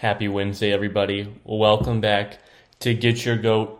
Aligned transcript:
Happy 0.00 0.28
Wednesday, 0.28 0.72
everybody. 0.72 1.30
Welcome 1.44 2.00
back 2.00 2.38
to 2.78 2.94
Get 2.94 3.22
Your 3.22 3.36
Goat. 3.36 3.78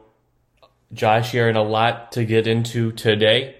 Josh 0.92 1.32
here, 1.32 1.48
and 1.48 1.56
a 1.56 1.62
lot 1.62 2.12
to 2.12 2.26
get 2.26 2.46
into 2.46 2.92
today. 2.92 3.56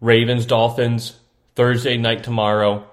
Ravens, 0.00 0.46
Dolphins, 0.46 1.18
Thursday 1.56 1.96
night 1.96 2.22
tomorrow. 2.22 2.86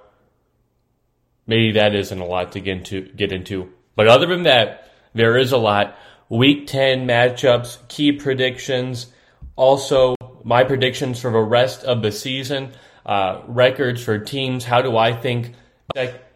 Maybe 1.46 1.74
that 1.74 1.94
isn't 1.94 2.20
a 2.20 2.26
lot 2.26 2.54
to 2.54 2.60
get 2.60 2.78
into, 2.78 3.02
get 3.02 3.32
into. 3.32 3.72
But 3.96 4.08
other 4.08 4.26
than 4.26 4.44
that, 4.44 4.90
there 5.14 5.38
is 5.38 5.52
a 5.52 5.60
lot. 5.60 5.96
Week 6.28 6.66
10 6.66 7.06
matchups, 7.06 7.88
key 7.88 8.14
predictions, 8.14 9.12
also 9.56 10.16
my 10.44 10.64
predictions 10.64 11.22
for 11.22 11.32
the 11.32 11.38
rest 11.38 11.84
of 11.84 12.02
the 12.02 12.12
season, 12.12 12.72
uh, 13.06 13.44
records 13.46 14.04
for 14.04 14.18
teams. 14.18 14.64
How 14.64 14.82
do 14.82 14.98
I 14.98 15.14
think 15.14 15.54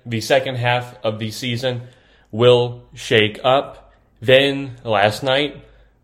the 0.06 0.22
second 0.22 0.56
half 0.56 0.98
of 1.04 1.20
the 1.20 1.32
season 1.32 1.84
will 2.32 2.84
shake 2.94 3.40
up? 3.44 3.94
Then 4.22 4.78
last 4.84 5.24
night, 5.24 5.64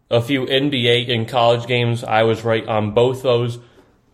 a 0.10 0.22
few 0.22 0.46
NBA 0.46 1.10
and 1.14 1.28
college 1.28 1.68
games. 1.68 2.04
I 2.04 2.24
was 2.24 2.44
right 2.44 2.68
on 2.68 2.94
both 2.94 3.24
those. 3.24 3.60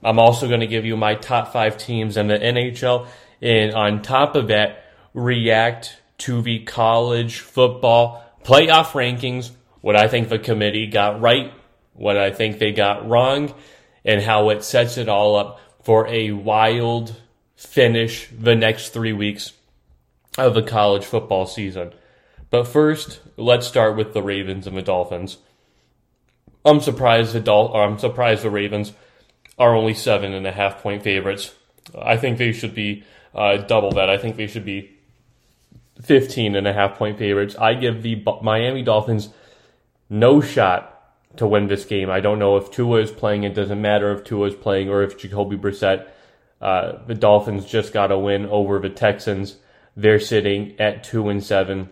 I'm 0.03 0.19
also 0.19 0.47
going 0.47 0.59
to 0.59 0.67
give 0.67 0.85
you 0.85 0.95
my 0.95 1.15
top 1.15 1.51
five 1.51 1.77
teams 1.77 2.17
in 2.17 2.27
the 2.27 2.37
NHL. 2.37 3.07
And 3.41 3.73
on 3.73 4.01
top 4.01 4.35
of 4.35 4.47
that, 4.47 4.85
react 5.13 5.97
to 6.19 6.41
the 6.41 6.59
college 6.59 7.39
football 7.39 8.23
playoff 8.43 8.91
rankings 8.91 9.51
what 9.81 9.95
I 9.95 10.07
think 10.07 10.29
the 10.29 10.39
committee 10.39 10.87
got 10.87 11.21
right, 11.21 11.53
what 11.93 12.17
I 12.17 12.31
think 12.31 12.59
they 12.59 12.71
got 12.71 13.07
wrong, 13.07 13.53
and 14.03 14.21
how 14.21 14.49
it 14.49 14.63
sets 14.63 14.97
it 14.97 15.09
all 15.09 15.35
up 15.35 15.59
for 15.83 16.07
a 16.07 16.31
wild 16.31 17.15
finish 17.55 18.29
the 18.37 18.55
next 18.55 18.89
three 18.89 19.13
weeks 19.13 19.53
of 20.37 20.53
the 20.53 20.63
college 20.63 21.05
football 21.05 21.45
season. 21.45 21.93
But 22.49 22.67
first, 22.67 23.19
let's 23.35 23.67
start 23.67 23.97
with 23.97 24.13
the 24.13 24.21
Ravens 24.21 24.67
and 24.67 24.77
the 24.77 24.81
Dolphins. 24.81 25.37
I'm 26.63 26.79
surprised 26.79 27.33
the 27.33 27.39
Dol- 27.39 27.75
I'm 27.75 27.97
surprised 27.97 28.43
the 28.43 28.49
Ravens 28.49 28.93
are 29.57 29.75
only 29.75 29.93
seven 29.93 30.33
and 30.33 30.45
a 30.45 30.51
half 30.51 30.81
point 30.81 31.03
favorites. 31.03 31.53
I 31.99 32.17
think 32.17 32.37
they 32.37 32.51
should 32.51 32.75
be 32.75 33.03
uh, 33.33 33.57
double 33.57 33.91
that. 33.91 34.09
I 34.09 34.17
think 34.17 34.35
they 34.35 34.47
should 34.47 34.65
be 34.65 34.91
15 36.01 36.55
and 36.55 36.67
a 36.67 36.73
half 36.73 36.97
point 36.97 37.17
favorites. 37.17 37.55
I 37.55 37.73
give 37.73 38.03
the 38.03 38.23
Miami 38.41 38.83
Dolphins 38.83 39.29
no 40.09 40.41
shot 40.41 40.93
to 41.37 41.47
win 41.47 41.67
this 41.67 41.85
game. 41.85 42.09
I 42.09 42.19
don't 42.19 42.39
know 42.39 42.57
if 42.57 42.71
Tua 42.71 43.01
is 43.01 43.11
playing. 43.11 43.43
It 43.43 43.53
doesn't 43.53 43.81
matter 43.81 44.11
if 44.11 44.23
Tua 44.23 44.47
is 44.47 44.55
playing 44.55 44.89
or 44.89 45.03
if 45.03 45.17
Jacoby 45.17 45.57
Brissett. 45.57 46.07
Uh, 46.59 47.05
the 47.05 47.13
Dolphins 47.13 47.65
just 47.65 47.93
got 47.93 48.11
a 48.11 48.17
win 48.17 48.45
over 48.47 48.79
the 48.79 48.89
Texans. 48.89 49.57
They're 49.97 50.19
sitting 50.19 50.79
at 50.79 51.03
two 51.03 51.27
and 51.27 51.43
seven, 51.43 51.89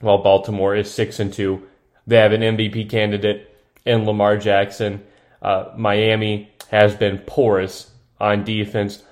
while 0.00 0.18
Baltimore 0.18 0.74
is 0.74 0.92
six 0.92 1.20
and 1.20 1.32
two. 1.32 1.68
They 2.06 2.16
have 2.16 2.32
an 2.32 2.40
MVP 2.40 2.90
candidate 2.90 3.48
in 3.86 4.04
Lamar 4.04 4.36
Jackson. 4.36 5.04
Uh, 5.40 5.66
Miami 5.76 6.50
has 6.70 6.96
been 6.96 7.18
porous 7.18 7.92
on 8.20 8.42
defense 8.42 9.04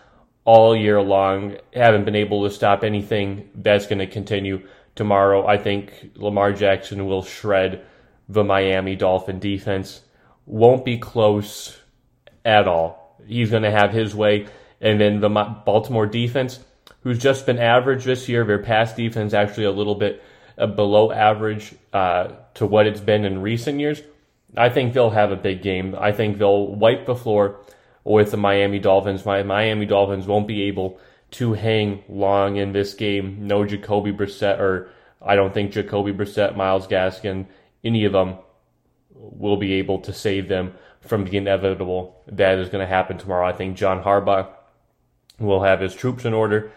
all 0.45 0.75
year 0.75 1.01
long. 1.01 1.57
Haven't 1.73 2.05
been 2.05 2.17
able 2.17 2.43
to 2.43 2.55
stop 2.55 2.83
anything. 2.83 3.49
That's 3.55 3.87
going 3.87 4.01
to 4.01 4.09
continue 4.09 4.67
tomorrow. 4.97 5.47
I 5.47 5.57
think 5.57 6.11
Lamar 6.17 6.53
Jackson 6.53 7.07
will 7.07 7.23
shred 7.23 7.85
the 8.29 8.43
Miami 8.43 8.97
Dolphin 8.97 9.39
defense. 9.39 10.01
Won't 10.47 10.85
be 10.85 10.99
close 10.99 11.79
at 12.45 12.67
all. 12.67 13.17
He's 13.25 13.51
going 13.51 13.63
to 13.63 13.71
have 13.71 13.93
his 13.93 14.17
way. 14.17 14.49
And 14.81 15.01
then 15.01 15.21
the 15.21 15.29
Baltimore 15.29 16.07
defense, 16.07 16.59
who's 17.03 17.19
just 17.19 17.47
been 17.47 17.59
average 17.59 18.05
this 18.05 18.29
year, 18.29 18.45
their 18.45 18.59
pass 18.59 18.95
defense 18.95 19.33
actually 19.33 19.65
a 19.65 19.71
little 19.71 19.95
bit 19.95 20.23
uh, 20.59 20.67
below 20.67 21.13
average 21.13 21.75
uh, 21.93 22.29
to 22.55 22.67
what 22.67 22.87
it's 22.87 23.01
been 23.01 23.25
in 23.25 23.41
recent 23.41 23.81
years. 23.81 24.03
I 24.57 24.69
think 24.69 24.93
they'll 24.93 25.11
have 25.11 25.33
a 25.33 25.37
big 25.37 25.63
game. 25.63 25.95
I 25.99 26.13
think 26.13 26.39
they'll 26.39 26.67
wipe 26.67 27.07
the 27.07 27.15
floor 27.15 27.61
with 28.05 28.31
the 28.31 28.37
Miami 28.37 28.79
Dolphins. 28.79 29.25
My 29.25 29.43
Miami 29.43 29.87
Dolphins 29.87 30.27
won't 30.27 30.49
be 30.49 30.63
able 30.63 30.99
to 31.33 31.53
hang 31.55 32.03
long 32.09 32.57
in 32.57 32.73
this 32.73 32.95
game. 32.95 33.47
No 33.47 33.65
Jacoby 33.65 34.13
Brissett, 34.13 34.59
or 34.59 34.91
I 35.23 35.37
don't 35.37 35.55
think 35.55 35.73
Jacoby 35.73 36.13
Brissett, 36.13 36.57
Myles 36.57 36.89
Gaskin, 36.89 37.47
any 37.85 38.05
of 38.05 38.13
them 38.13 38.39
will 39.15 39.57
be 39.57 39.75
able 39.75 40.01
to 40.01 40.13
save 40.13 40.49
them 40.49 40.75
from 41.01 41.25
the 41.25 41.37
inevitable 41.37 42.23
that 42.27 42.59
is 42.59 42.69
going 42.69 42.85
to 42.85 42.87
happen 42.87 43.19
tomorrow. 43.19 43.47
I 43.47 43.53
think 43.53 43.77
John 43.77 44.03
Harbaugh 44.03 44.49
will 45.39 45.63
have 45.63 45.81
his 45.81 45.95
troops 45.95 46.25
in 46.25 46.35
order. 46.35 46.73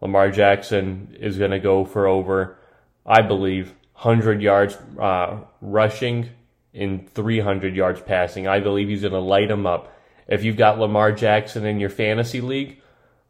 Lamar 0.00 0.30
Jackson 0.30 1.16
is 1.18 1.38
going 1.38 1.50
to 1.50 1.58
go 1.58 1.84
for 1.84 2.06
over, 2.06 2.58
I 3.04 3.22
believe, 3.22 3.74
100 3.94 4.42
yards 4.42 4.76
uh, 5.00 5.38
rushing 5.60 6.30
in 6.72 7.06
300 7.06 7.74
yards 7.74 8.00
passing. 8.00 8.46
I 8.46 8.60
believe 8.60 8.88
he's 8.88 9.00
going 9.00 9.12
to 9.12 9.18
light 9.18 9.48
them 9.48 9.66
up. 9.66 9.92
If 10.28 10.44
you've 10.44 10.56
got 10.56 10.78
Lamar 10.78 11.12
Jackson 11.12 11.64
in 11.64 11.80
your 11.80 11.88
fantasy 11.90 12.40
league, 12.40 12.80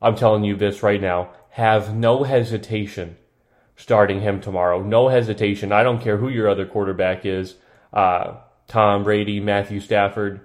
I'm 0.03 0.16
telling 0.16 0.44
you 0.44 0.56
this 0.56 0.82
right 0.82 1.00
now. 1.00 1.31
Have 1.50 1.94
no 1.94 2.25
hesitation 2.25 3.16
starting 3.77 4.21
him 4.21 4.41
tomorrow. 4.41 4.83
No 4.83 5.09
hesitation. 5.09 5.72
I 5.72 5.83
don't 5.83 6.03
care 6.03 6.16
who 6.16 6.28
your 6.28 6.48
other 6.48 6.66
quarterback 6.66 7.25
is 7.25 7.54
uh, 7.93 8.34
Tom 8.66 9.04
Brady, 9.04 9.41
Matthew 9.41 9.81
Stafford. 9.81 10.41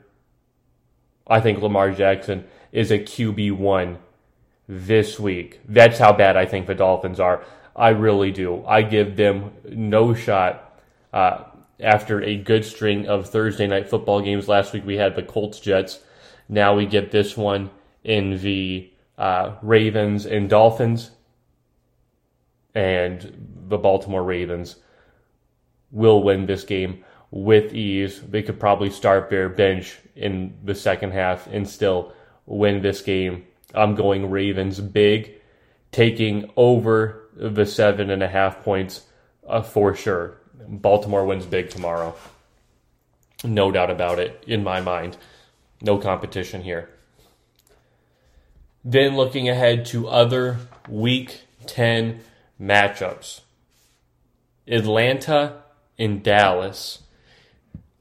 I 1.28 1.40
think 1.40 1.62
Lamar 1.62 1.92
Jackson 1.92 2.46
is 2.72 2.92
a 2.92 3.00
QB1 3.00 3.98
this 4.72 5.20
week. 5.20 5.60
That's 5.68 6.00
how 6.00 6.14
bad 6.14 6.38
I 6.38 6.46
think 6.46 6.66
the 6.66 6.76
Dolphins 6.76 7.20
are. 7.20 7.44
I 7.76 7.90
really 7.90 8.32
do. 8.32 8.64
I 8.66 8.82
give 8.82 9.18
them 9.18 9.52
no 9.66 10.14
shot. 10.14 10.80
Uh, 11.12 11.44
after 11.82 12.22
a 12.22 12.38
good 12.38 12.64
string 12.64 13.08
of 13.08 13.30
Thursday 13.30 13.68
night 13.68 13.90
football 13.90 14.22
games. 14.22 14.48
Last 14.48 14.74
week 14.74 14.86
we 14.86 14.98
had 14.98 15.16
the 15.16 15.24
Colts 15.24 15.60
Jets. 15.60 16.00
Now 16.48 16.76
we 16.76 16.86
get 16.86 17.12
this 17.12 17.36
one 17.36 17.72
in 18.04 18.38
the 18.42 18.92
uh, 19.18 19.56
Ravens 19.62 20.26
and 20.26 20.50
Dolphins. 20.50 21.12
And 22.74 23.66
the 23.68 23.78
Baltimore 23.78 24.24
Ravens 24.24 24.78
will 25.92 26.24
win 26.24 26.46
this 26.46 26.64
game 26.64 27.04
with 27.30 27.74
ease. 27.74 28.22
They 28.22 28.44
could 28.44 28.60
probably 28.60 28.90
start 28.90 29.30
their 29.30 29.50
bench 29.50 29.98
in 30.16 30.58
the 30.64 30.76
second 30.76 31.12
half 31.12 31.48
and 31.48 31.68
still 31.68 32.14
win 32.46 32.82
this 32.82 33.02
game. 33.02 33.46
I'm 33.74 33.96
going 33.96 34.30
Ravens 34.30 34.80
big, 34.80 35.34
taking 35.92 36.52
over 36.56 37.30
the 37.36 37.66
seven 37.66 38.10
and 38.10 38.22
a 38.22 38.28
half 38.28 38.64
points 38.64 39.02
uh, 39.48 39.62
for 39.62 39.96
sure. 39.96 40.38
Baltimore 40.68 41.26
wins 41.26 41.46
big 41.46 41.70
tomorrow. 41.70 42.16
No 43.44 43.72
doubt 43.72 43.90
about 43.90 44.20
it, 44.20 44.44
in 44.48 44.64
my 44.64 44.82
mind. 44.82 45.18
No 45.82 45.98
competition 45.98 46.62
here. 46.62 46.90
Then 48.84 49.16
looking 49.16 49.50
ahead 49.50 49.86
to 49.88 50.08
other 50.08 50.58
week 50.88 51.42
10 51.68 52.22
matchups 52.60 53.42
Atlanta 54.68 55.62
and 55.98 56.24
Dallas. 56.24 57.00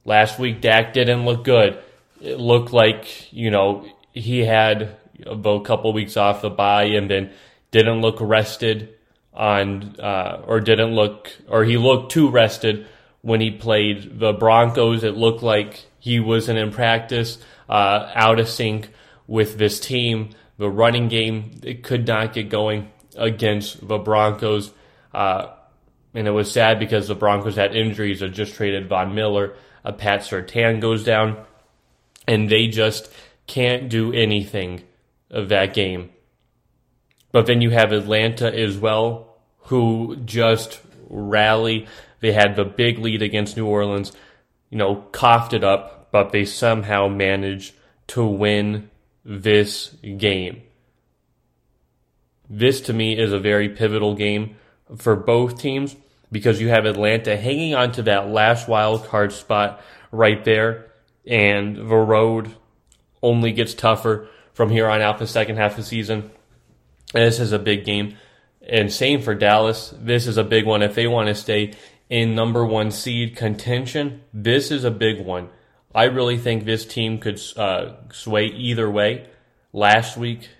Last 0.04 0.38
week, 0.38 0.60
Dak 0.60 0.92
didn't 0.92 1.24
look 1.24 1.44
good. 1.44 1.78
It 2.20 2.38
looked 2.38 2.72
like, 2.72 3.32
you 3.32 3.50
know, 3.50 3.86
he 4.12 4.40
had 4.40 4.96
a 5.26 5.60
couple 5.60 5.92
weeks 5.92 6.16
off 6.16 6.42
the 6.42 6.50
bye 6.50 6.84
and 6.84 7.10
then 7.10 7.30
didn't 7.70 8.00
look 8.00 8.16
rested 8.20 8.94
on 9.32 9.96
uh, 10.00 10.42
or 10.46 10.60
didn't 10.60 10.94
look 10.94 11.30
or 11.48 11.64
he 11.64 11.76
looked 11.76 12.12
too 12.12 12.28
rested 12.30 12.86
when 13.22 13.40
he 13.40 13.50
played 13.50 14.18
the 14.18 14.32
Broncos. 14.32 15.04
It 15.04 15.16
looked 15.16 15.42
like 15.42 15.84
he 15.98 16.20
wasn't 16.20 16.58
in 16.58 16.72
practice, 16.72 17.38
uh, 17.68 18.10
out 18.14 18.40
of 18.40 18.48
sync 18.48 18.90
with 19.26 19.58
this 19.58 19.78
team. 19.80 20.30
The 20.58 20.70
running 20.70 21.08
game 21.08 21.52
it 21.62 21.82
could 21.82 22.06
not 22.06 22.32
get 22.32 22.48
going 22.48 22.90
against 23.16 23.86
the 23.86 23.98
Broncos, 23.98 24.72
uh, 25.14 25.48
and 26.14 26.26
it 26.26 26.32
was 26.32 26.50
sad 26.50 26.78
because 26.78 27.08
the 27.08 27.14
Broncos 27.14 27.56
had 27.56 27.74
injuries. 27.74 28.20
They 28.20 28.28
just 28.28 28.54
traded 28.54 28.88
Von 28.88 29.14
Miller, 29.14 29.54
a 29.84 29.92
Pat 29.92 30.20
Surtain 30.20 30.80
goes 30.80 31.04
down, 31.04 31.44
and 32.26 32.50
they 32.50 32.66
just 32.66 33.10
can't 33.46 33.88
do 33.88 34.12
anything 34.12 34.82
of 35.30 35.48
that 35.48 35.74
game. 35.74 36.10
But 37.32 37.46
then 37.46 37.60
you 37.60 37.70
have 37.70 37.92
Atlanta 37.92 38.52
as 38.52 38.76
well, 38.76 39.36
who 39.64 40.16
just 40.24 40.80
rally. 41.08 41.86
They 42.20 42.32
had 42.32 42.56
the 42.56 42.64
big 42.64 42.98
lead 42.98 43.22
against 43.22 43.56
New 43.56 43.66
Orleans, 43.66 44.12
you 44.68 44.78
know, 44.78 44.96
coughed 45.12 45.52
it 45.52 45.64
up, 45.64 46.10
but 46.10 46.32
they 46.32 46.44
somehow 46.44 47.08
managed 47.08 47.74
to 48.08 48.24
win 48.24 48.90
this 49.24 49.94
game. 50.18 50.62
This 52.48 52.80
to 52.82 52.92
me 52.92 53.16
is 53.16 53.32
a 53.32 53.38
very 53.38 53.68
pivotal 53.68 54.14
game 54.16 54.56
for 54.96 55.14
both 55.14 55.60
teams 55.60 55.94
because 56.32 56.60
you 56.60 56.68
have 56.68 56.84
Atlanta 56.84 57.36
hanging 57.36 57.74
on 57.74 57.92
to 57.92 58.02
that 58.02 58.28
last 58.28 58.68
wild 58.68 59.06
card 59.06 59.32
spot 59.32 59.80
right 60.10 60.44
there, 60.44 60.90
and 61.26 61.76
the 61.76 61.96
road 61.96 62.54
only 63.22 63.52
gets 63.52 63.74
tougher 63.74 64.28
from 64.60 64.68
here 64.68 64.90
on 64.90 65.00
out 65.00 65.18
the 65.18 65.26
second 65.26 65.56
half 65.56 65.70
of 65.70 65.76
the 65.78 65.82
season. 65.82 66.30
This 67.14 67.40
is 67.40 67.50
a 67.52 67.58
big 67.58 67.86
game. 67.86 68.18
And 68.60 68.92
same 68.92 69.22
for 69.22 69.34
Dallas. 69.34 69.94
This 69.98 70.26
is 70.26 70.36
a 70.36 70.44
big 70.44 70.66
one. 70.66 70.82
If 70.82 70.94
they 70.94 71.06
want 71.06 71.28
to 71.28 71.34
stay 71.34 71.72
in 72.10 72.34
number 72.34 72.62
one 72.62 72.90
seed 72.90 73.36
contention, 73.36 74.20
this 74.34 74.70
is 74.70 74.84
a 74.84 74.90
big 74.90 75.24
one. 75.24 75.48
I 75.94 76.04
really 76.04 76.36
think 76.36 76.66
this 76.66 76.84
team 76.84 77.20
could 77.20 77.40
uh, 77.56 77.92
sway 78.12 78.48
either 78.48 78.90
way. 78.90 79.28
Last 79.72 80.18
week, 80.18 80.50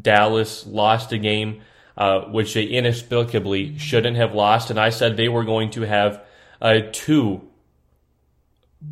Dallas 0.00 0.64
lost 0.64 1.10
a 1.10 1.18
game 1.18 1.62
uh, 1.96 2.26
which 2.26 2.54
they 2.54 2.62
inexplicably 2.62 3.76
shouldn't 3.76 4.18
have 4.18 4.36
lost, 4.36 4.70
and 4.70 4.78
I 4.78 4.90
said 4.90 5.16
they 5.16 5.28
were 5.28 5.42
going 5.42 5.70
to 5.70 5.80
have 5.80 6.22
uh, 6.62 6.78
two 6.92 7.42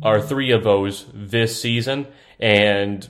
or 0.03 0.21
three 0.21 0.51
of 0.51 0.65
those 0.65 1.05
this 1.13 1.61
season, 1.61 2.07
and 2.37 3.07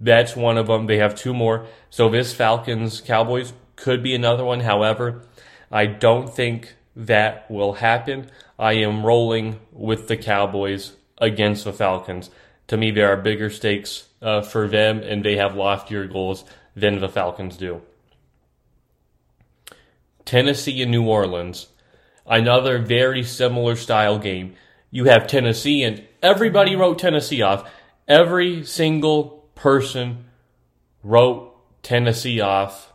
that's 0.00 0.36
one 0.36 0.58
of 0.58 0.66
them. 0.66 0.86
They 0.86 0.98
have 0.98 1.14
two 1.14 1.34
more. 1.34 1.66
So 1.90 2.08
this 2.08 2.32
Falcons 2.32 3.00
Cowboys 3.00 3.52
could 3.76 4.02
be 4.02 4.14
another 4.14 4.44
one. 4.44 4.60
However, 4.60 5.22
I 5.70 5.86
don't 5.86 6.32
think 6.32 6.74
that 6.96 7.50
will 7.50 7.74
happen. 7.74 8.30
I 8.58 8.74
am 8.74 9.04
rolling 9.04 9.60
with 9.72 10.08
the 10.08 10.16
Cowboys 10.16 10.92
against 11.18 11.64
the 11.64 11.72
Falcons. 11.72 12.30
To 12.68 12.76
me, 12.76 12.90
there 12.90 13.12
are 13.12 13.16
bigger 13.16 13.50
stakes 13.50 14.08
uh, 14.22 14.42
for 14.42 14.68
them, 14.68 15.00
and 15.00 15.24
they 15.24 15.36
have 15.36 15.54
loftier 15.54 16.06
goals 16.06 16.44
than 16.74 17.00
the 17.00 17.08
Falcons 17.08 17.56
do. 17.56 17.82
Tennessee 20.24 20.80
and 20.82 20.90
New 20.90 21.06
Orleans, 21.06 21.68
another 22.26 22.78
very 22.78 23.22
similar 23.22 23.76
style 23.76 24.18
game. 24.18 24.54
You 24.90 25.04
have 25.04 25.26
Tennessee, 25.26 25.82
and 25.82 26.04
everybody 26.22 26.76
wrote 26.76 26.98
Tennessee 26.98 27.42
off. 27.42 27.70
Every 28.08 28.64
single 28.64 29.33
person 29.54 30.24
wrote 31.02 31.54
Tennessee 31.82 32.40
off 32.40 32.92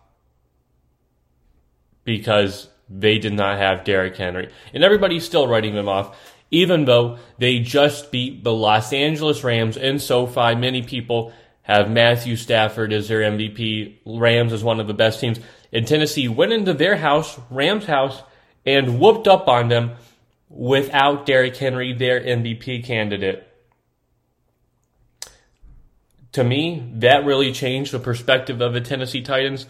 because 2.04 2.70
they 2.90 3.20
did 3.20 3.34
not 3.34 3.60
have 3.60 3.84
Derrick 3.84 4.18
Henry. 4.18 4.50
And 4.74 4.84
everybody's 4.84 5.26
still 5.26 5.48
writing 5.48 5.76
them 5.76 5.88
off, 5.88 6.18
even 6.50 6.86
though 6.86 7.20
they 7.38 7.60
just 7.60 8.12
beat 8.12 8.44
the 8.44 8.54
Los 8.54 8.92
Angeles 8.92 9.44
Rams 9.44 9.78
in 9.78 10.00
SoFi. 10.00 10.56
Many 10.56 10.82
people 10.82 11.32
have 11.62 11.92
Matthew 11.92 12.36
Stafford 12.36 12.92
as 12.92 13.08
their 13.08 13.22
MVP. 13.22 14.00
Rams 14.06 14.54
is 14.54 14.64
one 14.64 14.80
of 14.80 14.88
the 14.88 14.94
best 14.94 15.20
teams. 15.20 15.40
And 15.72 15.88
Tennessee 15.88 16.28
went 16.28 16.52
into 16.52 16.74
their 16.74 16.98
house, 16.98 17.40
Rams' 17.52 17.86
house, 17.86 18.24
and 18.66 19.00
whooped 19.00 19.28
up 19.28 19.48
on 19.48 19.70
them 19.70 19.92
without 20.50 21.28
Derrick 21.28 21.56
Henry, 21.56 21.94
their 21.94 22.20
MVP 22.20 22.84
candidate. 22.84 23.49
To 26.34 26.44
me, 26.44 26.92
that 26.96 27.26
really 27.26 27.52
changed 27.52 27.92
the 27.92 28.00
perspective 28.00 28.62
of 28.62 28.74
the 28.74 28.82
Tennessee 28.82 29.22
Titans. 29.22 29.66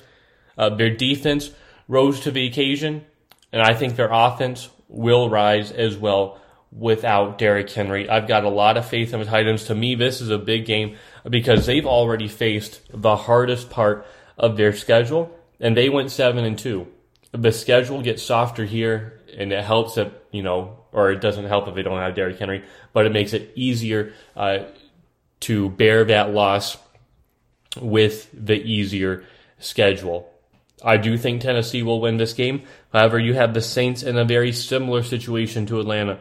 Uh, 0.58 0.70
their 0.70 0.94
defense 0.94 1.52
rose 1.88 2.20
to 2.22 2.32
the 2.32 2.46
occasion, 2.46 3.06
and 3.52 3.62
I 3.62 3.74
think 3.74 3.96
their 3.96 4.10
offense 4.12 4.70
will 4.90 5.30
rise 5.30 5.72
as 5.72 5.96
well 5.96 6.42
without 6.72 7.38
Derrick 7.38 7.70
Henry. 7.72 8.10
I've 8.10 8.28
got 8.28 8.44
a 8.44 8.50
lot 8.50 8.78
of 8.78 8.88
faith 8.88 9.14
in 9.14 9.20
the 9.20 9.26
Titans. 9.26 9.66
To 9.66 9.76
me, 9.76 9.96
this 9.96 10.22
is 10.22 10.30
a 10.30 10.38
big 10.38 10.66
game 10.66 10.98
because 11.28 11.66
they've 11.66 11.86
already 11.86 12.28
faced 12.28 12.82
the 12.94 13.16
hardest 13.16 13.70
part 13.70 14.06
of 14.38 14.58
their 14.58 14.74
schedule, 14.74 15.36
and 15.60 15.76
they 15.76 15.90
went 15.90 16.12
seven 16.12 16.46
and 16.46 16.60
two. 16.60 16.88
The 17.32 17.52
schedule 17.52 18.02
gets 18.02 18.22
softer 18.22 18.66
here, 18.66 19.22
and 19.38 19.54
it 19.54 19.64
helps 19.64 19.96
that 19.96 20.26
you 20.32 20.44
know, 20.44 20.78
or 20.92 21.12
it 21.12 21.22
doesn't 21.22 21.46
help 21.46 21.68
if 21.68 21.76
they 21.76 21.84
don't 21.84 22.00
have 22.00 22.16
Derrick 22.16 22.38
Henry, 22.38 22.64
but 22.94 23.06
it 23.06 23.12
makes 23.12 23.34
it 23.34 23.52
easier 23.56 24.14
uh, 24.36 24.60
to 25.42 25.70
bear 25.70 26.04
that 26.06 26.32
loss 26.32 26.78
with 27.80 28.30
the 28.34 28.62
easier 28.62 29.24
schedule. 29.60 30.30
I 30.84 30.98
do 30.98 31.18
think 31.18 31.42
Tennessee 31.42 31.84
will 31.84 32.02
win 32.02 32.18
this 32.18 32.34
game. 32.34 32.64
However, 32.94 33.20
you 33.20 33.34
have 33.34 33.54
the 33.54 33.62
Saints 33.62 34.04
in 34.04 34.18
a 34.18 34.26
very 34.26 34.52
similar 34.52 35.04
situation 35.04 35.66
to 35.68 35.80
Atlanta. 35.80 36.20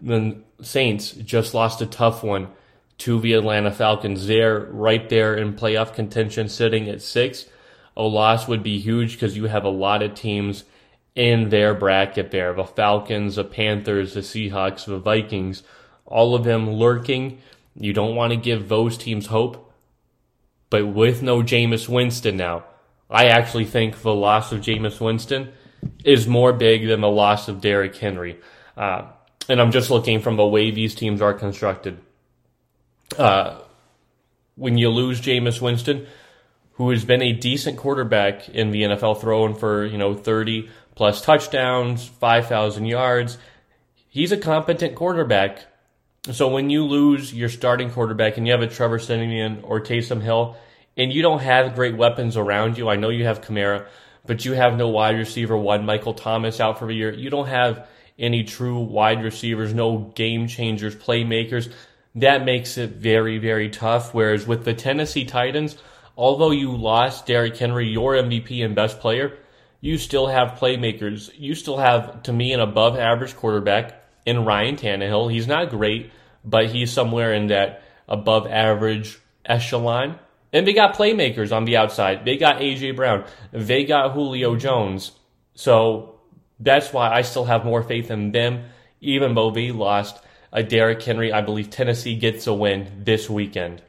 The 0.00 0.42
Saints 0.62 1.12
just 1.12 1.54
lost 1.54 1.82
a 1.82 1.86
tough 1.86 2.22
one 2.22 2.48
to 2.98 3.20
the 3.20 3.34
Atlanta 3.34 3.70
Falcons. 3.70 4.26
They're 4.26 4.60
right 4.60 5.08
there 5.08 5.36
in 5.36 5.54
playoff 5.54 5.94
contention, 5.94 6.48
sitting 6.48 6.88
at 6.88 7.02
six. 7.02 7.46
A 7.96 8.02
loss 8.02 8.46
would 8.46 8.62
be 8.62 8.78
huge 8.78 9.12
because 9.12 9.36
you 9.36 9.44
have 9.44 9.64
a 9.64 9.70
lot 9.70 10.02
of 10.02 10.14
teams 10.14 10.64
in 11.14 11.48
their 11.48 11.74
bracket 11.74 12.30
there. 12.30 12.54
The 12.54 12.64
Falcons, 12.64 13.36
the 13.36 13.44
Panthers, 13.44 14.14
the 14.14 14.20
Seahawks, 14.20 14.84
the 14.84 14.98
Vikings, 14.98 15.64
all 16.06 16.36
of 16.36 16.44
them 16.44 16.70
lurking. 16.70 17.40
You 17.78 17.92
don't 17.92 18.16
want 18.16 18.32
to 18.32 18.36
give 18.36 18.68
those 18.68 18.98
teams 18.98 19.26
hope. 19.26 19.72
But 20.70 20.86
with 20.86 21.22
no 21.22 21.42
Jameis 21.42 21.88
Winston 21.88 22.36
now, 22.36 22.64
I 23.08 23.26
actually 23.26 23.64
think 23.64 24.02
the 24.02 24.14
loss 24.14 24.52
of 24.52 24.60
Jameis 24.60 25.00
Winston 25.00 25.52
is 26.04 26.26
more 26.26 26.52
big 26.52 26.86
than 26.86 27.00
the 27.00 27.08
loss 27.08 27.48
of 27.48 27.60
Derrick 27.60 27.96
Henry. 27.96 28.38
Uh, 28.76 29.06
and 29.48 29.60
I'm 29.60 29.70
just 29.70 29.90
looking 29.90 30.20
from 30.20 30.36
the 30.36 30.46
way 30.46 30.70
these 30.70 30.94
teams 30.94 31.22
are 31.22 31.32
constructed. 31.32 31.98
Uh, 33.16 33.60
when 34.56 34.76
you 34.76 34.90
lose 34.90 35.20
Jameis 35.20 35.60
Winston, 35.60 36.06
who 36.72 36.90
has 36.90 37.04
been 37.04 37.22
a 37.22 37.32
decent 37.32 37.78
quarterback 37.78 38.48
in 38.48 38.70
the 38.70 38.82
NFL, 38.82 39.20
throwing 39.20 39.54
for 39.54 39.86
you 39.86 39.96
know 39.96 40.14
30 40.14 40.68
plus 40.94 41.22
touchdowns, 41.22 42.06
5,000 42.06 42.84
yards, 42.84 43.38
he's 44.08 44.32
a 44.32 44.36
competent 44.36 44.94
quarterback. 44.94 45.64
So 46.30 46.48
when 46.48 46.68
you 46.68 46.84
lose 46.84 47.32
your 47.32 47.48
starting 47.48 47.90
quarterback 47.90 48.36
and 48.36 48.46
you 48.46 48.52
have 48.52 48.62
a 48.62 48.66
Trevor 48.66 48.98
Siemian 48.98 49.62
or 49.62 49.80
Taysom 49.80 50.20
Hill, 50.20 50.56
and 50.98 51.12
you 51.12 51.22
don't 51.22 51.40
have 51.40 51.76
great 51.76 51.96
weapons 51.96 52.36
around 52.36 52.76
you. 52.76 52.88
I 52.88 52.96
know 52.96 53.08
you 53.08 53.24
have 53.24 53.40
Kamara, 53.40 53.86
but 54.26 54.44
you 54.44 54.52
have 54.52 54.76
no 54.76 54.88
wide 54.88 55.16
receiver 55.16 55.56
one. 55.56 55.86
Michael 55.86 56.12
Thomas 56.12 56.60
out 56.60 56.78
for 56.78 56.90
a 56.90 56.94
year. 56.94 57.12
You 57.12 57.30
don't 57.30 57.46
have 57.46 57.86
any 58.18 58.42
true 58.42 58.80
wide 58.80 59.22
receivers, 59.22 59.72
no 59.72 60.12
game 60.16 60.48
changers, 60.48 60.96
playmakers. 60.96 61.72
That 62.16 62.44
makes 62.44 62.76
it 62.76 62.90
very, 62.90 63.38
very 63.38 63.70
tough. 63.70 64.12
Whereas 64.12 64.44
with 64.44 64.64
the 64.64 64.74
Tennessee 64.74 65.24
Titans, 65.24 65.76
although 66.16 66.50
you 66.50 66.76
lost 66.76 67.26
Derrick 67.26 67.56
Henry, 67.56 67.88
your 67.88 68.14
MVP 68.14 68.64
and 68.64 68.74
best 68.74 68.98
player, 68.98 69.38
you 69.80 69.98
still 69.98 70.26
have 70.26 70.58
playmakers. 70.58 71.30
You 71.38 71.54
still 71.54 71.78
have, 71.78 72.24
to 72.24 72.32
me, 72.32 72.52
an 72.52 72.58
above 72.58 72.98
average 72.98 73.36
quarterback 73.36 73.97
in 74.28 74.44
Ryan 74.44 74.76
Tannehill. 74.76 75.32
He's 75.32 75.46
not 75.46 75.70
great, 75.70 76.12
but 76.44 76.66
he's 76.66 76.92
somewhere 76.92 77.32
in 77.32 77.46
that 77.46 77.82
above 78.06 78.46
average 78.46 79.18
echelon. 79.44 80.18
And 80.52 80.66
they 80.66 80.74
got 80.74 80.96
playmakers 80.96 81.50
on 81.50 81.64
the 81.64 81.78
outside. 81.78 82.26
They 82.26 82.36
got 82.36 82.60
AJ 82.60 82.94
Brown. 82.94 83.24
They 83.52 83.84
got 83.84 84.12
Julio 84.12 84.54
Jones. 84.56 85.12
So 85.54 86.20
that's 86.60 86.92
why 86.92 87.10
I 87.10 87.22
still 87.22 87.46
have 87.46 87.64
more 87.64 87.82
faith 87.82 88.10
in 88.10 88.32
them, 88.32 88.64
even 89.00 89.34
though 89.34 89.50
they 89.50 89.70
lost 89.70 90.22
a 90.52 90.62
Derrick 90.62 91.02
Henry. 91.02 91.32
I 91.32 91.40
believe 91.40 91.70
Tennessee 91.70 92.16
gets 92.16 92.46
a 92.46 92.52
win 92.52 93.02
this 93.04 93.30
weekend. 93.30 93.82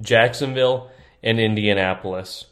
Jacksonville 0.00 0.90
and 1.24 1.40
Indianapolis. 1.40 2.46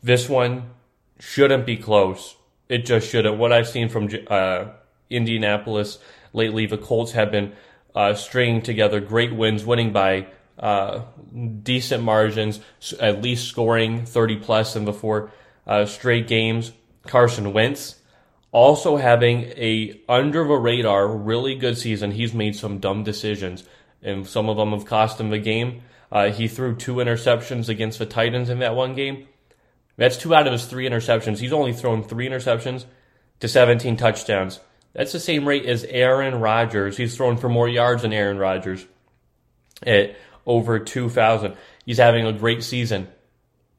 This 0.00 0.28
one 0.28 0.70
shouldn't 1.18 1.66
be 1.66 1.76
close. 1.76 2.36
It 2.68 2.86
just 2.86 3.08
shouldn't. 3.08 3.38
What 3.38 3.52
I've 3.52 3.68
seen 3.68 3.88
from 3.88 4.08
uh, 4.28 4.66
Indianapolis 5.08 5.98
lately, 6.32 6.66
the 6.66 6.78
Colts 6.78 7.12
have 7.12 7.30
been 7.30 7.52
uh, 7.94 8.14
stringing 8.14 8.62
together 8.62 9.00
great 9.00 9.34
wins, 9.34 9.64
winning 9.64 9.92
by 9.92 10.26
uh, 10.58 11.02
decent 11.62 12.02
margins, 12.02 12.60
at 13.00 13.22
least 13.22 13.48
scoring 13.48 14.04
30 14.04 14.36
plus 14.36 14.76
in 14.76 14.84
the 14.84 14.92
four 14.92 15.30
uh, 15.66 15.86
straight 15.86 16.28
games. 16.28 16.72
Carson 17.06 17.52
Wentz 17.52 17.96
also 18.52 18.96
having 18.96 19.42
a 19.56 20.00
under 20.08 20.46
the 20.46 20.54
radar 20.54 21.06
really 21.08 21.54
good 21.54 21.78
season. 21.78 22.10
He's 22.10 22.34
made 22.34 22.56
some 22.56 22.78
dumb 22.78 23.04
decisions, 23.04 23.64
and 24.02 24.26
some 24.26 24.48
of 24.48 24.56
them 24.56 24.70
have 24.70 24.86
cost 24.86 25.20
him 25.20 25.30
the 25.30 25.38
game. 25.38 25.82
Uh, 26.10 26.30
he 26.30 26.48
threw 26.48 26.74
two 26.74 26.96
interceptions 26.96 27.68
against 27.68 27.98
the 27.98 28.06
Titans 28.06 28.48
in 28.48 28.60
that 28.60 28.74
one 28.74 28.94
game. 28.94 29.26
That's 29.96 30.16
two 30.16 30.34
out 30.34 30.46
of 30.46 30.52
his 30.52 30.66
three 30.66 30.88
interceptions. 30.88 31.38
He's 31.38 31.52
only 31.52 31.72
thrown 31.72 32.02
three 32.02 32.28
interceptions 32.28 32.84
to 33.40 33.48
17 33.48 33.96
touchdowns. 33.96 34.60
That's 34.92 35.12
the 35.12 35.20
same 35.20 35.46
rate 35.46 35.66
as 35.66 35.84
Aaron 35.84 36.40
Rodgers. 36.40 36.96
He's 36.96 37.16
thrown 37.16 37.36
for 37.36 37.48
more 37.48 37.68
yards 37.68 38.02
than 38.02 38.12
Aaron 38.12 38.38
Rodgers 38.38 38.86
at 39.82 40.16
over 40.46 40.78
2,000. 40.78 41.54
He's 41.84 41.98
having 41.98 42.26
a 42.26 42.32
great 42.32 42.62
season. 42.62 43.08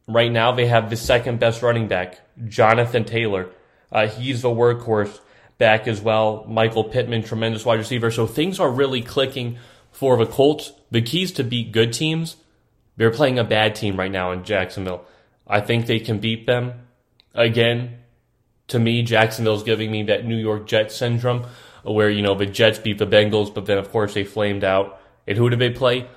Right 0.07 0.31
now, 0.31 0.51
they 0.51 0.67
have 0.67 0.89
the 0.89 0.95
second 0.95 1.39
best 1.39 1.61
running 1.61 1.87
back, 1.87 2.19
Jonathan 2.47 3.03
Taylor. 3.03 3.49
Uh, 3.91 4.07
he's 4.07 4.41
the 4.41 4.49
workhorse 4.49 5.19
back 5.57 5.87
as 5.87 6.01
well. 6.01 6.45
Michael 6.47 6.83
Pittman, 6.83 7.23
tremendous 7.23 7.65
wide 7.65 7.79
receiver. 7.79 8.11
So 8.11 8.27
things 8.27 8.59
are 8.59 8.69
really 8.69 9.01
clicking 9.01 9.57
for 9.91 10.17
the 10.17 10.25
Colts. 10.25 10.71
The 10.91 11.01
keys 11.01 11.31
to 11.33 11.43
beat 11.43 11.71
good 11.71 11.93
teams, 11.93 12.37
they're 12.95 13.11
playing 13.11 13.39
a 13.39 13.43
bad 13.43 13.75
team 13.75 13.97
right 13.97 14.11
now 14.11 14.31
in 14.31 14.43
Jacksonville. 14.43 15.05
I 15.47 15.61
think 15.61 15.85
they 15.85 15.99
can 15.99 16.19
beat 16.19 16.45
them. 16.45 16.87
Again, 17.33 17.99
to 18.67 18.79
me, 18.79 19.03
Jacksonville's 19.03 19.63
giving 19.63 19.91
me 19.91 20.03
that 20.03 20.25
New 20.25 20.35
York 20.35 20.67
Jets 20.67 20.95
syndrome 20.95 21.45
where, 21.83 22.09
you 22.09 22.21
know, 22.21 22.35
the 22.35 22.45
Jets 22.45 22.79
beat 22.79 22.97
the 22.97 23.07
Bengals, 23.07 23.53
but 23.53 23.65
then, 23.65 23.77
of 23.77 23.91
course, 23.91 24.13
they 24.13 24.23
flamed 24.23 24.63
out. 24.63 24.99
And 25.25 25.37
who 25.37 25.49
did 25.49 25.59
they 25.59 25.69
play? 25.69 26.07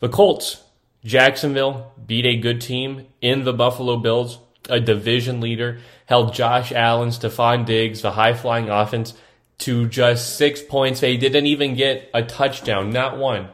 The 0.00 0.08
Colts. 0.08 0.62
Jacksonville 1.04 1.92
beat 2.04 2.26
a 2.26 2.36
good 2.36 2.60
team 2.60 3.06
in 3.20 3.44
the 3.44 3.52
Buffalo 3.52 3.96
Bills. 3.96 4.38
a 4.68 4.80
division 4.80 5.40
leader, 5.40 5.78
held 6.06 6.34
Josh 6.34 6.72
Allen, 6.72 7.10
Stefon 7.10 7.64
Diggs, 7.64 8.02
the 8.02 8.12
high 8.12 8.34
flying 8.34 8.68
offense, 8.68 9.14
to 9.58 9.88
just 9.88 10.36
six 10.36 10.60
points. 10.60 11.00
They 11.00 11.16
didn't 11.16 11.46
even 11.46 11.74
get 11.74 12.10
a 12.12 12.22
touchdown, 12.22 12.90
not 12.90 13.16
one. 13.16 13.48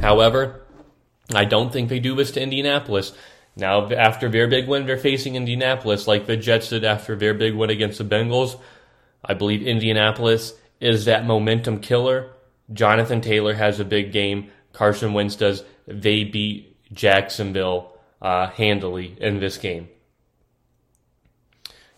However, 0.00 0.65
I 1.34 1.44
don't 1.44 1.72
think 1.72 1.88
they 1.88 1.98
do 1.98 2.14
this 2.14 2.32
to 2.32 2.42
Indianapolis. 2.42 3.12
Now, 3.56 3.90
after 3.90 4.28
their 4.28 4.46
big 4.46 4.68
win, 4.68 4.86
they're 4.86 4.98
facing 4.98 5.34
Indianapolis 5.34 6.06
like 6.06 6.26
the 6.26 6.36
Jets 6.36 6.68
did 6.68 6.84
after 6.84 7.16
their 7.16 7.34
big 7.34 7.54
win 7.54 7.70
against 7.70 7.98
the 7.98 8.04
Bengals. 8.04 8.60
I 9.24 9.34
believe 9.34 9.66
Indianapolis 9.66 10.52
is 10.80 11.06
that 11.06 11.26
momentum 11.26 11.80
killer. 11.80 12.32
Jonathan 12.72 13.20
Taylor 13.20 13.54
has 13.54 13.80
a 13.80 13.84
big 13.84 14.12
game. 14.12 14.50
Carson 14.72 15.14
Wentz 15.14 15.36
does. 15.36 15.64
They 15.86 16.24
beat 16.24 16.76
Jacksonville 16.92 17.96
uh, 18.20 18.48
handily 18.48 19.16
in 19.20 19.40
this 19.40 19.56
game. 19.56 19.88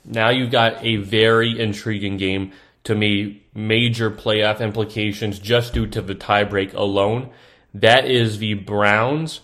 Now 0.04 0.30
you've 0.30 0.50
got 0.50 0.82
a 0.84 0.96
very 0.96 1.58
intriguing 1.58 2.16
game. 2.16 2.52
To 2.84 2.94
me, 2.94 3.42
major 3.52 4.10
playoff 4.10 4.60
implications 4.60 5.38
just 5.38 5.74
due 5.74 5.86
to 5.88 6.00
the 6.00 6.14
tiebreak 6.14 6.72
alone. 6.72 7.30
That 7.74 8.06
is 8.06 8.38
the 8.38 8.54
Browns 8.54 9.40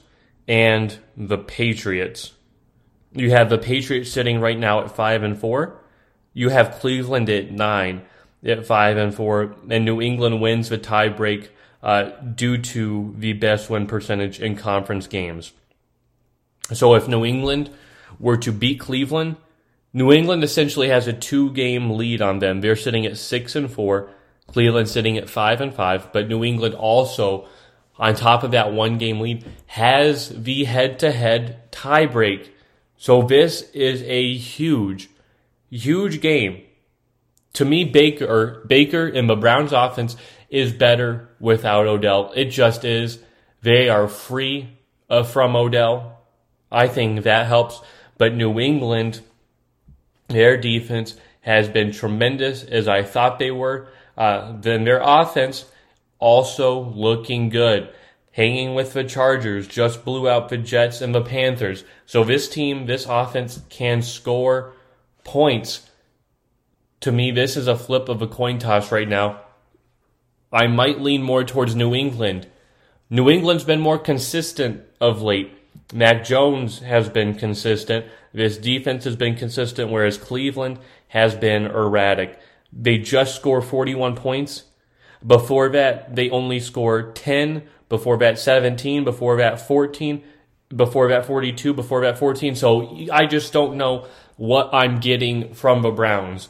and 0.49 0.97
the 1.17 1.39
Patriots. 1.39 2.33
You 3.13 3.31
have 3.31 3.49
the 3.49 3.59
Patriots 3.59 4.11
sitting 4.11 4.41
right 4.41 4.59
now 4.59 4.81
at 4.81 4.95
five 4.95 5.23
and 5.23 5.39
four. 5.39 5.81
You 6.33 6.49
have 6.49 6.79
Cleveland 6.81 7.29
at 7.31 7.53
nine 7.53 8.03
at 8.45 8.67
five 8.67 8.97
and 8.97 9.15
four, 9.15 9.55
and 9.71 9.85
New 9.85 10.01
England 10.01 10.41
wins 10.41 10.69
the 10.69 10.79
tiebreak 10.79 11.49
uh, 11.83 12.11
due 12.21 12.59
to 12.59 13.15
the 13.19 13.35
best 13.35 13.71
win 13.71 13.87
percentage 13.87 14.41
in 14.41 14.57
conference 14.57 15.07
games. 15.07 15.53
So 16.73 16.95
if 16.95 17.09
New 17.09 17.25
England 17.25 17.71
were 18.19 18.39
to 18.39 18.53
beat 18.53 18.81
Cleveland, 18.81 19.37
New 19.93 20.11
England 20.11 20.43
essentially 20.43 20.89
has 20.89 21.07
a 21.07 21.13
two 21.13 21.53
game 21.53 21.91
lead 21.91 22.21
on 22.21 22.41
them. 22.41 22.61
They're 22.61 22.75
sitting 22.75 23.07
at 23.07 23.17
six 23.17 23.55
and 23.55 23.71
four. 23.71 24.11
Cleveland 24.47 24.89
sitting 24.89 25.17
at 25.17 25.31
five 25.31 25.61
and 25.61 25.73
five, 25.73 26.13
but 26.13 26.29
New 26.29 26.45
England 26.45 26.75
also, 26.75 27.49
on 27.99 28.15
top 28.15 28.43
of 28.43 28.53
that 28.53 28.73
one 28.73 28.99
game 28.99 29.21
lead, 29.21 29.45
has 29.67 30.29
the 30.29 30.65
head 30.65 30.99
to 31.01 31.13
head 31.13 31.71
tiebreak. 31.71 32.49
So 32.97 33.23
this 33.23 33.63
is 33.73 34.03
a 34.03 34.35
huge, 34.35 35.09
huge 35.71 36.21
game. 36.21 36.63
To 37.55 37.65
me, 37.65 37.85
Baker 37.85 38.65
Baker 38.67 39.07
and 39.07 39.29
the 39.29 39.37
Browns 39.37 39.73
offense 39.73 40.17
is 40.51 40.73
better 40.73 41.29
without 41.39 41.87
Odell. 41.87 42.33
It 42.35 42.47
just 42.47 42.85
is. 42.85 43.19
They 43.63 43.89
are 43.89 44.09
free 44.09 44.71
uh, 45.09 45.23
from 45.23 45.55
Odell. 45.55 46.21
I 46.71 46.89
think 46.89 47.23
that 47.23 47.47
helps. 47.47 47.81
But 48.19 48.35
New 48.35 48.59
England 48.59 49.21
their 50.29 50.57
defense 50.57 51.17
has 51.41 51.69
been 51.69 51.93
tremendous 51.93 52.65
as 52.65 52.89
I 52.89 53.03
thought 53.03 53.39
they 53.39 53.51
were. 53.51 53.89
Uh, 54.17 54.55
then 54.61 54.85
their 54.85 55.01
offense 55.03 55.65
also 56.25 56.81
looking 56.81 57.51
good. 57.51 57.91
Hanging 58.33 58.75
with 58.75 58.95
the 58.95 59.05
Chargers, 59.05 59.69
just 59.69 60.07
blew 60.07 60.27
out 60.27 60.49
the 60.49 60.57
Jets 60.57 61.03
and 61.03 61.15
the 61.15 61.21
Panthers. 61.21 61.85
So 62.07 62.25
this 62.25 62.49
team, 62.49 62.87
this 62.87 63.05
offense 63.05 63.61
can 63.69 64.01
score 64.01 64.73
points. 65.23 65.89
To 67.01 67.13
me, 67.13 67.31
this 67.31 67.59
is 67.59 67.69
a 67.69 67.77
flip 67.77 68.09
of 68.09 68.23
a 68.23 68.27
coin 68.27 68.59
toss 68.59 68.91
right 68.91 69.07
now. 69.07 69.43
I 70.51 70.67
might 70.67 70.99
lean 70.99 71.23
more 71.23 71.45
towards 71.45 71.77
New 71.77 71.95
England. 71.95 72.49
New 73.11 73.29
England's 73.29 73.65
been 73.65 73.81
more 73.81 73.99
consistent 73.99 74.83
of 75.03 75.21
late. 75.21 75.53
Mac 75.93 76.25
Jones 76.25 76.79
has 76.79 77.11
been 77.11 77.35
consistent. 77.35 78.07
This 78.33 78.57
defense 78.57 79.05
has 79.05 79.15
been 79.15 79.37
consistent, 79.37 79.91
whereas 79.91 80.17
Cleveland 80.17 80.79
has 81.09 81.35
been 81.35 81.67
erratic. 81.67 82.41
They 82.73 82.97
just 82.97 83.37
score 83.37 83.61
41 83.61 84.17
points. 84.17 84.65
Before 85.27 85.71
that, 85.71 86.15
they 86.15 86.31
only 86.31 86.61
scored 86.61 87.17
10. 87.17 87.63
Before 87.89 88.19
that, 88.19 88.39
17. 88.39 89.05
Before 89.05 89.37
that, 89.39 89.61
14. 89.61 90.23
Before 90.75 91.09
that, 91.09 91.27
42. 91.27 91.73
Before 91.73 92.03
that, 92.03 92.19
14. 92.19 92.57
So 92.57 92.99
I 93.13 93.27
just 93.27 93.53
don't 93.53 93.77
know 93.77 94.07
what 94.37 94.71
I'm 94.73 95.01
getting 95.01 95.55
from 95.55 95.83
the 95.83 95.91
Browns. 95.91 96.49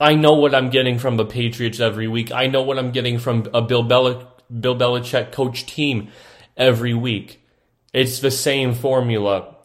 I 0.00 0.14
know 0.14 0.32
what 0.34 0.54
I'm 0.54 0.70
getting 0.70 0.98
from 0.98 1.16
the 1.16 1.24
Patriots 1.24 1.78
every 1.78 2.08
week. 2.08 2.32
I 2.32 2.48
know 2.48 2.62
what 2.62 2.78
I'm 2.78 2.90
getting 2.90 3.18
from 3.18 3.48
a 3.54 3.62
Bill, 3.62 3.84
Bel- 3.84 4.34
Bill 4.50 4.76
Belichick 4.76 5.30
coach 5.30 5.64
team 5.64 6.08
every 6.56 6.92
week. 6.92 7.40
It's 7.92 8.18
the 8.18 8.30
same 8.30 8.74
formula. 8.74 9.56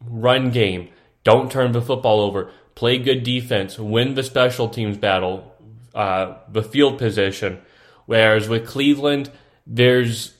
Run 0.00 0.50
game. 0.50 0.90
Don't 1.24 1.50
turn 1.50 1.72
the 1.72 1.82
football 1.82 2.20
over. 2.20 2.50
Play 2.74 2.98
good 2.98 3.22
defense. 3.22 3.78
Win 3.78 4.14
the 4.14 4.22
special 4.22 4.68
teams 4.68 4.98
battle. 4.98 5.53
Uh, 5.94 6.38
the 6.50 6.62
field 6.62 6.98
position. 6.98 7.60
Whereas 8.06 8.48
with 8.48 8.66
Cleveland, 8.66 9.30
there's 9.66 10.34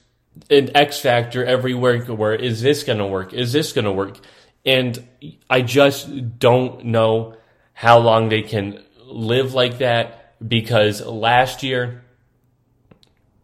an 0.49 0.71
X 0.75 0.99
factor 0.99 1.45
everywhere. 1.45 1.99
Where 1.99 2.35
is 2.35 2.61
this 2.61 2.83
going 2.83 2.99
to 2.99 3.07
work? 3.07 3.33
Is 3.33 3.53
this 3.53 3.71
going 3.71 3.85
to 3.85 3.91
work? 3.91 4.19
And 4.65 5.07
I 5.49 5.61
just 5.61 6.39
don't 6.39 6.85
know 6.85 7.35
how 7.73 7.99
long 7.99 8.29
they 8.29 8.41
can 8.41 8.83
live 9.05 9.53
like 9.53 9.77
that 9.77 10.35
because 10.45 11.05
last 11.05 11.63
year 11.63 12.03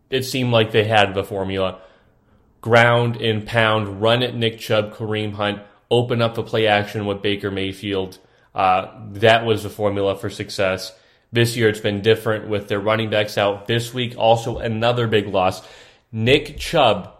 it 0.10 0.24
seemed 0.24 0.52
like 0.52 0.72
they 0.72 0.84
had 0.84 1.14
the 1.14 1.24
formula 1.24 1.80
ground 2.62 3.18
and 3.18 3.46
pound, 3.46 4.02
run 4.02 4.22
at 4.22 4.36
Nick 4.36 4.60
Chubb, 4.60 4.94
Kareem 4.94 5.34
Hunt, 5.34 5.62
open 5.90 6.22
up 6.22 6.36
the 6.36 6.44
play 6.44 6.68
action 6.68 7.06
with 7.06 7.22
Baker 7.22 7.52
Mayfield. 7.52 8.20
Uh, 8.54 8.88
that 9.14 9.46
was 9.46 9.64
the 9.64 9.70
formula 9.70 10.16
for 10.16 10.30
success. 10.30 10.94
This 11.32 11.56
year 11.56 11.70
it's 11.70 11.80
been 11.80 12.02
different 12.02 12.50
with 12.50 12.68
their 12.68 12.80
running 12.80 13.10
backs 13.10 13.38
out. 13.38 13.68
This 13.68 13.94
week 13.94 14.16
also 14.18 14.58
another 14.58 15.08
big 15.08 15.28
loss. 15.28 15.62
Nick 16.12 16.58
Chubb, 16.58 17.14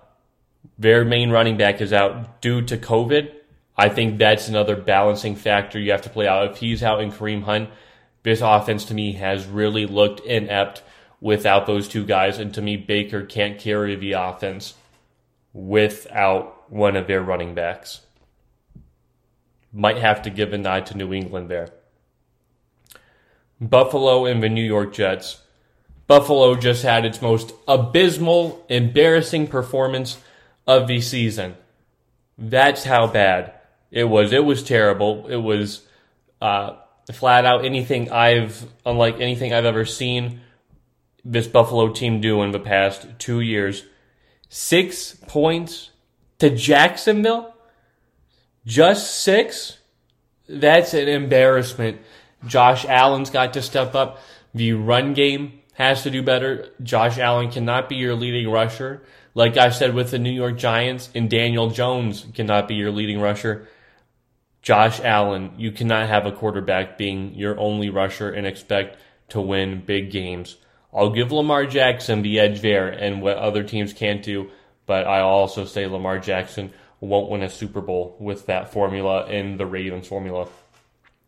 their 0.78 1.06
main 1.06 1.30
running 1.30 1.58
back, 1.58 1.80
is 1.80 1.94
out 1.94 2.42
due 2.42 2.62
to 2.64 2.78
COVID. 2.78 3.34
I 3.78 3.88
think 3.90 4.18
that's 4.18 4.50
another 4.50 4.76
balancing 4.76 5.36
factor 5.36 5.80
you 5.80 5.92
have 5.92 6.02
to 6.02 6.10
play 6.10 6.28
out. 6.28 6.52
If 6.52 6.58
he's 6.58 6.84
out 6.84 7.02
in 7.02 7.12
Kareem 7.12 7.44
Hunt, 7.44 7.70
this 8.24 8.42
offense 8.42 8.86
to 8.86 8.94
me 8.94 9.14
has 9.14 9.48
really 9.48 9.86
looked 9.86 10.20
inept 10.26 10.84
without 11.22 11.66
those 11.66 11.88
two 11.88 12.06
guys. 12.06 12.38
And 12.38 12.54
to 12.54 12.62
me, 12.62 12.76
Baker 12.76 13.26
can't 13.26 13.60
carry 13.60 13.96
the 13.96 14.14
offense 14.14 14.74
without 15.54 16.70
one 16.72 16.96
of 16.96 17.08
their 17.08 17.22
running 17.22 17.56
backs. 17.56 18.02
Might 19.72 19.98
have 19.98 20.22
to 20.24 20.30
give 20.30 20.52
a 20.52 20.58
nod 20.58 20.86
to 20.88 20.98
New 20.98 21.14
England 21.14 21.50
there. 21.50 21.70
Buffalo 23.62 24.26
and 24.26 24.42
the 24.42 24.50
New 24.50 24.64
York 24.64 24.92
Jets. 24.94 25.42
Buffalo 26.08 26.56
just 26.56 26.84
had 26.84 27.06
its 27.06 27.22
most 27.22 27.54
abysmal, 27.68 28.66
embarrassing 28.68 29.48
performance 29.48 30.18
of 30.68 30.88
the 30.88 31.00
season. 31.00 31.56
That's 32.38 32.84
how 32.84 33.08
bad 33.08 33.54
it 33.92 34.06
was. 34.06 34.34
It 34.34 34.44
was 34.44 34.64
terrible. 34.64 35.28
It 35.28 35.38
was 35.38 35.88
uh, 36.42 36.78
flat 37.14 37.46
out 37.46 37.64
anything 37.64 38.12
I've, 38.12 38.66
unlike 38.86 39.22
anything 39.22 39.54
I've 39.54 39.66
ever 39.66 39.86
seen 39.86 40.42
this 41.24 41.48
Buffalo 41.48 41.94
team 41.94 42.20
do 42.20 42.42
in 42.42 42.52
the 42.52 42.60
past 42.60 43.08
two 43.20 43.40
years 43.40 43.86
six 44.50 45.16
points 45.28 45.92
to 46.40 46.50
Jacksonville? 46.50 47.56
Just 48.66 49.22
six? 49.22 49.78
That's 50.48 50.94
an 50.94 51.08
embarrassment. 51.08 52.02
Josh 52.46 52.86
Allen's 52.86 53.30
got 53.30 53.54
to 53.54 53.62
step 53.62 53.96
up. 53.96 54.20
The 54.54 54.74
run 54.74 55.14
game 55.14 55.62
has 55.74 56.04
to 56.04 56.12
do 56.12 56.24
better. 56.24 56.70
Josh 56.84 57.18
Allen 57.18 57.52
cannot 57.52 57.90
be 57.90 57.96
your 57.96 58.16
leading 58.16 58.50
rusher. 58.50 59.04
Like 59.34 59.58
I 59.58 59.70
said 59.70 59.94
with 59.94 60.12
the 60.12 60.20
New 60.20 60.32
York 60.32 60.58
Giants, 60.58 61.10
and 61.16 61.30
Daniel 61.30 61.70
Jones 61.70 62.26
cannot 62.34 62.68
be 62.68 62.76
your 62.76 62.92
leading 62.92 63.22
rusher. 63.22 63.68
Josh 64.62 65.00
Allen, 65.00 65.54
you 65.58 65.72
cannot 65.72 66.10
have 66.10 66.26
a 66.26 66.32
quarterback 66.32 66.98
being 66.98 67.34
your 67.34 67.58
only 67.60 67.90
rusher 67.90 68.30
and 68.30 68.46
expect 68.46 68.98
to 69.30 69.42
win 69.42 69.82
big 69.86 70.12
games. 70.12 70.58
I'll 70.94 71.10
give 71.10 71.32
Lamar 71.32 71.66
Jackson 71.66 72.22
the 72.22 72.40
edge 72.40 72.62
there 72.62 72.90
and 72.90 73.22
what 73.22 73.38
other 73.38 73.64
teams 73.64 73.94
can't 73.94 74.22
do, 74.22 74.52
but 74.86 75.08
I 75.08 75.22
also 75.22 75.66
say 75.66 75.88
Lamar 75.88 76.20
Jackson 76.20 76.74
won't 77.00 77.32
win 77.32 77.42
a 77.42 77.50
Super 77.50 77.82
Bowl 77.82 78.16
with 78.20 78.46
that 78.48 78.74
formula 78.74 79.26
and 79.26 79.60
the 79.60 79.66
Ravens 79.66 80.08
formula. 80.08 80.48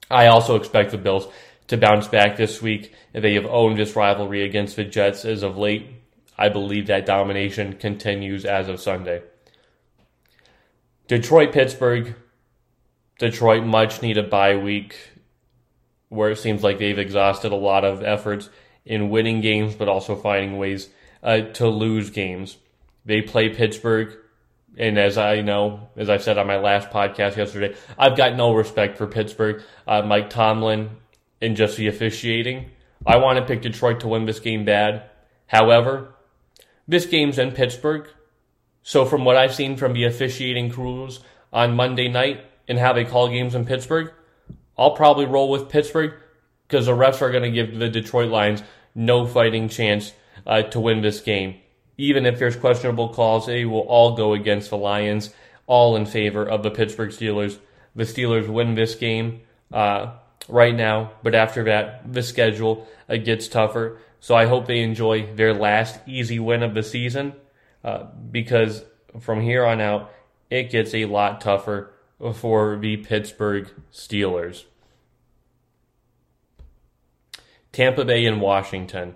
I 0.10 0.28
also 0.28 0.56
expect 0.56 0.92
the 0.92 0.98
Bills 0.98 1.28
to 1.68 1.78
bounce 1.78 2.08
back 2.08 2.38
this 2.38 2.62
week. 2.62 2.94
They 3.14 3.34
have 3.36 3.46
owned 3.46 3.78
this 3.78 3.96
rivalry 3.96 4.44
against 4.44 4.76
the 4.76 4.84
Jets 4.84 5.26
as 5.26 5.44
of 5.44 5.58
late. 5.58 5.88
I 6.38 6.50
believe 6.50 6.88
that 6.88 7.06
domination 7.06 7.74
continues 7.74 8.46
as 8.46 8.68
of 8.68 8.82
Sunday. 8.82 9.22
Detroit, 11.08 11.52
Pittsburgh. 11.52 12.16
Detroit 13.20 13.64
much 13.64 14.02
needed 14.02 14.30
bye 14.30 14.56
week 14.56 14.98
where 16.14 16.30
it 16.30 16.38
seems 16.38 16.64
like 16.64 16.78
they've 16.78 17.00
exhausted 17.00 17.52
a 17.52 17.56
lot 17.56 17.84
of 17.84 18.04
efforts 18.04 18.50
in 18.86 19.10
winning 19.10 19.42
games, 19.42 19.74
but 19.74 19.88
also 19.88 20.16
finding 20.16 20.58
ways 20.58 20.90
uh, 21.24 21.42
to 21.42 21.68
lose 21.68 22.12
games. 22.12 22.58
They 23.06 23.22
play 23.22 23.50
Pittsburgh 23.50 24.16
and 24.78 24.98
as 24.98 25.18
I 25.18 25.42
know, 25.42 25.90
as 25.96 26.10
I 26.10 26.18
said 26.18 26.38
on 26.38 26.48
my 26.48 26.58
last 26.58 26.90
podcast 26.90 27.36
yesterday, 27.36 27.76
I've 27.98 28.18
got 28.18 28.36
no 28.36 28.54
respect 28.54 28.98
for 28.98 29.06
Pittsburgh, 29.06 29.62
uh, 29.88 30.02
Mike 30.02 30.30
Tomlin, 30.30 30.90
and 31.42 31.56
just 31.56 31.78
the 31.78 31.88
officiating. 31.88 32.72
I 33.06 33.18
want 33.18 33.38
to 33.38 33.46
pick 33.46 33.62
Detroit 33.62 34.00
to 34.00 34.08
win 34.08 34.26
this 34.26 34.40
game 34.40 34.66
bad. 34.66 35.04
However, 35.46 36.16
this 36.88 37.06
game's 37.06 37.38
in 37.38 37.52
Pittsburgh. 37.52 38.08
So 38.82 39.06
from 39.06 39.26
what 39.26 39.38
I've 39.38 39.54
seen 39.54 39.78
from 39.78 39.94
the 39.94 40.06
officiating 40.06 40.72
crews 40.72 41.20
on 41.52 41.76
Monday 41.76 42.08
night 42.08 42.44
and 42.68 42.80
how 42.80 42.94
they 42.94 43.06
call 43.06 43.30
games 43.30 43.56
in 43.56 43.66
Pittsburgh, 43.66 44.12
I'll 44.78 44.96
probably 44.96 45.26
roll 45.26 45.50
with 45.50 45.70
Pittsburgh 45.70 46.14
because 46.68 46.88
the 46.88 46.94
refs 46.94 47.22
are 47.22 47.32
going 47.32 47.44
to 47.44 47.52
give 47.52 47.78
the 47.78 47.90
Detroit 47.90 48.32
Lions 48.32 48.64
no 48.96 49.28
fighting 49.28 49.70
chance 49.70 50.14
uh, 50.48 50.64
to 50.64 50.80
win 50.80 51.02
this 51.02 51.20
game 51.22 51.56
even 51.98 52.26
if 52.26 52.40
there's 52.40 52.56
questionable 52.56 53.10
calls, 53.10 53.46
they 53.46 53.66
will 53.66 53.82
all 53.82 54.16
go 54.16 54.34
against 54.34 54.70
the 54.70 54.78
Lions, 54.78 55.34
all 55.68 55.96
in 55.96 56.06
favor 56.06 56.48
of 56.48 56.64
the 56.64 56.72
Pittsburgh 56.72 57.12
Steelers. 57.12 57.58
The 57.96 58.04
Steelers 58.04 58.48
win 58.48 58.76
this 58.76 58.96
game 58.96 59.42
uh, 59.72 60.14
right 60.48 60.76
now, 60.76 61.12
but 61.22 61.36
after 61.36 61.64
that, 61.66 62.12
the 62.12 62.24
schedule 62.24 62.88
uh, 63.08 63.18
gets 63.18 63.48
tougher. 63.48 64.00
So 64.20 64.36
I 64.36 64.46
hope 64.46 64.68
they 64.68 64.82
enjoy 64.82 65.34
their 65.36 65.54
last 65.54 66.00
easy 66.08 66.40
win 66.40 66.64
of 66.64 66.74
the 66.74 66.84
season 66.84 67.34
uh, 67.84 68.06
because 68.32 68.84
from 69.20 69.42
here 69.42 69.66
on 69.66 69.82
out, 69.82 70.12
it 70.50 70.72
gets 70.72 70.94
a 70.94 71.06
lot 71.06 71.42
tougher 71.42 71.94
for 72.34 72.78
the 72.78 72.98
Pittsburgh 72.98 73.70
Steelers. 73.92 74.64
Tampa 77.72 78.06
Bay 78.06 78.26
and 78.26 78.40
Washington. 78.40 79.16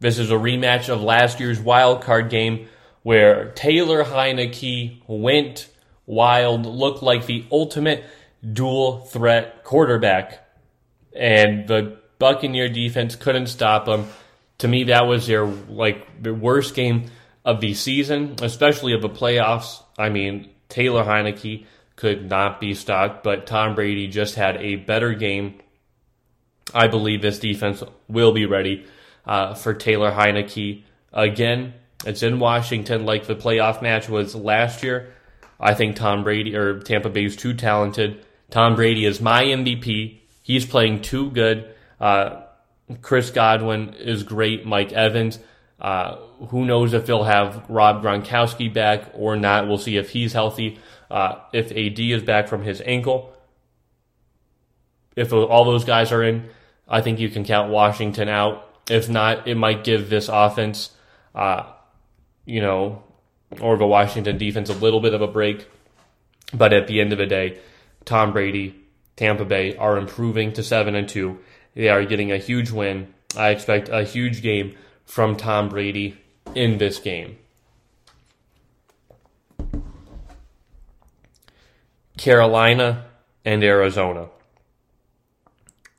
This 0.00 0.18
is 0.18 0.30
a 0.30 0.34
rematch 0.34 0.88
of 0.88 1.02
last 1.02 1.40
year's 1.40 1.58
wild 1.58 2.02
card 2.02 2.30
game 2.30 2.68
where 3.02 3.50
Taylor 3.52 4.04
Heinicke 4.04 5.02
went 5.08 5.68
wild, 6.06 6.66
looked 6.66 7.02
like 7.02 7.26
the 7.26 7.44
ultimate 7.50 8.04
dual 8.52 9.00
threat 9.00 9.64
quarterback, 9.64 10.46
and 11.14 11.66
the 11.66 11.98
Buccaneer 12.18 12.68
defense 12.68 13.16
couldn't 13.16 13.48
stop 13.48 13.88
him. 13.88 14.06
To 14.58 14.68
me, 14.68 14.84
that 14.84 15.06
was 15.06 15.26
their 15.26 15.46
like 15.46 16.22
the 16.22 16.34
worst 16.34 16.74
game 16.74 17.06
of 17.44 17.60
the 17.60 17.74
season, 17.74 18.36
especially 18.40 18.92
of 18.92 19.02
the 19.02 19.08
playoffs. 19.08 19.82
I 19.96 20.10
mean, 20.10 20.50
Taylor 20.68 21.04
Heinicke 21.04 21.66
could 21.96 22.28
not 22.28 22.60
be 22.60 22.74
stopped, 22.74 23.24
but 23.24 23.46
Tom 23.46 23.74
Brady 23.74 24.06
just 24.06 24.36
had 24.36 24.56
a 24.58 24.76
better 24.76 25.14
game. 25.14 25.60
I 26.72 26.86
believe 26.86 27.22
this 27.22 27.38
defense 27.40 27.82
will 28.08 28.32
be 28.32 28.46
ready 28.46 28.86
uh, 29.28 29.54
for 29.54 29.74
Taylor 29.74 30.10
Heinicke. 30.10 30.82
Again, 31.12 31.74
it's 32.04 32.22
in 32.22 32.40
Washington 32.40 33.04
like 33.04 33.26
the 33.26 33.36
playoff 33.36 33.82
match 33.82 34.08
was 34.08 34.34
last 34.34 34.82
year. 34.82 35.12
I 35.60 35.74
think 35.74 35.96
Tom 35.96 36.24
Brady 36.24 36.56
or 36.56 36.80
Tampa 36.80 37.10
Bay 37.10 37.26
is 37.26 37.36
too 37.36 37.54
talented. 37.54 38.24
Tom 38.50 38.74
Brady 38.74 39.04
is 39.04 39.20
my 39.20 39.44
MVP. 39.44 40.18
He's 40.42 40.64
playing 40.64 41.02
too 41.02 41.30
good. 41.30 41.68
Uh, 42.00 42.42
Chris 43.02 43.30
Godwin 43.30 43.94
is 43.94 44.22
great. 44.22 44.64
Mike 44.64 44.92
Evans. 44.92 45.38
Uh, 45.78 46.16
who 46.48 46.64
knows 46.64 46.94
if 46.94 47.06
they'll 47.06 47.24
have 47.24 47.64
Rob 47.68 48.02
Gronkowski 48.02 48.72
back 48.72 49.10
or 49.14 49.36
not? 49.36 49.68
We'll 49.68 49.78
see 49.78 49.96
if 49.96 50.10
he's 50.10 50.32
healthy. 50.32 50.78
Uh, 51.10 51.40
if 51.52 51.70
AD 51.70 51.98
is 51.98 52.22
back 52.22 52.48
from 52.48 52.62
his 52.62 52.80
ankle. 52.84 53.34
If 55.16 55.32
all 55.32 55.64
those 55.64 55.84
guys 55.84 56.12
are 56.12 56.22
in, 56.22 56.48
I 56.88 57.00
think 57.00 57.18
you 57.18 57.28
can 57.28 57.44
count 57.44 57.70
Washington 57.70 58.28
out. 58.28 58.67
If 58.88 59.08
not, 59.08 59.46
it 59.46 59.56
might 59.56 59.84
give 59.84 60.08
this 60.08 60.28
offense, 60.28 60.90
uh, 61.34 61.64
you 62.44 62.60
know, 62.60 63.02
or 63.60 63.76
the 63.76 63.86
Washington 63.86 64.38
defense 64.38 64.70
a 64.70 64.74
little 64.74 65.00
bit 65.00 65.14
of 65.14 65.22
a 65.22 65.26
break. 65.26 65.66
But 66.52 66.72
at 66.72 66.86
the 66.86 67.00
end 67.00 67.12
of 67.12 67.18
the 67.18 67.26
day, 67.26 67.58
Tom 68.04 68.32
Brady, 68.32 68.74
Tampa 69.16 69.44
Bay 69.44 69.76
are 69.76 69.98
improving 69.98 70.52
to 70.54 70.62
seven 70.62 70.94
and 70.94 71.08
two. 71.08 71.38
They 71.74 71.88
are 71.88 72.04
getting 72.04 72.32
a 72.32 72.38
huge 72.38 72.70
win. 72.70 73.12
I 73.36 73.50
expect 73.50 73.88
a 73.90 74.02
huge 74.02 74.42
game 74.42 74.74
from 75.04 75.36
Tom 75.36 75.68
Brady 75.68 76.16
in 76.54 76.78
this 76.78 76.98
game. 76.98 77.38
Carolina 82.16 83.04
and 83.44 83.62
Arizona. 83.62 84.28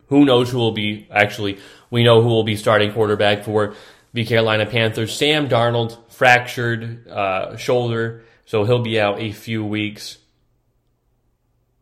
Who 0.08 0.25
knows 0.25 0.49
who 0.49 0.58
will 0.58 0.71
be 0.71 1.08
actually 1.12 1.60
we 1.89 2.04
know 2.04 2.21
who 2.21 2.30
will 2.30 2.43
be 2.43 2.56
starting 2.56 2.93
quarterback 2.93 3.43
for 3.43 3.73
the 4.13 4.25
Carolina 4.25 4.65
Panthers. 4.65 5.15
Sam 5.15 5.47
Darnold, 5.47 5.97
fractured 6.10 7.08
uh, 7.08 7.58
shoulder, 7.58 8.23
so 8.45 8.63
he'll 8.63 8.82
be 8.82 8.99
out 8.99 9.19
a 9.19 9.32
few 9.32 9.63
weeks. 9.65 10.17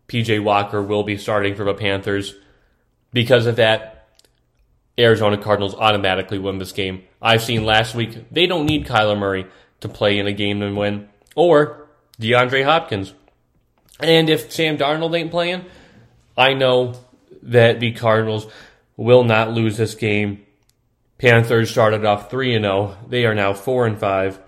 PJ 0.07 0.43
Walker 0.43 0.81
will 0.81 1.03
be 1.03 1.17
starting 1.17 1.55
for 1.55 1.63
the 1.63 1.73
Panthers. 1.73 2.35
Because 3.13 3.45
of 3.45 3.57
that, 3.57 4.07
Arizona 4.99 5.37
Cardinals 5.37 5.75
automatically 5.75 6.39
win 6.39 6.57
this 6.57 6.71
game. 6.71 7.03
I've 7.21 7.43
seen 7.43 7.65
last 7.65 7.93
week 7.95 8.31
they 8.31 8.47
don't 8.47 8.65
need 8.65 8.87
Kyler 8.87 9.17
Murray 9.17 9.45
to 9.81 9.89
play 9.89 10.17
in 10.17 10.27
a 10.27 10.33
game 10.33 10.61
and 10.61 10.75
win, 10.75 11.07
or 11.35 11.87
DeAndre 12.19 12.63
Hopkins. 12.63 13.13
And 13.99 14.29
if 14.29 14.51
Sam 14.51 14.77
Darnold 14.77 15.17
ain't 15.17 15.31
playing, 15.31 15.65
I 16.35 16.53
know 16.53 16.95
that 17.43 17.79
the 17.79 17.91
Cardinals 17.91 18.47
will 18.97 19.23
not 19.23 19.53
lose 19.53 19.77
this 19.77 19.95
game. 19.95 20.43
Panthers 21.19 21.69
started 21.69 22.03
off 22.03 22.29
3 22.29 22.55
and 22.55 22.65
0. 22.65 22.97
They 23.07 23.25
are 23.25 23.35
now 23.35 23.53
4 23.53 23.87
and 23.87 23.99
5. 23.99 24.39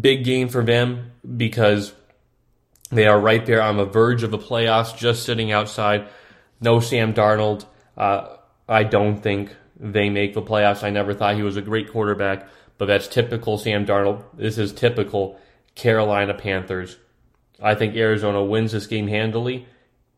Big 0.00 0.24
game 0.24 0.48
for 0.48 0.64
them 0.64 1.12
because 1.36 1.92
they 2.90 3.06
are 3.06 3.20
right 3.20 3.44
there 3.44 3.62
on 3.62 3.76
the 3.76 3.84
verge 3.84 4.22
of 4.22 4.30
the 4.30 4.38
playoffs, 4.38 4.96
just 4.96 5.24
sitting 5.24 5.52
outside. 5.52 6.08
No 6.60 6.80
Sam 6.80 7.12
Darnold. 7.12 7.66
Uh, 7.96 8.36
I 8.68 8.84
don't 8.84 9.20
think 9.20 9.54
they 9.78 10.10
make 10.10 10.34
the 10.34 10.42
playoffs. 10.42 10.82
I 10.82 10.90
never 10.90 11.14
thought 11.14 11.36
he 11.36 11.42
was 11.42 11.56
a 11.56 11.62
great 11.62 11.90
quarterback, 11.90 12.48
but 12.78 12.86
that's 12.86 13.08
typical 13.08 13.58
Sam 13.58 13.86
Darnold. 13.86 14.24
This 14.34 14.58
is 14.58 14.72
typical 14.72 15.38
Carolina 15.74 16.34
Panthers. 16.34 16.96
I 17.60 17.74
think 17.74 17.94
Arizona 17.96 18.42
wins 18.42 18.72
this 18.72 18.86
game 18.86 19.08
handily. 19.08 19.66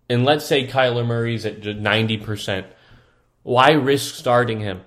And 0.09 0.25
let's 0.25 0.47
say 0.47 0.67
Kyler 0.67 1.07
Murray's 1.07 1.45
at 1.45 1.61
90%. 1.63 2.65
Why 3.47 3.71
risk 3.71 4.17
starting 4.17 4.59
him? 4.59 4.81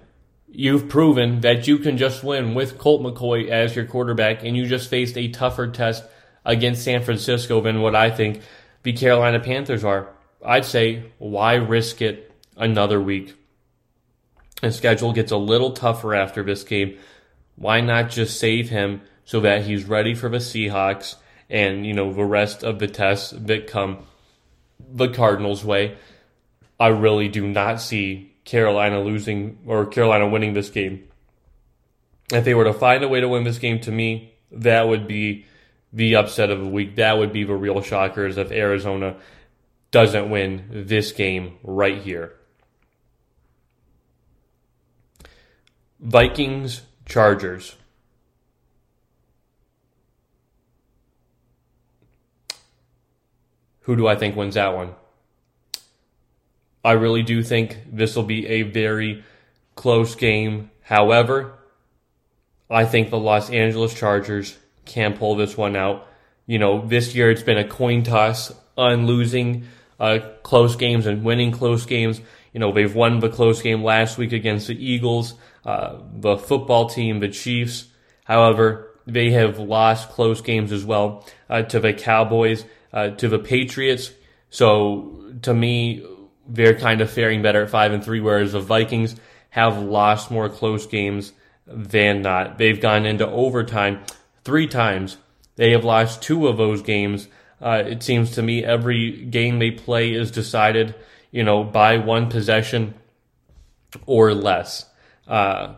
You've 0.49 0.89
proven 0.89 1.39
that 1.39 1.65
you 1.65 1.77
can 1.77 1.97
just 1.97 2.25
win 2.25 2.55
with 2.55 2.77
Colt 2.77 3.01
McCoy 3.01 3.47
as 3.47 3.73
your 3.73 3.85
quarterback, 3.85 4.43
and 4.43 4.57
you 4.57 4.65
just 4.65 4.89
faced 4.89 5.17
a 5.17 5.29
tougher 5.29 5.69
test 5.69 6.03
against 6.43 6.83
San 6.83 7.01
Francisco 7.01 7.61
than 7.61 7.79
what 7.79 7.95
I 7.95 8.11
think 8.11 8.41
the 8.83 8.91
Carolina 8.91 9.39
Panthers 9.39 9.85
are. 9.85 10.09
I'd 10.45 10.65
say, 10.65 11.13
why 11.19 11.53
risk 11.53 12.01
it 12.01 12.33
another 12.57 12.99
week? 12.99 13.33
The 14.61 14.73
schedule 14.73 15.13
gets 15.13 15.31
a 15.31 15.37
little 15.37 15.71
tougher 15.71 16.13
after 16.13 16.43
this 16.43 16.63
game. 16.63 16.97
Why 17.55 17.79
not 17.79 18.09
just 18.09 18.41
save 18.41 18.67
him 18.67 19.03
so 19.23 19.39
that 19.39 19.63
he's 19.63 19.85
ready 19.85 20.13
for 20.13 20.27
the 20.27 20.39
Seahawks 20.39 21.15
and, 21.49 21.85
you 21.85 21.93
know, 21.93 22.11
the 22.11 22.25
rest 22.25 22.65
of 22.65 22.79
the 22.79 22.89
tests 22.89 23.33
that 23.37 23.67
come 23.67 23.99
the 24.77 25.07
Cardinals' 25.07 25.63
way? 25.63 25.95
I 26.77 26.87
really 26.87 27.29
do 27.29 27.47
not 27.47 27.79
see 27.79 28.29
Carolina 28.49 28.99
losing 28.99 29.59
or 29.67 29.85
Carolina 29.85 30.27
winning 30.27 30.53
this 30.53 30.71
game. 30.71 31.07
If 32.33 32.45
they 32.45 32.55
were 32.55 32.63
to 32.63 32.73
find 32.73 33.03
a 33.03 33.07
way 33.07 33.21
to 33.21 33.29
win 33.29 33.43
this 33.43 33.59
game, 33.59 33.79
to 33.81 33.91
me, 33.91 34.33
that 34.51 34.87
would 34.87 35.07
be 35.07 35.45
the 35.93 36.15
upset 36.15 36.49
of 36.49 36.59
the 36.59 36.67
week. 36.67 36.95
That 36.95 37.19
would 37.19 37.31
be 37.31 37.43
the 37.43 37.53
real 37.53 37.79
shocker 37.81 38.25
is 38.25 38.39
if 38.39 38.51
Arizona 38.51 39.17
doesn't 39.91 40.31
win 40.31 40.67
this 40.71 41.11
game 41.11 41.57
right 41.61 42.01
here. 42.01 42.33
Vikings, 45.99 46.81
Chargers. 47.05 47.75
Who 53.81 53.95
do 53.95 54.07
I 54.07 54.15
think 54.15 54.35
wins 54.35 54.55
that 54.55 54.73
one? 54.73 54.95
I 56.83 56.93
really 56.93 57.23
do 57.23 57.43
think 57.43 57.77
this 57.91 58.15
will 58.15 58.23
be 58.23 58.47
a 58.47 58.61
very 58.63 59.23
close 59.75 60.15
game. 60.15 60.71
However, 60.81 61.53
I 62.69 62.85
think 62.85 63.09
the 63.09 63.17
Los 63.17 63.49
Angeles 63.49 63.93
Chargers 63.93 64.57
can 64.85 65.17
pull 65.17 65.35
this 65.35 65.57
one 65.57 65.75
out. 65.75 66.07
You 66.45 66.59
know, 66.59 66.85
this 66.85 67.15
year 67.15 67.31
it's 67.31 67.43
been 67.43 67.57
a 67.57 67.67
coin 67.67 68.03
toss 68.03 68.53
on 68.77 69.05
losing 69.05 69.67
uh, 69.99 70.19
close 70.43 70.75
games 70.75 71.05
and 71.05 71.23
winning 71.23 71.51
close 71.51 71.85
games. 71.85 72.21
You 72.53 72.59
know, 72.59 72.71
they've 72.71 72.93
won 72.93 73.19
the 73.19 73.29
close 73.29 73.61
game 73.61 73.83
last 73.83 74.17
week 74.17 74.31
against 74.31 74.67
the 74.67 74.85
Eagles, 74.85 75.35
uh, 75.65 75.97
the 76.13 76.37
football 76.37 76.89
team, 76.89 77.19
the 77.19 77.27
Chiefs. 77.27 77.87
However, 78.23 78.89
they 79.05 79.31
have 79.31 79.59
lost 79.59 80.09
close 80.09 80.41
games 80.41 80.71
as 80.71 80.85
well 80.85 81.27
uh, 81.49 81.63
to 81.63 81.79
the 81.79 81.93
Cowboys, 81.93 82.65
uh, 82.93 83.09
to 83.09 83.27
the 83.27 83.39
Patriots. 83.39 84.11
So, 84.49 85.33
to 85.43 85.53
me, 85.53 86.03
they're 86.49 86.77
kind 86.77 87.01
of 87.01 87.09
faring 87.09 87.41
better 87.41 87.63
at 87.63 87.69
five 87.69 87.93
and 87.93 88.03
three, 88.03 88.19
whereas 88.19 88.53
the 88.53 88.59
Vikings 88.59 89.15
have 89.51 89.81
lost 89.81 90.31
more 90.31 90.49
close 90.49 90.85
games 90.85 91.31
than 91.65 92.21
not. 92.21 92.57
They've 92.57 92.79
gone 92.79 93.05
into 93.05 93.27
overtime 93.27 94.03
three 94.43 94.67
times 94.67 95.17
They 95.55 95.71
have 95.71 95.83
lost 95.83 96.21
two 96.21 96.47
of 96.47 96.57
those 96.57 96.81
games. 96.81 97.27
Uh, 97.61 97.83
it 97.85 98.01
seems 98.01 98.31
to 98.31 98.41
me 98.41 98.63
every 98.63 99.25
game 99.25 99.59
they 99.59 99.71
play 99.71 100.13
is 100.13 100.31
decided, 100.31 100.95
you 101.31 101.43
know, 101.43 101.65
by 101.65 101.97
one 101.97 102.29
possession 102.29 102.93
or 104.05 104.33
less. 104.33 104.85
Uh, 105.27 105.73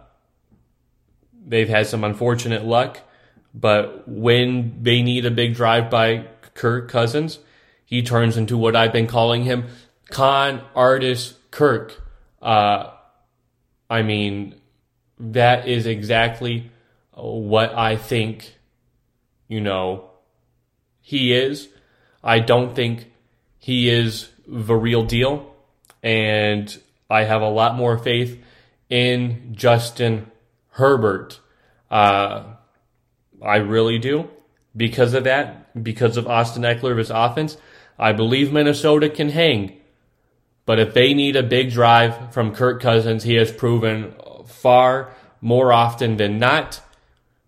they've 1.47 1.67
had 1.67 1.87
some 1.87 2.03
unfortunate 2.03 2.63
luck, 2.63 2.99
but 3.55 4.07
when 4.07 4.83
they 4.83 5.01
need 5.01 5.25
a 5.25 5.31
big 5.31 5.55
drive 5.55 5.89
by 5.89 6.27
Kirk 6.53 6.87
Cousins, 6.87 7.39
he 7.83 8.03
turns 8.03 8.37
into 8.37 8.57
what 8.57 8.75
I've 8.75 8.93
been 8.93 9.07
calling 9.07 9.43
him, 9.43 9.65
con 10.09 10.61
artist 10.75 11.35
Kirk. 11.51 12.01
Uh, 12.41 12.91
I 13.89 14.01
mean, 14.01 14.55
that 15.19 15.67
is 15.67 15.85
exactly 15.85 16.71
what 17.13 17.75
I 17.75 17.97
think, 17.97 18.55
you 19.47 19.61
know, 19.61 20.09
he 21.01 21.33
is. 21.33 21.67
I 22.23 22.39
don't 22.39 22.75
think 22.75 23.11
he 23.59 23.89
is 23.89 24.29
the 24.47 24.75
real 24.75 25.03
deal. 25.03 25.53
And 26.01 26.75
I 27.09 27.25
have 27.25 27.41
a 27.41 27.49
lot 27.49 27.75
more 27.75 27.97
faith 27.97 28.41
in 28.89 29.53
Justin 29.53 30.31
Herbert. 30.71 31.39
Uh, 31.89 32.43
I 33.41 33.57
really 33.57 33.99
do. 33.99 34.29
Because 34.75 35.13
of 35.13 35.25
that, 35.25 35.83
because 35.83 36.15
of 36.15 36.27
Austin 36.27 36.63
Ekeler's 36.63 37.11
offense, 37.11 37.57
I 37.99 38.13
believe 38.13 38.53
Minnesota 38.53 39.09
can 39.09 39.29
hang. 39.29 39.80
But 40.65 40.79
if 40.79 40.93
they 40.93 41.13
need 41.13 41.35
a 41.35 41.43
big 41.43 41.71
drive 41.71 42.33
from 42.33 42.55
Kirk 42.55 42.81
Cousins, 42.81 43.23
he 43.23 43.35
has 43.35 43.51
proven 43.51 44.13
far 44.45 45.13
more 45.41 45.73
often 45.73 46.17
than 46.17 46.37
not 46.37 46.81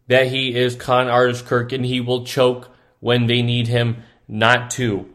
that 0.07 0.27
he 0.27 0.55
is 0.55 0.75
con 0.75 1.07
artist 1.07 1.45
Kirk 1.45 1.71
and 1.71 1.85
he 1.85 2.01
will 2.01 2.25
choke 2.25 2.69
when 2.99 3.27
they 3.27 3.41
need 3.41 3.67
him 3.67 4.03
not 4.27 4.71
to. 4.71 5.09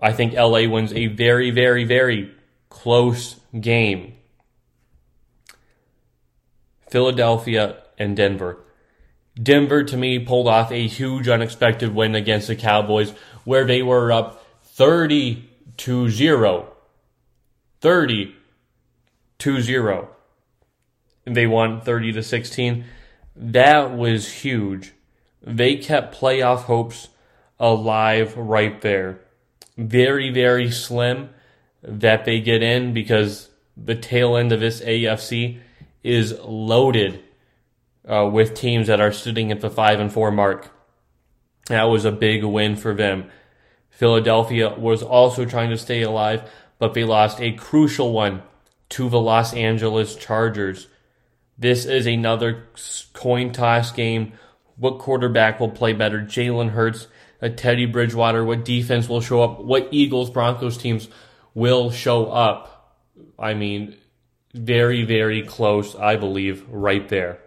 I 0.00 0.12
think 0.12 0.34
LA 0.34 0.68
wins 0.68 0.92
a 0.92 1.06
very, 1.06 1.50
very, 1.50 1.84
very 1.84 2.30
close 2.68 3.40
game. 3.58 4.14
Philadelphia 6.90 7.82
and 7.98 8.16
Denver. 8.16 8.58
Denver, 9.40 9.82
to 9.82 9.96
me, 9.96 10.18
pulled 10.20 10.46
off 10.46 10.70
a 10.70 10.86
huge 10.86 11.28
unexpected 11.28 11.94
win 11.94 12.14
against 12.14 12.46
the 12.46 12.54
Cowboys 12.54 13.10
where 13.44 13.64
they 13.64 13.82
were 13.82 14.12
up 14.12 14.44
30 14.62 15.48
to 15.78 16.08
0. 16.08 16.73
30 17.84 18.34
to 19.36 19.60
0. 19.60 20.08
And 21.26 21.36
they 21.36 21.46
won 21.46 21.82
30 21.82 22.12
to 22.12 22.22
16. 22.22 22.82
That 23.36 23.94
was 23.94 24.32
huge. 24.32 24.94
They 25.42 25.76
kept 25.76 26.18
playoff 26.18 26.60
hopes 26.60 27.10
alive 27.60 28.38
right 28.38 28.80
there. 28.80 29.20
Very, 29.76 30.30
very 30.30 30.70
slim 30.70 31.28
that 31.82 32.24
they 32.24 32.40
get 32.40 32.62
in 32.62 32.94
because 32.94 33.50
the 33.76 33.94
tail 33.94 34.34
end 34.34 34.50
of 34.50 34.60
this 34.60 34.80
AFC 34.80 35.58
is 36.02 36.38
loaded 36.42 37.22
uh, 38.08 38.30
with 38.32 38.54
teams 38.54 38.86
that 38.86 39.02
are 39.02 39.12
sitting 39.12 39.52
at 39.52 39.60
the 39.60 39.68
five 39.68 40.00
and 40.00 40.10
four 40.10 40.30
mark. 40.30 40.70
That 41.66 41.84
was 41.84 42.06
a 42.06 42.12
big 42.12 42.44
win 42.44 42.76
for 42.76 42.94
them. 42.94 43.28
Philadelphia 43.90 44.74
was 44.74 45.02
also 45.02 45.44
trying 45.44 45.68
to 45.68 45.76
stay 45.76 46.00
alive, 46.00 46.50
but 46.78 46.94
they 46.94 47.04
lost 47.04 47.40
a 47.40 47.52
crucial 47.52 48.12
one 48.12 48.42
to 48.90 49.08
the 49.08 49.20
Los 49.20 49.54
Angeles 49.54 50.16
Chargers. 50.16 50.88
This 51.56 51.84
is 51.84 52.06
another 52.06 52.68
coin 53.12 53.52
toss 53.52 53.92
game. 53.92 54.32
What 54.76 54.98
quarterback 54.98 55.60
will 55.60 55.70
play 55.70 55.92
better? 55.92 56.20
Jalen 56.20 56.70
Hurts, 56.70 57.06
a 57.40 57.48
Teddy 57.48 57.86
Bridgewater. 57.86 58.44
What 58.44 58.64
defense 58.64 59.08
will 59.08 59.20
show 59.20 59.42
up? 59.42 59.60
What 59.60 59.88
Eagles 59.90 60.30
Broncos 60.30 60.76
teams 60.76 61.08
will 61.54 61.90
show 61.90 62.26
up? 62.26 62.98
I 63.38 63.54
mean, 63.54 63.96
very, 64.52 65.04
very 65.04 65.42
close, 65.42 65.94
I 65.94 66.16
believe, 66.16 66.64
right 66.68 67.08
there. 67.08 67.38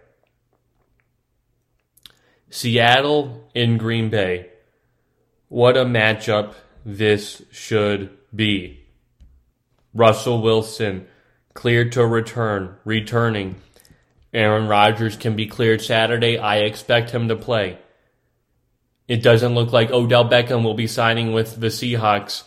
Seattle 2.50 3.50
in 3.54 3.76
Green 3.76 4.08
Bay. 4.08 4.50
What 5.48 5.76
a 5.76 5.84
matchup 5.84 6.54
this 6.84 7.42
should 7.50 8.10
be. 8.34 8.84
Russell 9.98 10.40
Wilson 10.40 11.06
cleared 11.54 11.92
to 11.92 12.06
return, 12.06 12.76
returning. 12.84 13.56
Aaron 14.32 14.68
Rodgers 14.68 15.16
can 15.16 15.34
be 15.34 15.46
cleared 15.46 15.82
Saturday. 15.82 16.38
I 16.38 16.58
expect 16.58 17.10
him 17.10 17.28
to 17.28 17.36
play. 17.36 17.78
It 19.08 19.22
doesn't 19.22 19.54
look 19.54 19.72
like 19.72 19.90
Odell 19.90 20.28
Beckham 20.28 20.62
will 20.62 20.74
be 20.74 20.86
signing 20.86 21.32
with 21.32 21.58
the 21.58 21.66
Seahawks. 21.66 22.44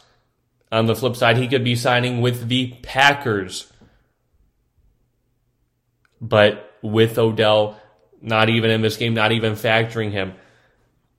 On 0.71 0.85
the 0.85 0.95
flip 0.95 1.17
side, 1.17 1.37
he 1.37 1.49
could 1.49 1.65
be 1.65 1.75
signing 1.75 2.21
with 2.21 2.47
the 2.47 2.73
Packers. 2.83 3.71
But 6.21 6.73
with 6.81 7.17
Odell 7.17 7.81
not 8.21 8.49
even 8.49 8.69
in 8.69 8.81
this 8.81 8.97
game, 8.97 9.13
not 9.13 9.31
even 9.31 9.53
factoring 9.53 10.11
him, 10.11 10.33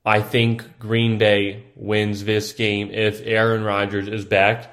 I 0.04 0.22
think 0.22 0.78
Green 0.78 1.18
Bay 1.18 1.64
wins 1.76 2.24
this 2.24 2.52
game 2.52 2.90
if 2.90 3.20
Aaron 3.24 3.64
Rodgers 3.64 4.08
is 4.08 4.24
back. 4.24 4.71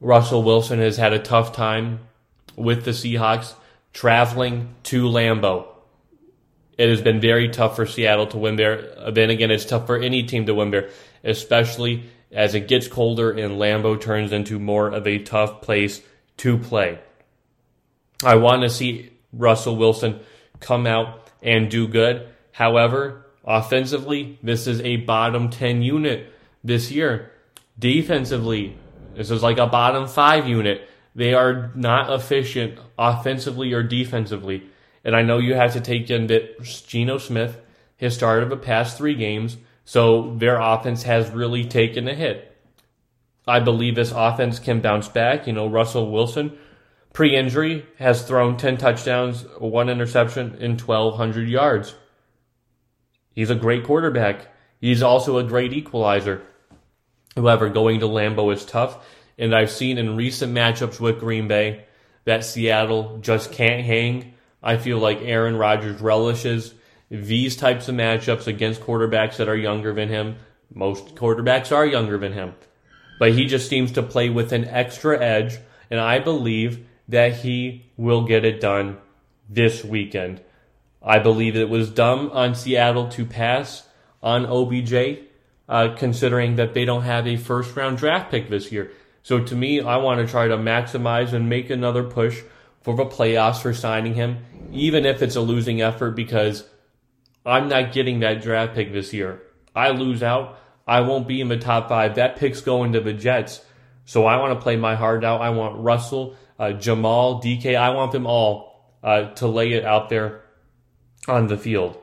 Russell 0.00 0.42
Wilson 0.42 0.78
has 0.78 0.96
had 0.96 1.12
a 1.12 1.18
tough 1.18 1.52
time 1.52 2.00
with 2.56 2.84
the 2.84 2.90
Seahawks 2.90 3.54
traveling 3.92 4.74
to 4.84 5.04
Lambeau. 5.04 5.68
It 6.76 6.88
has 6.90 7.00
been 7.00 7.20
very 7.20 7.48
tough 7.48 7.76
for 7.76 7.86
Seattle 7.86 8.26
to 8.28 8.38
win 8.38 8.56
there. 8.56 9.10
Then 9.10 9.30
again, 9.30 9.50
it's 9.50 9.64
tough 9.64 9.86
for 9.86 9.98
any 9.98 10.24
team 10.24 10.46
to 10.46 10.54
win 10.54 10.70
there, 10.70 10.90
especially 11.24 12.04
as 12.30 12.54
it 12.54 12.68
gets 12.68 12.88
colder 12.88 13.30
and 13.30 13.54
Lambeau 13.54 13.98
turns 14.00 14.32
into 14.32 14.58
more 14.58 14.88
of 14.88 15.06
a 15.06 15.18
tough 15.18 15.62
place 15.62 16.02
to 16.38 16.58
play. 16.58 16.98
I 18.22 18.36
want 18.36 18.62
to 18.62 18.70
see 18.70 19.10
Russell 19.32 19.76
Wilson 19.76 20.20
come 20.60 20.86
out 20.86 21.30
and 21.42 21.70
do 21.70 21.88
good. 21.88 22.28
However, 22.52 23.26
Offensively, 23.46 24.38
this 24.42 24.66
is 24.66 24.80
a 24.80 24.96
bottom 24.96 25.50
10 25.50 25.80
unit 25.80 26.32
this 26.64 26.90
year. 26.90 27.30
Defensively, 27.78 28.76
this 29.16 29.30
is 29.30 29.42
like 29.42 29.58
a 29.58 29.66
bottom 29.66 30.06
5 30.06 30.46
unit. 30.46 30.88
They 31.14 31.32
are 31.32 31.72
not 31.74 32.12
efficient 32.12 32.78
offensively 32.98 33.72
or 33.72 33.82
defensively. 33.82 34.64
And 35.04 35.16
I 35.16 35.22
know 35.22 35.38
you 35.38 35.54
have 35.54 35.72
to 35.72 35.80
take 35.80 36.10
in 36.10 36.26
that 36.26 36.62
Geno 36.62 37.18
Smith 37.18 37.58
has 37.98 38.14
started 38.14 38.50
the 38.50 38.56
past 38.56 38.98
three 38.98 39.14
games, 39.14 39.56
so 39.84 40.34
their 40.36 40.58
offense 40.60 41.04
has 41.04 41.30
really 41.30 41.64
taken 41.64 42.06
a 42.08 42.14
hit. 42.14 42.56
I 43.46 43.60
believe 43.60 43.94
this 43.94 44.12
offense 44.14 44.58
can 44.58 44.80
bounce 44.80 45.08
back. 45.08 45.46
You 45.46 45.52
know, 45.52 45.68
Russell 45.68 46.10
Wilson, 46.10 46.58
pre 47.12 47.36
injury, 47.36 47.86
has 47.98 48.22
thrown 48.22 48.56
10 48.56 48.76
touchdowns, 48.76 49.46
one 49.58 49.88
interception, 49.88 50.56
in 50.56 50.72
1,200 50.72 51.48
yards. 51.48 51.94
He's 53.32 53.50
a 53.50 53.54
great 53.54 53.84
quarterback. 53.84 54.48
He's 54.80 55.02
also 55.02 55.38
a 55.38 55.44
great 55.44 55.72
equalizer. 55.72 56.42
However, 57.36 57.68
going 57.68 58.00
to 58.00 58.06
Lambeau 58.06 58.52
is 58.52 58.64
tough, 58.64 59.04
and 59.38 59.54
I've 59.54 59.70
seen 59.70 59.98
in 59.98 60.16
recent 60.16 60.54
matchups 60.54 60.98
with 60.98 61.20
Green 61.20 61.48
Bay 61.48 61.84
that 62.24 62.44
Seattle 62.44 63.18
just 63.20 63.52
can't 63.52 63.84
hang. 63.84 64.34
I 64.62 64.78
feel 64.78 64.98
like 64.98 65.20
Aaron 65.20 65.56
Rodgers 65.56 66.00
relishes 66.00 66.74
these 67.10 67.56
types 67.56 67.88
of 67.88 67.94
matchups 67.94 68.46
against 68.46 68.80
quarterbacks 68.80 69.36
that 69.36 69.48
are 69.48 69.56
younger 69.56 69.92
than 69.92 70.08
him. 70.08 70.36
Most 70.72 71.14
quarterbacks 71.14 71.74
are 71.74 71.86
younger 71.86 72.18
than 72.18 72.32
him. 72.32 72.54
But 73.18 73.32
he 73.32 73.46
just 73.46 73.68
seems 73.68 73.92
to 73.92 74.02
play 74.02 74.30
with 74.30 74.52
an 74.52 74.64
extra 74.64 75.20
edge, 75.22 75.58
and 75.90 76.00
I 76.00 76.18
believe 76.18 76.86
that 77.08 77.34
he 77.34 77.86
will 77.96 78.24
get 78.24 78.44
it 78.44 78.60
done 78.60 78.98
this 79.48 79.84
weekend. 79.84 80.40
I 81.02 81.18
believe 81.20 81.54
it 81.54 81.68
was 81.68 81.90
dumb 81.90 82.30
on 82.32 82.54
Seattle 82.54 83.08
to 83.10 83.24
pass 83.24 83.86
on 84.22 84.44
OBJ, 84.44 85.20
uh, 85.68 85.94
considering 85.96 86.56
that 86.56 86.74
they 86.74 86.84
don't 86.84 87.02
have 87.02 87.26
a 87.26 87.36
first 87.36 87.74
round 87.76 87.98
draft 87.98 88.30
pick 88.30 88.48
this 88.48 88.70
year. 88.70 88.92
So 89.22 89.40
to 89.42 89.54
me, 89.56 89.80
I 89.80 89.96
want 89.96 90.20
to 90.20 90.30
try 90.30 90.48
to 90.48 90.56
maximize 90.56 91.32
and 91.32 91.48
make 91.48 91.70
another 91.70 92.04
push 92.04 92.42
for 92.82 92.94
the 92.94 93.06
playoffs 93.06 93.60
for 93.60 93.74
signing 93.74 94.14
him, 94.14 94.38
even 94.72 95.04
if 95.04 95.20
it's 95.22 95.34
a 95.34 95.40
losing 95.40 95.82
effort, 95.82 96.12
because 96.12 96.64
I'm 97.44 97.68
not 97.68 97.92
getting 97.92 98.20
that 98.20 98.42
draft 98.42 98.74
pick 98.74 98.92
this 98.92 99.12
year. 99.12 99.42
I 99.74 99.90
lose 99.90 100.22
out. 100.22 100.58
I 100.86 101.00
won't 101.00 101.26
be 101.26 101.40
in 101.40 101.48
the 101.48 101.56
top 101.56 101.88
five. 101.88 102.14
That 102.14 102.36
pick's 102.36 102.60
going 102.60 102.92
to 102.92 103.00
the 103.00 103.12
Jets. 103.12 103.60
So 104.04 104.24
I 104.24 104.36
want 104.36 104.56
to 104.56 104.62
play 104.62 104.76
my 104.76 104.94
heart 104.94 105.24
out. 105.24 105.40
I 105.40 105.50
want 105.50 105.80
Russell, 105.80 106.36
uh, 106.60 106.72
Jamal, 106.72 107.42
DK. 107.42 107.76
I 107.76 107.90
want 107.90 108.12
them 108.12 108.26
all 108.26 108.94
uh, 109.02 109.30
to 109.34 109.48
lay 109.48 109.72
it 109.72 109.84
out 109.84 110.08
there 110.08 110.44
on 111.26 111.48
the 111.48 111.58
field. 111.58 112.00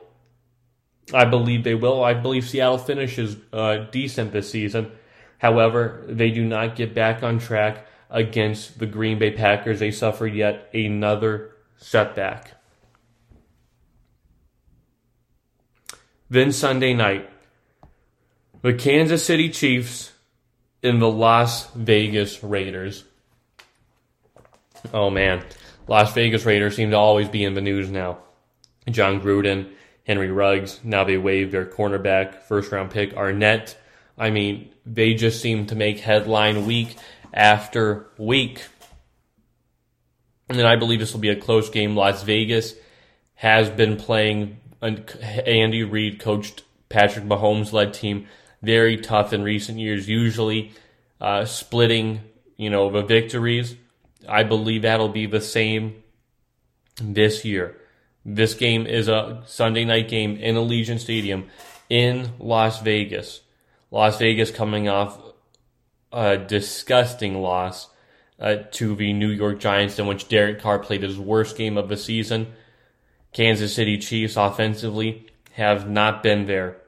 I 1.12 1.24
believe 1.24 1.64
they 1.64 1.74
will. 1.74 2.02
I 2.02 2.14
believe 2.14 2.48
Seattle 2.48 2.78
finishes 2.78 3.36
uh, 3.52 3.86
decent 3.90 4.32
this 4.32 4.50
season. 4.50 4.90
However, 5.38 6.04
they 6.08 6.30
do 6.30 6.44
not 6.44 6.76
get 6.76 6.94
back 6.94 7.22
on 7.22 7.38
track 7.38 7.86
against 8.08 8.78
the 8.78 8.86
Green 8.86 9.18
Bay 9.18 9.32
Packers. 9.32 9.80
They 9.80 9.90
suffer 9.90 10.26
yet 10.26 10.70
another 10.72 11.56
setback. 11.76 12.52
Then 16.30 16.52
Sunday 16.52 16.94
night, 16.94 17.28
the 18.62 18.72
Kansas 18.72 19.24
City 19.24 19.50
Chiefs 19.50 20.12
and 20.82 21.00
the 21.00 21.10
Las 21.10 21.70
Vegas 21.74 22.42
Raiders. 22.42 23.04
Oh 24.92 25.10
man, 25.10 25.44
Las 25.86 26.14
Vegas 26.14 26.46
Raiders 26.46 26.76
seem 26.76 26.90
to 26.90 26.96
always 26.96 27.28
be 27.28 27.44
in 27.44 27.54
the 27.54 27.60
news 27.60 27.90
now. 27.90 28.18
Jon 28.88 29.20
Gruden, 29.20 29.72
Henry 30.04 30.30
Ruggs, 30.30 30.80
now 30.84 31.04
they 31.04 31.16
waived 31.16 31.52
their 31.52 31.66
cornerback, 31.66 32.42
first 32.42 32.70
round 32.70 32.90
pick, 32.90 33.14
Arnette. 33.14 33.74
I 34.18 34.30
mean, 34.30 34.70
they 34.84 35.14
just 35.14 35.40
seem 35.40 35.66
to 35.66 35.74
make 35.74 35.98
headline 35.98 36.66
week 36.66 36.96
after 37.32 38.06
week. 38.18 38.62
And 40.48 40.58
then 40.58 40.66
I 40.66 40.76
believe 40.76 41.00
this 41.00 41.12
will 41.12 41.20
be 41.20 41.30
a 41.30 41.36
close 41.36 41.70
game. 41.70 41.96
Las 41.96 42.22
Vegas 42.22 42.74
has 43.34 43.70
been 43.70 43.96
playing 43.96 44.58
Andy 44.82 45.82
Reid 45.82 46.20
coached 46.20 46.62
Patrick 46.88 47.24
Mahomes 47.24 47.72
led 47.72 47.94
team 47.94 48.26
very 48.62 48.98
tough 48.98 49.32
in 49.32 49.42
recent 49.42 49.78
years, 49.78 50.08
usually 50.08 50.72
uh, 51.20 51.44
splitting, 51.44 52.20
you 52.56 52.70
know, 52.70 52.90
the 52.90 53.02
victories. 53.02 53.74
I 54.28 54.42
believe 54.42 54.82
that'll 54.82 55.08
be 55.08 55.26
the 55.26 55.40
same 55.40 56.02
this 57.02 57.44
year. 57.44 57.76
This 58.24 58.54
game 58.54 58.86
is 58.86 59.08
a 59.08 59.42
Sunday 59.46 59.84
night 59.84 60.08
game 60.08 60.36
in 60.36 60.56
Allegiant 60.56 61.00
Stadium 61.00 61.50
in 61.90 62.32
Las 62.38 62.80
Vegas. 62.80 63.42
Las 63.90 64.18
Vegas 64.18 64.50
coming 64.50 64.88
off 64.88 65.18
a 66.12 66.38
disgusting 66.38 67.40
loss 67.40 67.88
uh, 68.40 68.56
to 68.72 68.94
the 68.96 69.12
New 69.12 69.28
York 69.28 69.60
Giants, 69.60 69.98
in 69.98 70.06
which 70.06 70.28
Derek 70.28 70.60
Carr 70.60 70.78
played 70.78 71.02
his 71.02 71.18
worst 71.18 71.56
game 71.56 71.76
of 71.76 71.88
the 71.88 71.96
season. 71.96 72.52
Kansas 73.32 73.74
City 73.74 73.98
Chiefs 73.98 74.36
offensively 74.36 75.26
have 75.52 75.88
not 75.88 76.22
been 76.22 76.46
there 76.46 76.78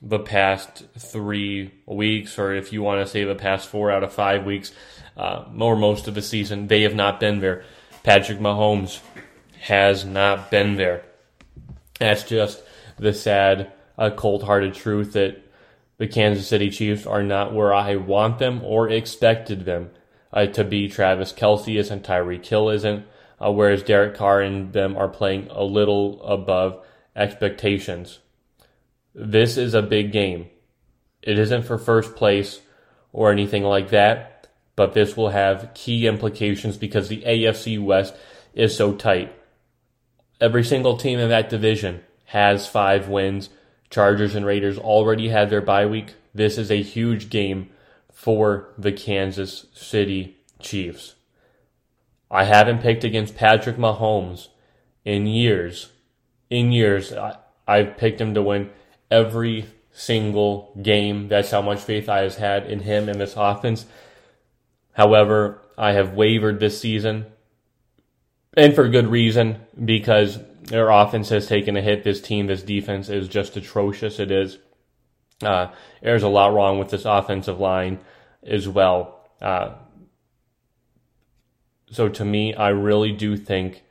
the 0.00 0.18
past 0.18 0.84
three 0.98 1.72
weeks, 1.86 2.38
or 2.38 2.54
if 2.54 2.72
you 2.72 2.82
want 2.82 3.04
to 3.04 3.10
say 3.10 3.24
the 3.24 3.34
past 3.34 3.68
four 3.68 3.90
out 3.90 4.02
of 4.02 4.12
five 4.12 4.44
weeks, 4.44 4.72
uh, 5.16 5.44
or 5.58 5.76
most 5.76 6.08
of 6.08 6.14
the 6.14 6.22
season, 6.22 6.68
they 6.68 6.82
have 6.82 6.94
not 6.94 7.20
been 7.20 7.40
there. 7.40 7.64
Patrick 8.02 8.38
Mahomes 8.38 9.00
has 9.64 10.04
not 10.04 10.50
been 10.50 10.74
there. 10.74 11.02
That's 11.98 12.22
just 12.22 12.62
the 12.98 13.14
sad, 13.14 13.72
uh, 13.96 14.10
cold 14.10 14.42
hearted 14.42 14.74
truth 14.74 15.14
that 15.14 15.42
the 15.96 16.06
Kansas 16.06 16.46
City 16.46 16.68
Chiefs 16.68 17.06
are 17.06 17.22
not 17.22 17.54
where 17.54 17.72
I 17.72 17.96
want 17.96 18.38
them 18.38 18.62
or 18.62 18.90
expected 18.90 19.64
them 19.64 19.88
uh, 20.34 20.46
to 20.46 20.64
be. 20.64 20.88
Travis 20.88 21.32
Kelce 21.32 21.78
isn't, 21.78 22.04
Tyreek 22.04 22.44
Hill 22.44 22.68
isn't, 22.68 23.06
uh, 23.42 23.50
whereas 23.52 23.82
Derek 23.82 24.14
Carr 24.14 24.42
and 24.42 24.70
them 24.74 24.98
are 24.98 25.08
playing 25.08 25.48
a 25.50 25.64
little 25.64 26.22
above 26.24 26.84
expectations. 27.16 28.18
This 29.14 29.56
is 29.56 29.72
a 29.72 29.80
big 29.80 30.12
game. 30.12 30.48
It 31.22 31.38
isn't 31.38 31.62
for 31.62 31.78
first 31.78 32.16
place 32.16 32.60
or 33.14 33.32
anything 33.32 33.62
like 33.62 33.88
that, 33.90 34.48
but 34.76 34.92
this 34.92 35.16
will 35.16 35.30
have 35.30 35.72
key 35.72 36.06
implications 36.06 36.76
because 36.76 37.08
the 37.08 37.22
AFC 37.22 37.82
West 37.82 38.14
is 38.52 38.76
so 38.76 38.92
tight. 38.92 39.34
Every 40.44 40.62
single 40.62 40.98
team 40.98 41.20
in 41.20 41.30
that 41.30 41.48
division 41.48 42.02
has 42.26 42.66
five 42.66 43.08
wins. 43.08 43.48
Chargers 43.88 44.34
and 44.34 44.44
Raiders 44.44 44.76
already 44.76 45.30
had 45.30 45.48
their 45.48 45.62
bye 45.62 45.86
week. 45.86 46.16
This 46.34 46.58
is 46.58 46.70
a 46.70 46.82
huge 46.82 47.30
game 47.30 47.70
for 48.12 48.68
the 48.76 48.92
Kansas 48.92 49.64
City 49.72 50.36
Chiefs. 50.60 51.14
I 52.30 52.44
haven't 52.44 52.82
picked 52.82 53.04
against 53.04 53.38
Patrick 53.38 53.78
Mahomes 53.78 54.48
in 55.02 55.26
years. 55.26 55.92
In 56.50 56.72
years, 56.72 57.10
I, 57.10 57.38
I've 57.66 57.96
picked 57.96 58.20
him 58.20 58.34
to 58.34 58.42
win 58.42 58.68
every 59.10 59.64
single 59.92 60.78
game. 60.82 61.28
That's 61.28 61.52
how 61.52 61.62
much 61.62 61.80
faith 61.80 62.06
I 62.10 62.18
has 62.18 62.36
had 62.36 62.66
in 62.66 62.80
him 62.80 63.08
and 63.08 63.18
this 63.18 63.32
offense. 63.34 63.86
However, 64.92 65.62
I 65.78 65.92
have 65.92 66.12
wavered 66.12 66.60
this 66.60 66.78
season, 66.78 67.32
and 68.56 68.74
for 68.74 68.88
good 68.88 69.08
reason, 69.08 69.58
because 69.84 70.38
their 70.62 70.90
offense 70.90 71.28
has 71.28 71.46
taken 71.46 71.76
a 71.76 71.82
hit. 71.82 72.04
This 72.04 72.20
team, 72.20 72.46
this 72.46 72.62
defense 72.62 73.08
is 73.08 73.28
just 73.28 73.56
atrocious. 73.56 74.18
It 74.18 74.30
is. 74.30 74.58
Uh, 75.42 75.68
there's 76.02 76.22
a 76.22 76.28
lot 76.28 76.54
wrong 76.54 76.78
with 76.78 76.90
this 76.90 77.04
offensive 77.04 77.60
line 77.60 77.98
as 78.42 78.68
well. 78.68 79.20
Uh, 79.40 79.74
so 81.90 82.08
to 82.08 82.24
me, 82.24 82.54
I 82.54 82.70
really 82.70 83.12
do 83.12 83.36
think 83.36 83.82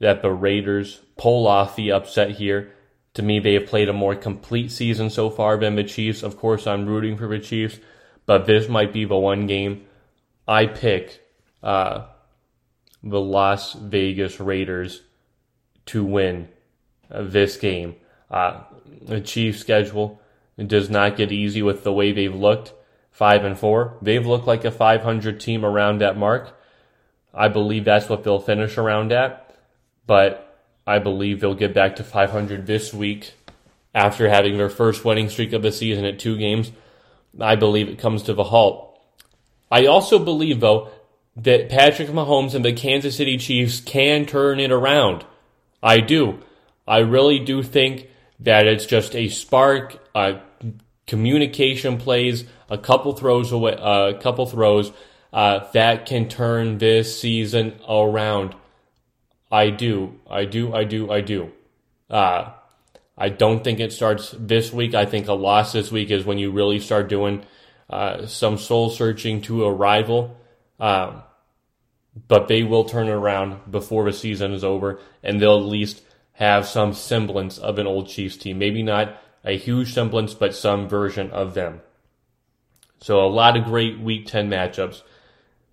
that 0.00 0.22
the 0.22 0.32
Raiders 0.32 1.00
pull 1.16 1.46
off 1.46 1.76
the 1.76 1.92
upset 1.92 2.32
here. 2.32 2.72
To 3.14 3.22
me, 3.22 3.38
they 3.38 3.54
have 3.54 3.66
played 3.66 3.88
a 3.88 3.92
more 3.92 4.14
complete 4.14 4.70
season 4.72 5.10
so 5.10 5.30
far 5.30 5.56
than 5.58 5.76
the 5.76 5.84
Chiefs. 5.84 6.22
Of 6.22 6.36
course, 6.36 6.66
I'm 6.66 6.86
rooting 6.86 7.16
for 7.16 7.28
the 7.28 7.38
Chiefs, 7.38 7.78
but 8.26 8.46
this 8.46 8.68
might 8.68 8.92
be 8.92 9.04
the 9.04 9.16
one 9.16 9.46
game 9.46 9.86
I 10.46 10.66
pick 10.66 11.20
uh, 11.62 12.06
the 13.02 13.20
Las 13.20 13.72
Vegas 13.74 14.40
Raiders 14.40 15.02
to 15.86 16.04
win 16.04 16.48
uh, 17.10 17.22
this 17.22 17.56
game. 17.56 17.96
Uh, 18.30 18.62
the 19.02 19.20
Chiefs' 19.20 19.60
schedule 19.60 20.20
does 20.58 20.90
not 20.90 21.16
get 21.16 21.32
easy 21.32 21.62
with 21.62 21.84
the 21.84 21.92
way 21.92 22.12
they've 22.12 22.34
looked. 22.34 22.72
Five 23.10 23.44
and 23.44 23.58
four, 23.58 23.98
they've 24.00 24.24
looked 24.24 24.46
like 24.46 24.64
a 24.64 24.70
500 24.70 25.40
team 25.40 25.64
around 25.64 25.98
that 25.98 26.16
mark. 26.16 26.56
I 27.34 27.48
believe 27.48 27.84
that's 27.84 28.08
what 28.08 28.24
they'll 28.24 28.40
finish 28.40 28.78
around 28.78 29.12
at, 29.12 29.54
but 30.06 30.58
I 30.86 30.98
believe 30.98 31.40
they'll 31.40 31.54
get 31.54 31.74
back 31.74 31.96
to 31.96 32.04
500 32.04 32.66
this 32.66 32.94
week 32.94 33.34
after 33.94 34.28
having 34.28 34.56
their 34.56 34.70
first 34.70 35.04
winning 35.04 35.28
streak 35.28 35.52
of 35.52 35.62
the 35.62 35.72
season 35.72 36.04
at 36.04 36.18
two 36.18 36.36
games. 36.38 36.72
I 37.38 37.56
believe 37.56 37.88
it 37.88 37.98
comes 37.98 38.24
to 38.24 38.34
the 38.34 38.44
halt. 38.44 38.98
I 39.70 39.86
also 39.86 40.18
believe, 40.18 40.60
though, 40.60 40.90
that 41.36 41.68
Patrick 41.68 42.08
Mahomes 42.08 42.54
and 42.54 42.64
the 42.64 42.72
Kansas 42.72 43.16
City 43.16 43.36
Chiefs 43.38 43.80
can 43.80 44.26
turn 44.26 44.60
it 44.60 44.72
around. 44.72 45.24
I 45.82 46.00
do. 46.00 46.40
I 46.86 46.98
really 46.98 47.38
do 47.38 47.62
think 47.62 48.08
that 48.40 48.66
it's 48.66 48.86
just 48.86 49.14
a 49.14 49.28
spark, 49.28 49.98
uh, 50.14 50.40
communication 51.06 51.98
plays, 51.98 52.44
a 52.68 52.78
couple 52.78 53.12
throws 53.12 53.52
away, 53.52 53.76
a 53.78 54.14
couple 54.20 54.46
throws 54.46 54.92
uh, 55.32 55.70
that 55.72 56.06
can 56.06 56.28
turn 56.28 56.78
this 56.78 57.20
season 57.20 57.78
around. 57.88 58.54
I 59.50 59.70
do. 59.70 60.18
I 60.28 60.44
do. 60.44 60.74
I 60.74 60.84
do. 60.84 61.10
I 61.10 61.20
do. 61.20 61.52
Uh, 62.08 62.52
I 63.16 63.28
don't 63.28 63.62
think 63.62 63.80
it 63.80 63.92
starts 63.92 64.34
this 64.38 64.72
week. 64.72 64.94
I 64.94 65.04
think 65.04 65.28
a 65.28 65.34
loss 65.34 65.72
this 65.72 65.92
week 65.92 66.10
is 66.10 66.24
when 66.24 66.38
you 66.38 66.50
really 66.50 66.80
start 66.80 67.08
doing 67.08 67.44
uh, 67.88 68.26
some 68.26 68.56
soul 68.56 68.90
searching 68.90 69.42
to 69.42 69.64
a 69.64 69.72
rival. 69.72 70.36
Um, 70.80 71.22
but 72.26 72.48
they 72.48 72.62
will 72.62 72.84
turn 72.84 73.08
it 73.08 73.12
around 73.12 73.70
before 73.70 74.04
the 74.04 74.12
season 74.12 74.52
is 74.52 74.64
over, 74.64 75.00
and 75.22 75.40
they'll 75.40 75.58
at 75.58 75.64
least 75.64 76.02
have 76.32 76.66
some 76.66 76.92
semblance 76.92 77.58
of 77.58 77.78
an 77.78 77.86
old 77.86 78.08
Chiefs 78.08 78.36
team. 78.36 78.58
Maybe 78.58 78.82
not 78.82 79.16
a 79.44 79.56
huge 79.56 79.92
semblance, 79.92 80.34
but 80.34 80.54
some 80.54 80.88
version 80.88 81.30
of 81.30 81.54
them. 81.54 81.80
So 83.00 83.20
a 83.20 83.28
lot 83.28 83.56
of 83.56 83.64
great 83.64 83.98
Week 83.98 84.26
10 84.26 84.50
matchups. 84.50 85.02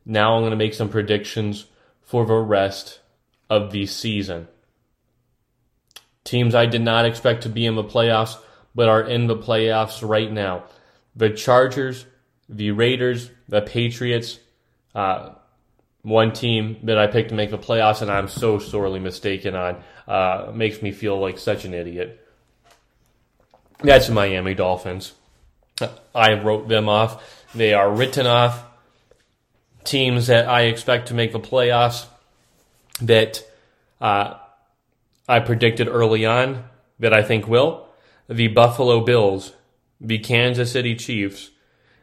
Now 0.05 0.35
I'm 0.35 0.41
going 0.41 0.51
to 0.51 0.57
make 0.57 0.73
some 0.73 0.89
predictions 0.89 1.65
for 2.01 2.25
the 2.25 2.35
rest 2.35 2.99
of 3.49 3.71
the 3.71 3.85
season. 3.85 4.47
Teams 6.23 6.55
I 6.55 6.65
did 6.65 6.81
not 6.81 7.05
expect 7.05 7.43
to 7.43 7.49
be 7.49 7.65
in 7.65 7.75
the 7.75 7.83
playoffs, 7.83 8.37
but 8.75 8.89
are 8.89 9.01
in 9.01 9.27
the 9.27 9.35
playoffs 9.35 10.07
right 10.07 10.31
now. 10.31 10.65
The 11.15 11.29
Chargers, 11.29 12.05
the 12.47 12.71
Raiders, 12.71 13.31
the 13.47 13.61
Patriots, 13.61 14.39
uh, 14.97 15.29
one 16.01 16.33
team 16.33 16.77
that 16.83 16.97
I 16.97 17.05
picked 17.05 17.29
to 17.29 17.35
make 17.35 17.51
the 17.51 17.57
playoffs, 17.57 18.01
and 18.01 18.09
I'm 18.09 18.27
so 18.27 18.57
sorely 18.57 18.99
mistaken 18.99 19.55
on. 19.55 19.77
Uh, 20.07 20.51
makes 20.53 20.81
me 20.81 20.91
feel 20.91 21.19
like 21.19 21.37
such 21.37 21.65
an 21.65 21.73
idiot. 21.73 22.25
That's 23.79 24.07
the 24.07 24.13
Miami 24.13 24.55
Dolphins. 24.55 25.13
I 26.15 26.33
wrote 26.33 26.67
them 26.67 26.89
off. 26.89 27.45
They 27.53 27.73
are 27.73 27.91
written 27.91 28.25
off. 28.25 28.63
Teams 29.83 30.27
that 30.27 30.49
I 30.49 30.61
expect 30.63 31.09
to 31.09 31.13
make 31.13 31.31
the 31.31 31.39
playoffs 31.39 32.07
that 32.99 33.43
uh, 34.01 34.33
I 35.29 35.39
predicted 35.39 35.87
early 35.87 36.25
on 36.25 36.63
that 36.99 37.13
I 37.13 37.21
think 37.21 37.47
will 37.47 37.85
the 38.27 38.47
Buffalo 38.47 39.01
Bills, 39.01 39.53
the 40.01 40.17
Kansas 40.19 40.71
City 40.71 40.95
Chiefs, 40.95 41.51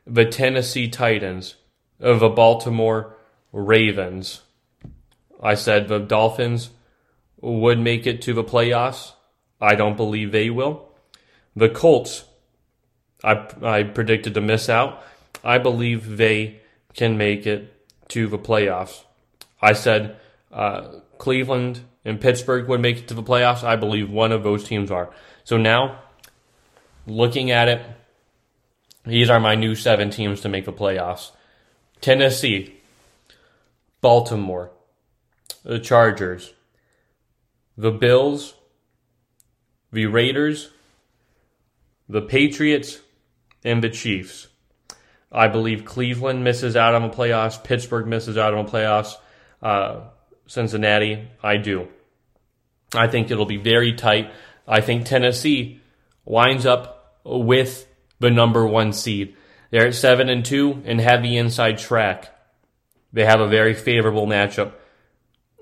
the 0.06 0.24
Tennessee 0.24 0.88
Titans, 0.88 1.56
the 2.04 2.28
Baltimore 2.28 3.16
Ravens. 3.50 4.42
I 5.42 5.54
said 5.54 5.88
the 5.88 5.98
Dolphins 5.98 6.70
would 7.40 7.78
make 7.78 8.06
it 8.06 8.20
to 8.22 8.34
the 8.34 8.44
playoffs. 8.44 9.12
I 9.60 9.74
don't 9.74 9.96
believe 9.96 10.30
they 10.30 10.50
will. 10.50 10.90
The 11.56 11.70
Colts, 11.70 12.24
I, 13.22 13.48
I 13.62 13.82
predicted 13.84 14.34
to 14.34 14.40
miss 14.42 14.68
out. 14.68 15.02
I 15.42 15.58
believe 15.58 16.18
they 16.18 16.60
can 16.92 17.16
make 17.16 17.46
it 17.46 17.72
to 18.08 18.26
the 18.26 18.38
playoffs. 18.38 19.04
I 19.62 19.72
said 19.72 20.16
uh, 20.52 21.00
Cleveland 21.16 21.80
and 22.04 22.20
Pittsburgh 22.20 22.68
would 22.68 22.80
make 22.80 22.98
it 22.98 23.08
to 23.08 23.14
the 23.14 23.22
playoffs. 23.22 23.64
I 23.64 23.76
believe 23.76 24.10
one 24.10 24.32
of 24.32 24.42
those 24.42 24.64
teams 24.64 24.90
are. 24.90 25.10
So 25.44 25.56
now, 25.56 26.00
looking 27.06 27.50
at 27.50 27.68
it, 27.68 27.82
These 29.04 29.28
are 29.28 29.38
my 29.38 29.54
new 29.54 29.74
seven 29.74 30.10
teams 30.10 30.40
to 30.40 30.48
make 30.48 30.64
the 30.64 30.72
playoffs 30.72 31.32
Tennessee, 32.04 32.74
Baltimore, 34.02 34.70
the 35.62 35.78
Chargers, 35.78 36.52
the 37.78 37.92
Bills, 37.92 38.52
the 39.90 40.04
Raiders, 40.04 40.68
the 42.06 42.20
Patriots, 42.20 43.00
and 43.64 43.82
the 43.82 43.88
Chiefs. 43.88 44.48
I 45.32 45.48
believe 45.48 45.86
Cleveland 45.86 46.44
misses 46.44 46.76
out 46.76 46.94
on 46.94 47.00
the 47.00 47.08
playoffs. 47.08 47.64
Pittsburgh 47.64 48.06
misses 48.06 48.36
out 48.36 48.52
on 48.52 48.66
the 48.66 48.70
playoffs. 48.70 49.14
Uh, 49.62 50.00
Cincinnati, 50.46 51.30
I 51.42 51.56
do. 51.56 51.88
I 52.94 53.08
think 53.08 53.30
it'll 53.30 53.46
be 53.46 53.56
very 53.56 53.94
tight. 53.94 54.30
I 54.68 54.82
think 54.82 55.06
Tennessee 55.06 55.80
winds 56.26 56.66
up 56.66 57.22
with 57.24 57.86
the 58.18 58.30
number 58.30 58.66
one 58.66 58.92
seed. 58.92 59.36
They're 59.74 59.88
at 59.88 59.96
seven 59.96 60.28
and 60.28 60.44
two 60.44 60.84
and 60.84 61.00
have 61.00 61.24
the 61.24 61.36
inside 61.36 61.78
track. 61.78 62.32
They 63.12 63.24
have 63.24 63.40
a 63.40 63.48
very 63.48 63.74
favorable 63.74 64.24
matchup. 64.24 64.70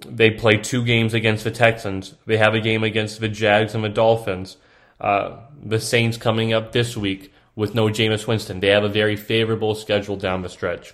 They 0.07 0.31
play 0.33 0.59
two 0.59 0.85
games 0.85 1.14
against 1.14 1.44
the 1.44 1.51
Texans. 1.51 2.14
They 2.27 2.37
have 2.37 2.53
a 2.53 2.61
game 2.61 2.85
against 2.85 3.20
the 3.20 3.31
Jags 3.31 3.75
and 3.75 3.83
the 3.83 3.88
Dolphins. 3.88 4.59
Uh, 5.01 5.38
the 5.62 5.81
Saints 5.81 6.18
coming 6.18 6.53
up 6.53 6.72
this 6.72 6.94
week 6.94 7.33
with 7.57 7.75
no 7.75 7.87
Jameis 7.87 8.27
Winston. 8.27 8.61
They 8.61 8.68
have 8.68 8.85
a 8.85 8.90
very 8.90 9.16
favorable 9.16 9.75
schedule 9.75 10.16
down 10.16 10.42
the 10.42 10.51
stretch. 10.51 10.92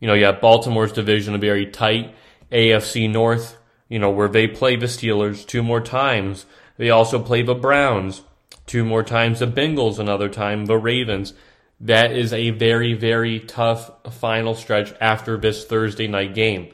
You 0.00 0.08
know, 0.08 0.14
you 0.14 0.24
have 0.24 0.40
Baltimore's 0.40 0.92
division, 0.92 1.34
a 1.34 1.38
very 1.38 1.66
tight 1.66 2.14
AFC 2.52 3.10
North, 3.10 3.58
you 3.90 3.98
know, 3.98 4.10
where 4.10 4.28
they 4.28 4.46
play 4.46 4.76
the 4.76 4.86
Steelers 4.86 5.46
two 5.46 5.62
more 5.62 5.82
times. 5.82 6.46
They 6.78 6.88
also 6.88 7.18
play 7.22 7.42
the 7.42 7.54
Browns 7.54 8.22
two 8.66 8.84
more 8.84 9.02
times, 9.02 9.40
the 9.40 9.46
Bengals 9.46 9.98
another 9.98 10.28
time, 10.28 10.66
the 10.66 10.76
Ravens. 10.76 11.34
That 11.80 12.12
is 12.12 12.32
a 12.32 12.50
very, 12.50 12.94
very 12.94 13.40
tough 13.40 13.90
final 14.14 14.54
stretch 14.54 14.94
after 15.00 15.36
this 15.36 15.64
Thursday 15.64 16.06
night 16.06 16.34
game. 16.34 16.72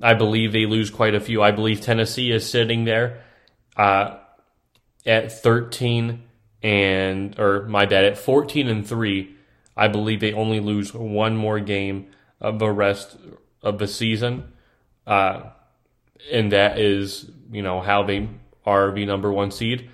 I 0.00 0.14
believe 0.14 0.52
they 0.52 0.66
lose 0.66 0.90
quite 0.90 1.14
a 1.14 1.20
few. 1.20 1.42
I 1.42 1.50
believe 1.50 1.80
Tennessee 1.80 2.30
is 2.30 2.48
sitting 2.48 2.84
there 2.84 3.22
uh, 3.76 4.16
at 5.06 5.32
13 5.32 6.22
and, 6.62 7.38
or 7.38 7.66
my 7.68 7.86
bad, 7.86 8.04
at 8.04 8.18
14 8.18 8.68
and 8.68 8.86
3. 8.86 9.36
I 9.76 9.88
believe 9.88 10.20
they 10.20 10.32
only 10.32 10.60
lose 10.60 10.94
one 10.94 11.36
more 11.36 11.60
game 11.60 12.08
of 12.40 12.58
the 12.58 12.70
rest 12.70 13.16
of 13.62 13.78
the 13.78 13.88
season. 13.88 14.52
Uh, 15.06 15.50
and 16.32 16.52
that 16.52 16.78
is, 16.78 17.30
you 17.50 17.62
know, 17.62 17.80
how 17.80 18.02
they 18.04 18.28
are 18.64 18.92
the 18.92 19.04
number 19.04 19.32
one 19.32 19.50
seed. 19.50 19.90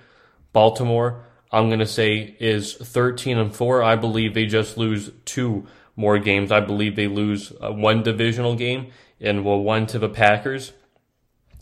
Baltimore, 0.53 1.25
I'm 1.53 1.69
going 1.69 1.81
to 1.81 1.87
say, 1.87 2.37
is 2.41 2.75
13 2.75 3.39
and 3.39 3.55
4. 3.55 3.83
I 3.83 3.97
believe 3.97 4.35
they 4.35 4.47
just 4.47 4.77
lose 4.77 5.11
two 5.25 5.67
more 5.97 6.19
games. 6.19 6.53
I 6.53 6.61
believe 6.61 6.97
they 6.97 7.09
lose 7.09 7.53
uh, 7.61 7.73
one 7.73 8.03
divisional 8.03 8.55
game 8.55 8.93
and 9.21 9.45
will 9.45 9.63
one 9.63 9.87
to 9.89 9.99
the 9.99 10.09
Packers. 10.09 10.73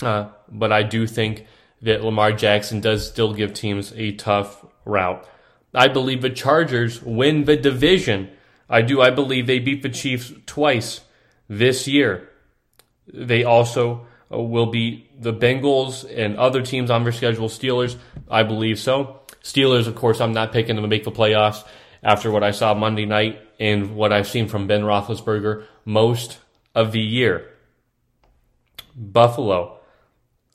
Uh, 0.00 0.28
but 0.48 0.72
I 0.72 0.82
do 0.82 1.06
think 1.06 1.46
that 1.82 2.04
Lamar 2.04 2.32
Jackson 2.32 2.80
does 2.80 3.06
still 3.06 3.34
give 3.34 3.52
teams 3.52 3.92
a 3.96 4.12
tough 4.12 4.64
route. 4.84 5.26
I 5.74 5.88
believe 5.88 6.22
the 6.22 6.30
Chargers 6.30 7.02
win 7.02 7.44
the 7.44 7.56
division. 7.56 8.30
I 8.68 8.82
do. 8.82 9.00
I 9.00 9.10
believe 9.10 9.46
they 9.46 9.58
beat 9.58 9.82
the 9.82 9.88
Chiefs 9.88 10.32
twice 10.46 11.00
this 11.48 11.86
year. 11.86 12.28
They 13.06 13.44
also 13.44 14.06
uh, 14.32 14.40
will 14.40 14.66
beat 14.66 15.07
the 15.18 15.32
Bengals 15.32 16.04
and 16.16 16.36
other 16.36 16.62
teams 16.62 16.90
on 16.90 17.02
their 17.02 17.12
schedule. 17.12 17.48
Steelers, 17.48 17.96
I 18.30 18.44
believe 18.44 18.78
so. 18.78 19.20
Steelers, 19.42 19.86
of 19.86 19.94
course, 19.94 20.20
I'm 20.20 20.32
not 20.32 20.52
picking 20.52 20.76
them 20.76 20.84
to 20.84 20.88
make 20.88 21.04
the 21.04 21.12
playoffs 21.12 21.64
after 22.02 22.30
what 22.30 22.44
I 22.44 22.52
saw 22.52 22.74
Monday 22.74 23.06
night 23.06 23.40
and 23.58 23.96
what 23.96 24.12
I've 24.12 24.28
seen 24.28 24.48
from 24.48 24.66
Ben 24.66 24.82
Roethlisberger 24.82 25.64
most 25.84 26.38
of 26.74 26.92
the 26.92 27.00
year. 27.00 27.50
Buffalo. 28.94 29.80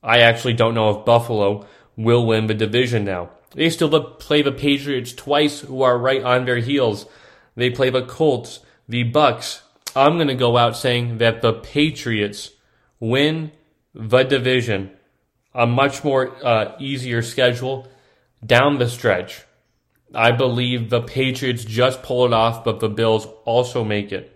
I 0.02 0.20
actually 0.20 0.54
don't 0.54 0.74
know 0.74 0.90
if 0.92 1.06
Buffalo 1.06 1.66
will 1.96 2.26
win 2.26 2.48
the 2.48 2.54
division 2.54 3.06
now. 3.06 3.30
They 3.52 3.70
still 3.70 4.04
play 4.16 4.42
the 4.42 4.52
Patriots 4.52 5.14
twice, 5.14 5.60
who 5.62 5.82
are 5.82 5.98
right 5.98 6.24
on 6.24 6.46
their 6.46 6.58
heels. 6.58 7.06
They 7.56 7.70
play 7.70 7.90
the 7.90 8.06
Colts, 8.06 8.60
the 8.88 9.04
Bucks. 9.04 9.62
I'm 9.96 10.16
going 10.16 10.28
to 10.28 10.36
go 10.36 10.58
out 10.58 10.76
saying 10.76 11.20
that 11.20 11.42
the 11.42 11.54
Patriots 11.54 12.52
win 13.00 13.52
the 13.94 14.24
division. 14.24 14.92
A 15.54 15.68
much 15.68 16.04
more 16.04 16.36
uh, 16.44 16.76
easier 16.80 17.22
schedule 17.22 17.88
down 18.44 18.80
the 18.80 18.90
stretch. 18.90 19.44
I 20.14 20.32
believe 20.32 20.90
the 20.90 21.02
Patriots 21.02 21.64
just 21.64 22.04
pull 22.04 22.26
it 22.26 22.34
off, 22.34 22.64
but 22.64 22.80
the 22.80 22.90
Bills 22.90 23.28
also 23.46 23.84
make 23.84 24.12
it. 24.12 24.30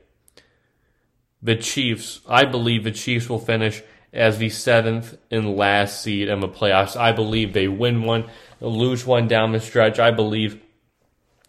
The 1.42 1.56
Chiefs, 1.56 2.22
I 2.28 2.46
believe 2.46 2.84
the 2.84 2.92
Chiefs 2.92 3.30
will 3.30 3.40
finish 3.40 3.82
as 4.14 4.38
the 4.38 4.50
seventh 4.50 5.18
and 5.30 5.56
last 5.56 6.02
seed 6.02 6.30
in 6.30 6.40
the 6.40 6.48
playoffs. 6.48 6.96
I 6.96 7.12
believe 7.12 7.54
they 7.54 7.68
win 7.68 8.04
one, 8.04 8.26
lose 8.60 9.06
one 9.06 9.28
down 9.28 9.52
the 9.52 9.60
stretch. 9.60 10.00
I 10.00 10.12
believe 10.12 10.60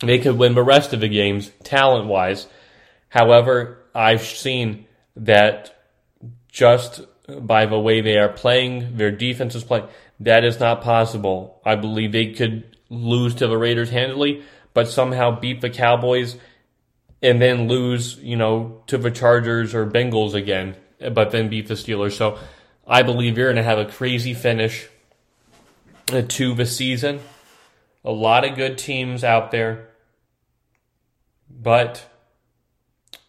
they 0.00 0.18
could 0.18 0.36
win 0.36 0.54
the 0.54 0.62
rest 0.62 0.92
of 0.92 1.00
the 1.00 1.08
games 1.08 1.50
talent 1.64 2.06
wise. 2.06 2.46
However, 3.08 3.78
I've 3.94 4.22
seen 4.22 4.86
that 5.16 5.74
just 6.52 7.02
by 7.28 7.66
the 7.66 7.78
way 7.78 8.00
they 8.00 8.16
are 8.16 8.28
playing, 8.28 8.96
their 8.96 9.10
defense 9.10 9.54
is 9.54 9.64
playing, 9.64 9.88
that 10.20 10.44
is 10.44 10.58
not 10.58 10.82
possible. 10.82 11.60
I 11.64 11.76
believe 11.76 12.12
they 12.12 12.32
could 12.32 12.76
lose 12.88 13.34
to 13.36 13.46
the 13.46 13.58
Raiders 13.58 13.90
handily, 13.90 14.42
but 14.72 14.88
somehow 14.88 15.38
beat 15.38 15.60
the 15.60 15.70
Cowboys 15.70 16.36
and 17.22 17.40
then 17.40 17.68
lose, 17.68 18.16
you 18.18 18.36
know, 18.36 18.82
to 18.86 18.96
the 18.96 19.10
Chargers 19.10 19.74
or 19.74 19.86
Bengals 19.86 20.34
again, 20.34 20.76
but 21.12 21.30
then 21.30 21.48
beat 21.48 21.68
the 21.68 21.74
Steelers. 21.74 22.12
So 22.12 22.38
I 22.86 23.02
believe 23.02 23.36
you're 23.36 23.52
going 23.52 23.56
to 23.56 23.62
have 23.62 23.78
a 23.78 23.84
crazy 23.84 24.34
finish 24.34 24.88
uh, 26.12 26.22
to 26.26 26.54
the 26.54 26.66
season. 26.66 27.20
A 28.04 28.12
lot 28.12 28.44
of 28.44 28.56
good 28.56 28.78
teams 28.78 29.22
out 29.24 29.50
there, 29.50 29.88
but 31.50 32.06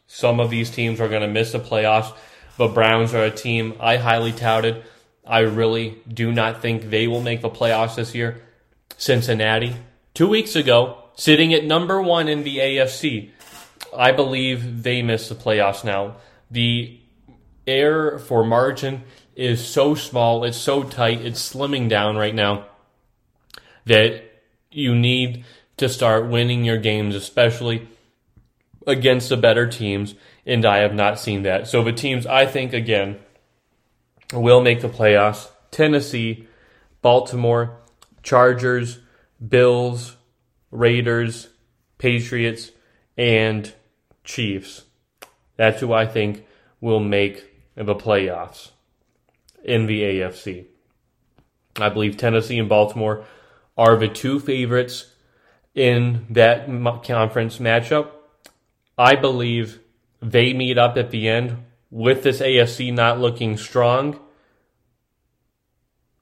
some 0.07 0.39
of 0.39 0.49
these 0.49 0.69
teams 0.69 1.01
are 1.01 1.09
going 1.09 1.21
to 1.21 1.27
miss 1.27 1.51
the 1.51 1.59
playoffs. 1.59 2.15
The 2.59 2.67
Browns 2.67 3.13
are 3.13 3.23
a 3.23 3.31
team 3.31 3.75
I 3.79 3.95
highly 3.95 4.33
touted. 4.33 4.83
I 5.25 5.39
really 5.39 5.99
do 6.05 6.29
not 6.29 6.61
think 6.61 6.89
they 6.89 7.07
will 7.07 7.21
make 7.21 7.39
the 7.39 7.49
playoffs 7.49 7.95
this 7.95 8.13
year. 8.13 8.41
Cincinnati, 8.97 9.77
two 10.13 10.27
weeks 10.27 10.57
ago, 10.57 11.05
sitting 11.15 11.53
at 11.53 11.63
number 11.63 12.01
one 12.01 12.27
in 12.27 12.43
the 12.43 12.57
AFC. 12.57 13.29
I 13.95 14.11
believe 14.11 14.83
they 14.83 15.01
miss 15.01 15.29
the 15.29 15.35
playoffs 15.35 15.85
now. 15.85 16.17
The 16.51 16.99
air 17.65 18.19
for 18.19 18.43
margin 18.43 19.03
is 19.37 19.65
so 19.65 19.95
small, 19.95 20.43
it's 20.43 20.57
so 20.57 20.83
tight, 20.83 21.21
it's 21.21 21.53
slimming 21.53 21.87
down 21.87 22.17
right 22.17 22.35
now 22.35 22.65
that 23.85 24.21
you 24.69 24.93
need 24.93 25.45
to 25.77 25.87
start 25.87 26.27
winning 26.27 26.65
your 26.65 26.77
games, 26.77 27.15
especially 27.15 27.87
against 28.85 29.29
the 29.29 29.37
better 29.37 29.65
teams 29.65 30.15
and 30.49 30.65
I 30.65 30.79
have 30.79 30.95
not 30.95 31.19
seen 31.19 31.43
that. 31.43 31.67
So 31.67 31.83
the 31.83 31.93
teams 31.93 32.25
I 32.25 32.47
think 32.47 32.73
again 32.73 33.19
will 34.33 34.61
make 34.61 34.81
the 34.81 34.89
playoffs: 34.89 35.47
Tennessee, 35.69 36.47
Baltimore, 37.01 37.77
Chargers, 38.23 38.99
Bills, 39.47 40.17
Raiders, 40.71 41.49
Patriots, 41.99 42.71
and 43.15 43.71
Chiefs. 44.23 44.85
That's 45.55 45.81
who 45.81 45.93
I 45.93 46.07
think 46.07 46.45
will 46.81 46.99
make 46.99 47.45
the 47.75 47.95
playoffs 47.95 48.71
in 49.63 49.85
the 49.85 50.01
AFC. 50.01 50.65
I 51.77 51.89
believe 51.89 52.17
Tennessee 52.17 52.57
and 52.57 52.67
Baltimore 52.69 53.25
are 53.77 53.97
the 53.97 54.07
two 54.07 54.39
favorites 54.39 55.13
in 55.75 56.25
that 56.31 56.65
conference 57.03 57.59
matchup. 57.59 58.09
I 58.97 59.15
believe 59.15 59.79
they 60.21 60.53
meet 60.53 60.77
up 60.77 60.97
at 60.97 61.11
the 61.11 61.27
end 61.27 61.57
with 61.89 62.23
this 62.23 62.41
AFC 62.41 62.93
not 62.93 63.19
looking 63.19 63.57
strong. 63.57 64.19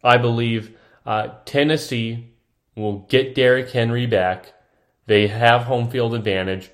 I 0.04 0.18
believe 0.18 0.78
uh, 1.06 1.30
Tennessee 1.45 2.34
will 2.76 3.00
get 3.10 3.36
Derrick 3.36 3.72
Henry 3.72 4.06
back. 4.06 4.54
They 5.08 5.28
have 5.28 5.64
home 5.64 5.89
field 5.89 6.14
advantage. 6.14 6.70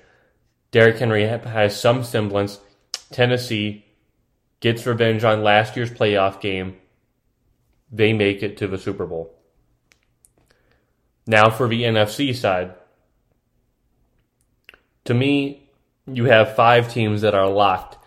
Derrick 0.70 0.98
Henry 0.98 1.24
has 1.26 1.80
some 1.80 2.04
semblance. 2.04 2.58
Tennessee 3.10 3.86
gets 4.60 4.86
revenge 4.86 5.24
on 5.24 5.42
last 5.42 5.76
year's 5.76 5.90
playoff 5.90 6.40
game. 6.40 6.76
They 7.90 8.12
make 8.12 8.42
it 8.42 8.56
to 8.58 8.66
the 8.66 8.78
Super 8.78 9.06
Bowl. 9.06 9.34
Now 11.26 11.48
for 11.48 11.68
the 11.68 11.82
NFC 11.82 12.34
side. 12.34 12.74
To 15.04 15.14
me, 15.14 15.63
you 16.06 16.24
have 16.26 16.56
five 16.56 16.92
teams 16.92 17.22
that 17.22 17.34
are 17.34 17.48
locked 17.48 17.98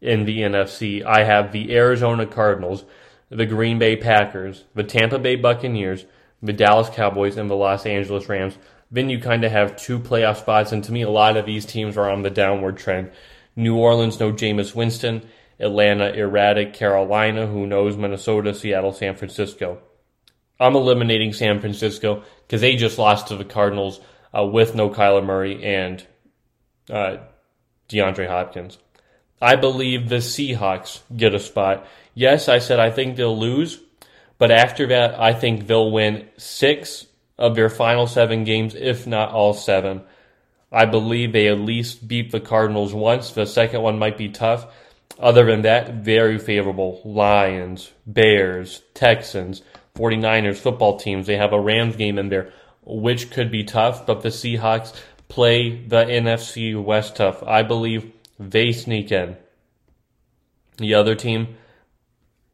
in 0.00 0.24
the 0.24 0.40
NFC. 0.40 1.04
I 1.04 1.24
have 1.24 1.52
the 1.52 1.74
Arizona 1.74 2.26
Cardinals, 2.26 2.84
the 3.28 3.46
Green 3.46 3.78
Bay 3.78 3.96
Packers, 3.96 4.64
the 4.74 4.84
Tampa 4.84 5.18
Bay 5.18 5.36
Buccaneers, 5.36 6.04
the 6.42 6.52
Dallas 6.52 6.90
Cowboys, 6.90 7.36
and 7.36 7.48
the 7.48 7.54
Los 7.54 7.86
Angeles 7.86 8.28
Rams. 8.28 8.58
then 8.90 9.08
you 9.08 9.18
kind 9.18 9.42
of 9.44 9.52
have 9.52 9.76
two 9.76 9.98
playoff 9.98 10.36
spots. 10.36 10.72
And 10.72 10.84
to 10.84 10.92
me, 10.92 11.02
a 11.02 11.10
lot 11.10 11.36
of 11.36 11.46
these 11.46 11.64
teams 11.64 11.96
are 11.96 12.10
on 12.10 12.22
the 12.22 12.30
downward 12.30 12.76
trend. 12.76 13.10
New 13.56 13.76
Orleans, 13.76 14.20
no 14.20 14.32
Jameis 14.32 14.74
Winston. 14.74 15.22
Atlanta, 15.58 16.12
erratic. 16.12 16.74
Carolina, 16.74 17.46
who 17.46 17.66
knows? 17.66 17.96
Minnesota, 17.96 18.54
Seattle, 18.54 18.92
San 18.92 19.14
Francisco. 19.14 19.78
I'm 20.60 20.76
eliminating 20.76 21.32
San 21.32 21.60
Francisco 21.60 22.22
because 22.46 22.60
they 22.60 22.76
just 22.76 22.98
lost 22.98 23.28
to 23.28 23.36
the 23.36 23.44
Cardinals 23.44 24.00
uh, 24.36 24.44
with 24.44 24.74
no 24.74 24.90
Kyler 24.90 25.24
Murray 25.24 25.64
and 25.64 26.06
uh, 26.90 27.18
DeAndre 27.92 28.28
Hopkins. 28.28 28.78
I 29.40 29.56
believe 29.56 30.08
the 30.08 30.16
Seahawks 30.16 31.00
get 31.16 31.34
a 31.34 31.40
spot. 31.40 31.86
Yes, 32.14 32.48
I 32.48 32.58
said 32.58 32.78
I 32.78 32.90
think 32.90 33.16
they'll 33.16 33.38
lose, 33.38 33.80
but 34.38 34.50
after 34.50 34.86
that, 34.88 35.18
I 35.18 35.32
think 35.32 35.66
they'll 35.66 35.90
win 35.90 36.28
six 36.36 37.06
of 37.38 37.56
their 37.56 37.68
final 37.68 38.06
seven 38.06 38.44
games, 38.44 38.74
if 38.74 39.06
not 39.06 39.32
all 39.32 39.52
seven. 39.52 40.02
I 40.70 40.86
believe 40.86 41.32
they 41.32 41.48
at 41.48 41.58
least 41.58 42.06
beat 42.06 42.30
the 42.30 42.40
Cardinals 42.40 42.94
once. 42.94 43.32
The 43.32 43.46
second 43.46 43.82
one 43.82 43.98
might 43.98 44.16
be 44.16 44.28
tough. 44.28 44.66
Other 45.18 45.44
than 45.44 45.62
that, 45.62 45.94
very 45.94 46.38
favorable. 46.38 47.02
Lions, 47.04 47.92
Bears, 48.06 48.82
Texans, 48.94 49.62
49ers, 49.94 50.56
football 50.56 50.98
teams. 50.98 51.26
They 51.26 51.36
have 51.36 51.52
a 51.52 51.60
Rams 51.60 51.96
game 51.96 52.18
in 52.18 52.28
there, 52.28 52.52
which 52.84 53.30
could 53.30 53.50
be 53.50 53.64
tough, 53.64 54.06
but 54.06 54.22
the 54.22 54.30
Seahawks 54.30 54.94
play 55.32 55.74
the 55.86 56.04
NFC 56.04 56.76
West 56.76 57.16
tough. 57.16 57.42
I 57.42 57.62
believe 57.62 58.12
they 58.38 58.70
sneak 58.70 59.10
in. 59.10 59.38
The 60.76 60.92
other 60.92 61.14
team, 61.14 61.56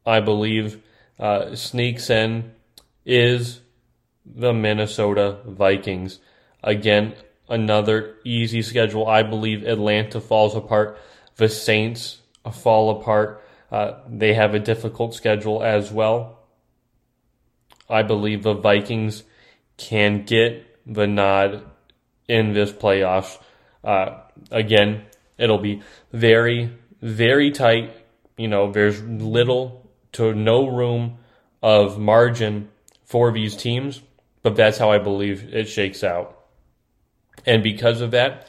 I 0.05 0.21
believe, 0.21 0.81
uh, 1.19 1.55
sneaks 1.55 2.09
in 2.09 2.53
is 3.05 3.59
the 4.25 4.53
Minnesota 4.53 5.39
Vikings. 5.45 6.19
Again, 6.63 7.15
another 7.49 8.15
easy 8.23 8.61
schedule. 8.61 9.05
I 9.07 9.23
believe 9.23 9.67
Atlanta 9.67 10.21
falls 10.21 10.55
apart. 10.55 10.97
The 11.35 11.49
Saints 11.49 12.21
fall 12.49 13.01
apart. 13.01 13.43
Uh, 13.69 13.95
they 14.07 14.35
have 14.35 14.55
a 14.55 14.59
difficult 14.59 15.13
schedule 15.13 15.61
as 15.61 15.91
well. 15.91 16.47
I 17.89 18.03
believe 18.03 18.43
the 18.43 18.53
Vikings 18.53 19.23
can 19.75 20.23
get 20.23 20.65
the 20.85 21.07
nod 21.07 21.65
in 22.29 22.53
this 22.53 22.71
playoffs. 22.71 23.37
Uh, 23.83 24.21
again, 24.51 25.05
it'll 25.37 25.57
be 25.57 25.81
very, 26.13 26.71
very 27.01 27.51
tight. 27.51 27.91
You 28.37 28.47
know, 28.47 28.71
there's 28.71 29.01
little 29.03 29.89
to 30.13 30.33
no 30.33 30.67
room 30.67 31.17
of 31.61 31.99
margin 31.99 32.69
for 33.03 33.31
these 33.31 33.57
teams, 33.57 34.01
but 34.43 34.55
that's 34.55 34.77
how 34.77 34.91
I 34.91 34.99
believe 34.99 35.53
it 35.53 35.67
shakes 35.67 36.03
out. 36.03 36.37
And 37.45 37.63
because 37.63 37.99
of 37.99 38.11
that, 38.11 38.47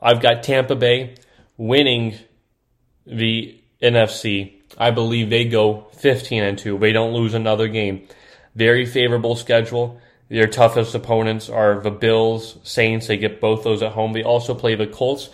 I've 0.00 0.20
got 0.20 0.42
Tampa 0.42 0.74
Bay 0.74 1.16
winning 1.56 2.16
the 3.06 3.60
NFC. 3.82 4.54
I 4.78 4.90
believe 4.90 5.30
they 5.30 5.44
go 5.44 5.88
15 5.98 6.42
and 6.42 6.58
2. 6.58 6.78
They 6.78 6.92
don't 6.92 7.12
lose 7.12 7.34
another 7.34 7.68
game. 7.68 8.08
Very 8.54 8.86
favorable 8.86 9.36
schedule. 9.36 10.00
Their 10.28 10.48
toughest 10.48 10.94
opponents 10.94 11.48
are 11.48 11.80
the 11.80 11.90
Bills, 11.90 12.58
Saints. 12.64 13.06
They 13.06 13.16
get 13.16 13.40
both 13.40 13.62
those 13.62 13.82
at 13.82 13.92
home. 13.92 14.12
They 14.12 14.24
also 14.24 14.54
play 14.54 14.74
the 14.74 14.86
Colts. 14.86 15.30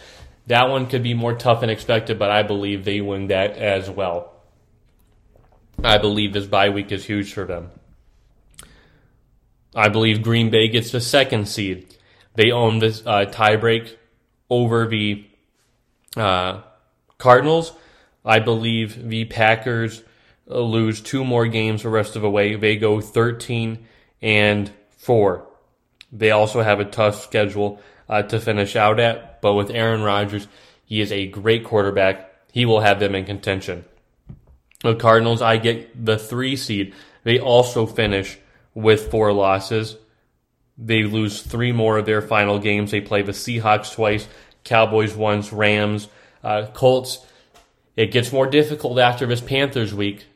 That 0.49 0.69
one 0.69 0.87
could 0.87 1.03
be 1.03 1.15
more 1.15 1.35
tough 1.35 1.61
than 1.61 1.71
expected, 1.71 2.19
but 2.19 2.31
I 2.31 2.43
believe 2.43 2.85
they 2.85 3.01
win 3.01 3.29
that 3.29 3.57
as 3.57 3.89
well. 3.89 4.33
I 5.83 5.99
believe 5.99 6.33
this 6.33 6.47
bye 6.47 6.69
week 6.69 6.93
is 6.93 7.05
huge 7.05 7.33
for 7.33 7.45
them. 7.45 7.71
I 9.75 9.89
believe 9.89 10.23
Green 10.23 10.51
Bay 10.51 10.69
gets 10.69 10.91
the 10.91 11.01
second 11.01 11.49
seed. 11.49 11.97
They 12.35 12.51
own 12.51 12.79
this 12.79 13.03
uh, 13.07 13.27
tiebreak 13.31 13.97
over 14.51 14.87
the 14.87 15.25
uh, 16.17 16.61
Cardinals. 17.19 17.73
I 18.25 18.39
believe 18.41 19.09
the 19.09 19.25
Packers 19.25 20.03
lose 20.47 21.01
two 21.01 21.25
more 21.25 21.47
games 21.47 21.83
the 21.83 21.89
rest 21.89 22.17
of 22.17 22.23
the 22.23 22.31
way. 22.31 22.57
They 22.57 22.77
go 22.77 23.01
13 23.01 23.87
and 24.21 24.71
four. 25.03 25.49
They 26.13 26.31
also 26.31 26.63
have 26.63 26.79
a 26.79 26.85
tough 26.85 27.23
schedule 27.23 27.81
uh, 28.09 28.23
to 28.23 28.39
finish 28.39 28.77
out 28.77 29.01
at, 29.01 29.43
but 29.43 29.55
with 29.55 29.71
Aaron 29.71 30.03
Rodgers, 30.03 30.47
he 30.85 31.01
is 31.01 31.11
a 31.11 31.27
great 31.27 31.65
quarterback. 31.65 32.33
He 32.53 32.67
will 32.67 32.81
have 32.81 33.01
them 33.01 33.17
in 33.17 33.25
contention. 33.25 33.85
The 34.83 34.95
Cardinals, 34.95 35.43
I 35.43 35.57
get 35.57 36.05
the 36.05 36.19
three 36.19 36.55
seed. 36.55 36.95
They 37.25 37.41
also 37.41 37.85
finish 37.85 38.39
with 38.75 39.11
four 39.11 39.33
losses. 39.33 39.97
They 40.79 41.03
lose 41.03 41.43
three 41.43 41.73
more 41.73 41.99
of 41.99 42.07
their 42.07 42.23
final 42.23 42.59
games. 42.61 42.93
They 42.93 43.01
play 43.01 43.23
the 43.23 43.33
Seahawks 43.33 43.95
twice, 43.95 44.29
Cowboys 44.63 45.15
once, 45.15 45.53
Rams, 45.53 46.09
uh, 46.45 46.67
Colts. 46.75 47.25
It 47.97 48.13
gets 48.13 48.33
more 48.33 48.47
difficult 48.47 48.99
after 48.99 49.27
this 49.27 49.41
Panthers 49.41 49.93
week. 49.93 50.27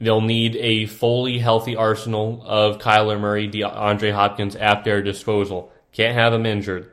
They'll 0.00 0.22
need 0.22 0.56
a 0.56 0.86
fully 0.86 1.38
healthy 1.38 1.76
arsenal 1.76 2.42
of 2.46 2.78
Kyler 2.78 3.20
Murray, 3.20 3.48
DeAndre 3.48 4.12
Hopkins 4.12 4.56
at 4.56 4.82
their 4.82 5.02
disposal. 5.02 5.72
Can't 5.92 6.14
have 6.14 6.32
them 6.32 6.46
injured. 6.46 6.90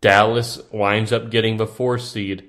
Dallas 0.00 0.60
winds 0.70 1.10
up 1.10 1.30
getting 1.30 1.56
the 1.56 1.66
four 1.66 1.98
seed. 1.98 2.48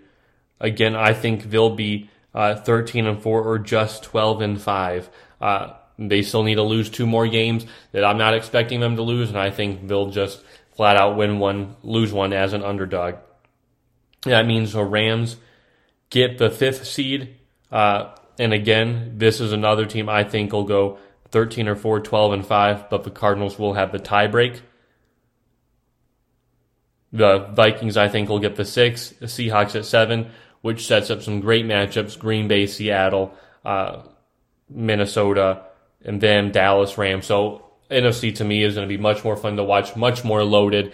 Again, 0.60 0.96
I 0.96 1.14
think 1.14 1.50
they'll 1.50 1.76
be 1.76 2.10
uh, 2.34 2.56
13 2.56 3.08
and 3.08 3.22
4 3.22 3.44
or 3.44 3.58
just 3.58 4.04
12 4.04 4.42
and 4.42 4.62
5. 4.62 5.10
Uh, 5.40 5.74
they 5.98 6.22
still 6.22 6.44
need 6.44 6.56
to 6.56 6.64
lose 6.64 6.90
two 6.90 7.08
more 7.08 7.28
games 7.28 7.66
that 7.92 8.04
I'm 8.04 8.18
not 8.18 8.34
expecting 8.34 8.80
them 8.82 8.98
to 8.98 9.02
lose, 9.02 9.30
and 9.30 9.38
I 9.38 9.50
think 9.50 9.88
they'll 9.88 10.12
just 10.12 10.42
flat 10.76 10.98
out 10.98 11.18
win 11.18 11.40
one, 11.40 11.76
lose 11.84 12.12
one 12.12 12.34
as 12.34 12.54
an 12.54 12.64
underdog. 12.64 13.16
That 14.24 14.46
means 14.46 14.74
the 14.74 14.84
Rams 14.84 15.38
get 16.10 16.38
the 16.38 16.50
fifth 16.50 16.86
seed. 16.86 17.36
Uh, 17.72 18.16
and 18.40 18.54
again, 18.54 19.16
this 19.18 19.42
is 19.42 19.52
another 19.52 19.86
team 19.86 20.08
I 20.08 20.24
think 20.24 20.54
will 20.54 20.64
go 20.64 20.98
13 21.32 21.68
or 21.68 21.76
4, 21.76 22.00
12 22.00 22.34
and 22.34 22.46
5, 22.46 22.90
but 22.90 23.04
the 23.04 23.12
Cardinals 23.12 23.60
will 23.60 23.74
have 23.74 23.92
the 23.92 24.00
tiebreak. 24.00 24.62
The 27.12 27.40
Vikings, 27.54 27.98
I 27.98 28.08
think, 28.08 28.30
will 28.30 28.40
get 28.40 28.56
the 28.56 28.64
six. 28.64 29.10
The 29.10 29.26
Seahawks 29.26 29.76
at 29.76 29.86
seven, 29.86 30.32
which 30.62 30.88
sets 30.88 31.10
up 31.10 31.22
some 31.22 31.42
great 31.42 31.66
matchups 31.66 32.18
Green 32.18 32.48
Bay, 32.48 32.66
Seattle, 32.66 33.34
uh, 33.66 34.04
Minnesota, 34.70 35.64
and 36.06 36.22
then 36.22 36.52
Dallas 36.52 36.98
Rams. 36.98 37.26
So 37.26 37.66
NFC 37.92 38.36
to 38.36 38.46
me 38.46 38.64
is 38.64 38.76
going 38.76 38.88
to 38.88 38.96
be 38.96 39.02
much 39.02 39.24
more 39.24 39.36
fun 39.36 39.58
to 39.58 39.64
watch, 39.64 39.96
much 39.96 40.24
more 40.24 40.44
loaded. 40.44 40.94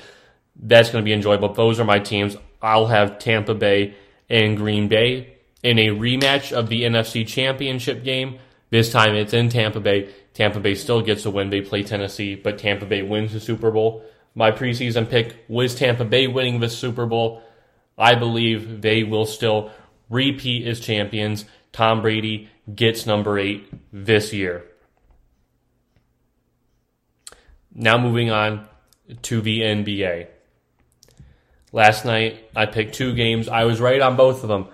That's 0.55 0.89
going 0.89 1.03
to 1.03 1.05
be 1.05 1.13
enjoyable. 1.13 1.53
Those 1.53 1.79
are 1.79 1.85
my 1.85 1.99
teams. 1.99 2.37
I'll 2.61 2.87
have 2.87 3.19
Tampa 3.19 3.53
Bay 3.53 3.95
and 4.29 4.57
Green 4.57 4.87
Bay 4.87 5.34
in 5.66 5.80
a 5.80 5.88
rematch 5.88 6.51
of 6.51 6.70
the 6.70 6.84
NFC 6.84 7.26
Championship 7.26 8.03
game. 8.03 8.38
This 8.70 8.91
time 8.91 9.16
it's 9.16 9.34
in 9.34 9.49
Tampa 9.49 9.80
Bay. 9.80 10.13
Tampa 10.36 10.59
Bay 10.59 10.76
still 10.76 11.01
gets 11.01 11.26
a 11.26 11.32
win. 11.32 11.49
They 11.49 11.61
play 11.61 11.82
Tennessee, 11.82 12.36
but 12.36 12.59
Tampa 12.59 12.86
Bay 12.86 13.01
wins 13.01 13.34
the 13.34 13.39
Super 13.39 13.72
Bowl. 13.72 14.05
My 14.36 14.51
preseason 14.51 15.09
pick 15.09 15.43
was 15.47 15.74
Tampa 15.74 16.05
Bay 16.05 16.28
winning 16.28 16.59
the 16.59 16.70
Super 16.70 17.07
Bowl. 17.07 17.41
I 17.97 18.13
believe 18.13 18.84
they 18.84 19.01
will 19.01 19.26
still 19.26 19.72
repeat 20.07 20.68
as 20.68 20.80
champions. 20.80 21.45
Tom 21.72 22.03
Brady 22.03 22.47
gets 22.74 23.07
number 23.07 23.39
eight 23.39 23.68
this 23.91 24.34
year. 24.34 24.66
Now 27.74 27.97
moving 27.97 28.30
on 28.30 28.68
to 29.24 29.41
the 29.41 29.61
NBA. 29.61 30.28
Last 31.72 32.05
night 32.05 32.51
I 32.55 32.68
picked 32.68 32.93
two 32.93 33.16
games. 33.16 33.49
I 33.49 33.63
was 33.63 33.82
right 33.82 33.99
on 33.99 34.16
both 34.16 34.43
of 34.43 34.49
them. 34.49 34.68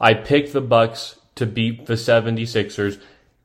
I 0.00 0.14
picked 0.14 0.52
the 0.52 0.60
Bucks 0.60 1.18
to 1.36 1.46
beat 1.46 1.86
the 1.86 1.94
76ers 1.94 3.00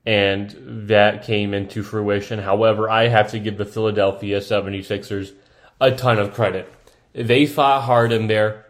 and 0.05 0.55
that 0.87 1.23
came 1.23 1.53
into 1.53 1.83
fruition. 1.83 2.39
However, 2.39 2.89
I 2.89 3.07
have 3.07 3.31
to 3.31 3.39
give 3.39 3.57
the 3.57 3.65
Philadelphia 3.65 4.39
76ers 4.39 5.33
a 5.79 5.91
ton 5.91 6.19
of 6.19 6.33
credit. 6.33 6.71
They 7.13 7.45
fought 7.45 7.83
hard 7.83 8.11
in 8.11 8.27
there 8.27 8.65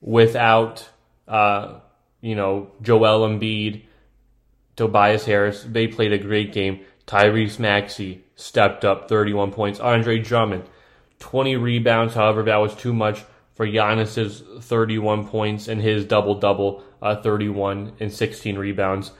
without 0.00 0.88
uh, 1.28 1.80
you 2.22 2.34
know, 2.34 2.70
Joel 2.80 3.28
Embiid, 3.28 3.82
Tobias 4.76 5.26
Harris. 5.26 5.66
They 5.68 5.88
played 5.88 6.12
a 6.12 6.18
great 6.18 6.52
game. 6.52 6.80
Tyrese 7.06 7.58
Maxey 7.58 8.24
stepped 8.36 8.84
up 8.84 9.08
31 9.08 9.52
points. 9.52 9.80
Andre 9.80 10.18
Drummond, 10.18 10.64
20 11.18 11.56
rebounds. 11.56 12.14
However, 12.14 12.44
that 12.44 12.56
was 12.56 12.74
too 12.74 12.94
much 12.94 13.24
for 13.54 13.66
Giannis's 13.66 14.42
31 14.64 15.28
points 15.28 15.68
and 15.68 15.80
his 15.80 16.04
double 16.04 16.34
double, 16.34 16.82
uh, 17.00 17.16
31 17.16 17.92
and 18.00 18.12
16 18.12 18.56
rebounds. 18.56 19.12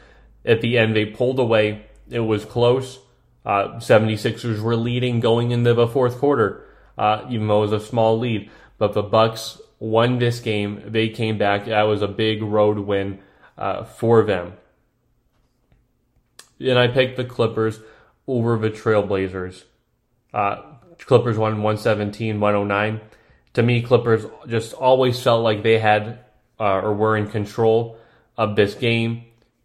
At 0.45 0.61
the 0.61 0.79
end, 0.79 0.97
they 0.97 1.07
pulled 1.07 1.39
away. 1.39 1.87
It 2.11 2.21
was 2.21 2.45
close. 2.45 2.99
Uh, 3.45 3.79
76ers 3.79 4.61
were 4.61 4.77
leading 4.77 5.21
going 5.21 5.51
into 5.51 5.75
the 5.75 5.87
fourth 5.87 6.19
quarter, 6.19 6.65
uh, 6.97 7.25
even 7.29 7.49
though 7.49 7.59
it 7.59 7.71
was 7.71 7.83
a 7.83 7.87
small 7.87 8.19
lead. 8.19 8.51
But 8.79 8.95
the 8.95 9.03
Bucks 9.03 9.61
won 9.79 10.19
this 10.19 10.41
game. 10.41 10.83
They 10.87 11.09
came 11.09 11.39
back. 11.39 11.67
That 11.67 11.83
was 11.83 12.03
a 12.03 12.09
big 12.09 12.43
road 12.43 12.79
win 12.79 13.19
uh, 13.59 13.85
for 13.85 14.23
them. 14.25 14.55
And 16.61 16.79
I 16.79 16.87
picked 16.87 17.17
the 17.17 17.25
Clippers 17.25 17.81
over 18.27 18.57
the 18.57 18.71
Trailblazers. 18.71 19.65
Uh, 20.33 20.63
Clippers 20.99 21.37
won 21.37 21.63
117 21.63 22.39
109. 22.39 23.01
To 23.55 23.63
me, 23.63 23.83
Clippers 23.83 24.25
just 24.47 24.73
always 24.73 25.23
felt 25.23 25.43
like 25.43 25.63
they 25.63 25.79
had 25.79 26.21
uh, 26.59 26.81
or 26.81 26.95
were 26.95 27.17
in 27.17 27.29
control 27.29 27.99
of 28.37 28.57
this 28.57 28.75
game. 28.75 29.25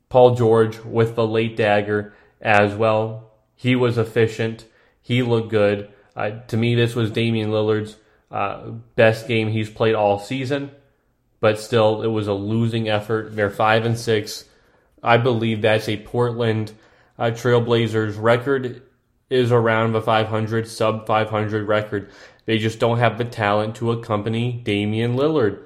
Paul 0.10 0.36
George 0.36 0.80
with 0.80 1.16
the 1.16 1.28
late 1.28 1.56
dagger 1.56 2.14
as 2.42 2.74
well. 2.74 3.32
He 3.56 3.76
was 3.76 3.98
efficient. 3.98 4.66
He 5.02 5.22
looked 5.22 5.50
good. 5.50 5.90
Uh, 6.16 6.32
to 6.48 6.58
me, 6.58 6.76
this 6.76 6.96
was 6.96 7.12
Damian 7.12 7.52
Lillard's 7.52 7.98
uh, 8.32 8.72
best 8.96 9.28
game 9.28 9.50
he's 9.50 9.70
played 9.70 9.96
all 9.96 10.20
season, 10.20 10.72
but 11.40 11.60
still, 11.60 12.02
it 12.02 12.08
was 12.08 12.28
a 12.28 12.34
losing 12.34 12.90
effort. 12.90 13.36
They're 13.36 13.50
five 13.50 13.86
and 13.86 13.98
six. 13.98 14.46
I 15.04 15.18
believe 15.18 15.62
that's 15.62 15.88
a 15.88 15.98
Portland 15.98 16.74
uh, 17.18 17.26
Trailblazers 17.26 18.22
record 18.22 18.82
is 19.30 19.52
around 19.52 19.94
the 19.94 20.02
500 20.02 20.68
sub 20.68 21.06
500 21.06 21.68
record. 21.68 22.10
They 22.48 22.58
just 22.58 22.80
don't 22.80 22.98
have 22.98 23.20
the 23.20 23.26
talent 23.26 23.76
to 23.76 23.91
accompany 23.91 24.54
Damian 24.54 25.16
Lillard. 25.16 25.60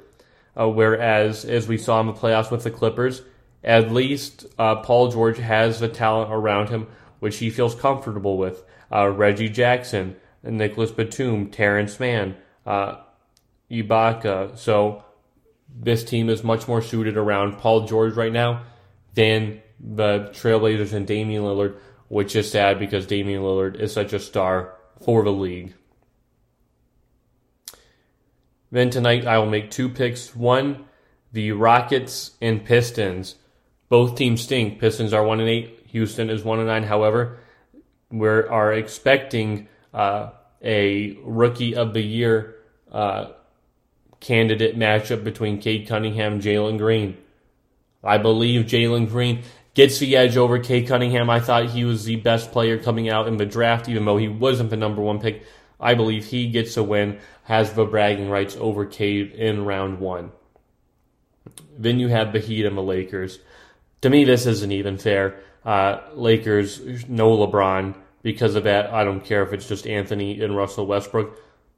Uh, 0.60 0.68
whereas, 0.68 1.46
as 1.46 1.68
we 1.68 1.78
saw 1.78 2.02
in 2.02 2.08
the 2.08 2.14
playoffs 2.14 2.52
with 2.52 2.64
the 2.64 2.72
Clippers, 2.72 3.22
at 3.64 3.94
least 3.94 4.46
uh, 4.58 4.76
Paul 4.78 5.10
George 5.10 5.38
has 5.38 5.80
the 5.80 5.88
talent 5.88 6.34
around 6.34 6.68
him 6.68 6.88
which 7.20 7.38
he 7.38 7.52
feels 7.52 7.76
comfortable 7.76 8.36
with. 8.36 8.64
Uh, 8.92 9.08
Reggie 9.08 9.48
Jackson, 9.48 10.16
Nicolas 10.44 10.92
Batum, 10.92 11.52
Terance 11.52 12.00
Mann, 12.00 12.36
uh, 12.66 12.96
Ibaka. 13.70 14.58
So 14.58 15.06
this 15.70 16.04
team 16.04 16.30
is 16.30 16.44
much 16.44 16.68
more 16.68 16.82
suited 16.82 17.16
around 17.16 17.60
Paul 17.60 17.86
George 17.86 18.16
right 18.16 18.34
now 18.34 18.64
than 19.14 19.62
the 19.80 20.32
Trailblazers 20.34 20.94
and 20.94 21.06
Damian 21.06 21.44
Lillard, 21.44 21.78
which 22.08 22.36
is 22.36 22.50
sad 22.50 22.80
because 22.80 23.06
Damian 23.06 23.44
Lillard 23.44 23.80
is 23.80 23.94
such 23.94 24.14
a 24.14 24.20
star 24.20 24.74
for 25.00 25.24
the 25.24 25.32
league. 25.32 25.76
Then 28.72 28.90
tonight 28.90 29.28
I 29.28 29.38
will 29.38 29.50
make 29.50 29.70
two 29.70 29.90
picks. 29.90 30.36
One, 30.36 30.86
the 31.32 31.52
Rockets 31.52 32.32
and 32.42 32.64
Pistons. 32.64 33.36
Both 33.90 34.16
teams 34.16 34.42
stink. 34.42 34.80
Pistons 34.80 35.14
are 35.14 35.24
one 35.24 35.42
and 35.42 35.50
eight. 35.50 35.80
Houston 35.88 36.30
is 36.30 36.44
one 36.44 36.60
and 36.60 36.68
nine. 36.68 36.84
However, 36.84 37.40
we 38.10 38.28
are 38.28 38.74
expecting 38.74 39.68
uh, 39.94 40.30
a 40.64 41.18
rookie 41.24 41.76
of 41.76 41.94
the 41.94 42.02
year 42.02 42.56
uh, 42.92 43.32
candidate 44.22 44.78
matchup 44.78 45.24
between 45.24 45.60
Cade 45.60 45.88
Cunningham 45.88 46.34
and 46.34 46.42
Jalen 46.42 46.78
Green. 46.78 47.18
I 48.04 48.18
believe 48.18 48.66
Jalen 48.66 49.10
Green 49.10 49.44
gets 49.74 50.00
the 50.00 50.16
edge 50.16 50.38
over 50.38 50.60
Cade 50.60 50.88
Cunningham. 50.88 51.30
I 51.30 51.40
thought 51.40 51.70
he 51.70 51.84
was 51.84 52.06
the 52.06 52.18
best 52.18 52.52
player 52.52 52.78
coming 52.78 53.10
out 53.10 53.28
in 53.28 53.38
the 53.38 53.46
draft, 53.46 53.90
even 53.90 54.06
though 54.06 54.18
he 54.18 54.28
wasn't 54.28 54.70
the 54.70 54.78
number 54.78 55.02
one 55.02 55.20
pick. 55.20 55.44
I 55.82 55.96
believe 55.96 56.26
he 56.26 56.50
gets 56.50 56.78
a 56.78 56.84
win, 56.84 57.20
has 57.44 57.74
the 57.74 57.86
bragging 57.86 58.30
rights 58.30 58.56
over 58.60 58.86
Cade 58.86 59.32
in 59.32 59.66
round 59.66 60.00
one. 60.00 60.32
Then 61.78 62.00
you 62.00 62.08
have 62.10 62.32
the 62.32 62.40
Heat 62.40 62.66
and 62.66 62.78
the 62.78 62.84
Lakers. 62.84 63.40
To 64.02 64.10
me, 64.10 64.24
this 64.24 64.46
isn't 64.46 64.72
even 64.72 64.98
fair. 64.98 65.40
Uh, 65.66 66.02
Lakers, 66.14 67.08
no 67.10 67.36
LeBron. 67.36 67.96
Because 68.22 68.54
of 68.54 68.66
that, 68.66 68.94
I 68.94 69.04
don't 69.04 69.26
care 69.26 69.42
if 69.42 69.52
it's 69.52 69.68
just 69.68 69.88
Anthony 69.88 70.42
and 70.42 70.56
Russell 70.56 70.86
Westbrook. 70.86 71.36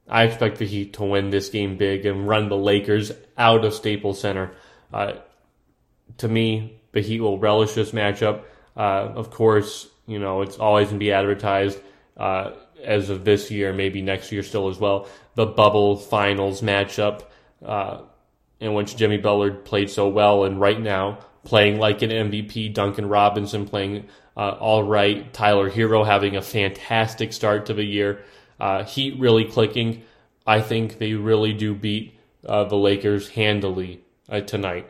I 0.10 0.24
expect 0.24 0.58
the 0.58 0.66
Heat 0.66 0.93
to 0.93 1.04
win 1.04 1.30
this 1.30 1.49
game 1.49 1.78
big 1.78 2.06
and 2.06 2.28
run 2.28 2.49
the 2.49 2.58
Lakers 2.58 3.14
out 3.38 3.64
of 3.64 3.74
Staples 3.74 4.20
Center. 4.20 4.51
Uh, 4.91 5.14
to 6.18 6.28
me, 6.28 6.82
the 6.91 6.99
Heat 6.99 7.22
will 7.22 7.39
relish 7.39 7.74
this 7.74 7.91
matchup. 7.91 8.43
Uh, 8.76 9.14
of 9.16 9.32
course, 9.32 9.88
you 10.06 10.20
know, 10.20 10.41
it's 10.41 10.58
always 10.58 10.88
going 10.88 10.99
to 10.99 11.04
be 11.04 11.14
advertised 11.14 11.80
uh, 12.18 12.51
as 12.84 13.09
of 13.09 13.25
this 13.25 13.49
year, 13.49 13.73
maybe 13.73 14.01
next 14.01 14.31
year 14.31 14.43
still 14.43 14.69
as 14.69 14.79
well. 14.79 15.07
The 15.36 15.45
bubble 15.45 15.97
finals 15.97 16.61
matchup 16.61 17.23
uh, 17.65 18.01
in 18.59 18.73
which 18.73 18.95
Jimmy 18.95 19.17
Butler 19.17 19.51
played 19.51 19.89
so 19.89 20.07
well, 20.07 20.43
and 20.43 20.59
right 20.59 20.79
now 20.79 21.19
playing 21.43 21.79
like 21.79 22.01
an 22.01 22.09
MVP, 22.09 22.73
Duncan 22.73 23.09
Robinson 23.09 23.65
playing 23.65 24.07
uh, 24.36 24.51
all 24.59 24.84
right, 24.84 25.31
Tyler 25.34 25.69
Herro 25.69 26.05
having 26.05 26.36
a 26.36 26.41
fantastic 26.41 27.34
start 27.34 27.67
to 27.67 27.73
the 27.73 27.84
year, 27.84 28.23
uh, 28.59 28.84
Heat 28.84 29.19
really 29.19 29.45
clicking. 29.45 30.03
I 30.45 30.61
think 30.61 30.97
they 30.97 31.13
really 31.13 31.53
do 31.53 31.73
beat 31.75 32.17
uh, 32.45 32.63
the 32.63 32.75
Lakers 32.75 33.29
handily 33.29 34.01
uh, 34.29 34.41
tonight. 34.41 34.88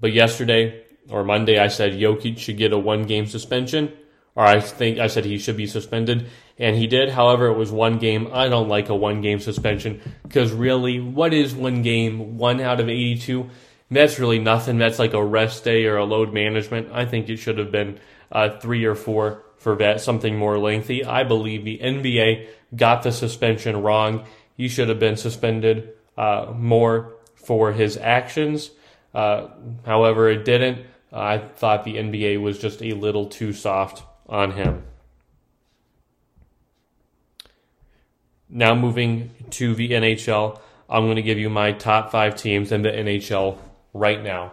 But 0.00 0.12
yesterday 0.12 0.84
or 1.08 1.22
Monday, 1.22 1.58
I 1.58 1.68
said 1.68 1.92
Jokic 1.92 2.38
should 2.38 2.56
get 2.56 2.72
a 2.72 2.78
one 2.78 3.04
game 3.04 3.26
suspension, 3.26 3.92
or 4.34 4.44
I 4.44 4.60
think 4.60 4.98
I 4.98 5.08
said 5.08 5.24
he 5.24 5.38
should 5.38 5.56
be 5.56 5.66
suspended, 5.66 6.28
and 6.58 6.76
he 6.76 6.86
did. 6.86 7.10
However, 7.10 7.46
it 7.48 7.56
was 7.56 7.70
one 7.70 7.98
game. 7.98 8.30
I 8.32 8.48
don't 8.48 8.68
like 8.68 8.88
a 8.88 8.96
one 8.96 9.20
game 9.20 9.40
suspension 9.40 10.00
because 10.22 10.52
really, 10.52 11.00
what 11.00 11.34
is 11.34 11.54
one 11.54 11.82
game? 11.82 12.38
One 12.38 12.60
out 12.60 12.80
of 12.80 12.88
82? 12.88 13.50
That's 13.90 14.18
really 14.18 14.38
nothing. 14.38 14.78
That's 14.78 14.98
like 14.98 15.12
a 15.12 15.22
rest 15.22 15.64
day 15.64 15.84
or 15.84 15.96
a 15.98 16.04
load 16.04 16.32
management. 16.32 16.88
I 16.92 17.04
think 17.04 17.28
it 17.28 17.36
should 17.36 17.58
have 17.58 17.70
been 17.70 18.00
uh, 18.30 18.58
three 18.58 18.84
or 18.86 18.94
four 18.94 19.44
for 19.58 19.76
that, 19.76 20.00
something 20.00 20.36
more 20.36 20.58
lengthy. 20.58 21.04
I 21.04 21.24
believe 21.24 21.64
the 21.64 21.78
NBA 21.78 22.48
got 22.74 23.02
the 23.02 23.12
suspension 23.12 23.82
wrong. 23.82 24.24
He 24.56 24.68
should 24.68 24.88
have 24.88 24.98
been 24.98 25.16
suspended 25.16 25.92
uh, 26.16 26.52
more 26.56 27.14
for 27.34 27.72
his 27.72 27.98
actions. 27.98 28.70
Uh, 29.14 29.48
however, 29.84 30.30
it 30.30 30.46
didn't. 30.46 30.86
I 31.12 31.36
thought 31.38 31.84
the 31.84 31.96
NBA 31.96 32.40
was 32.40 32.58
just 32.58 32.82
a 32.82 32.94
little 32.94 33.26
too 33.26 33.52
soft 33.52 34.02
on 34.28 34.52
him. 34.52 34.82
Now, 38.48 38.74
moving 38.74 39.30
to 39.50 39.74
the 39.74 39.90
NHL, 39.90 40.60
I'm 40.88 41.04
going 41.04 41.16
to 41.16 41.22
give 41.22 41.38
you 41.38 41.48
my 41.48 41.72
top 41.72 42.10
five 42.10 42.36
teams 42.36 42.70
in 42.70 42.82
the 42.82 42.90
NHL 42.90 43.58
right 43.94 44.22
now. 44.22 44.52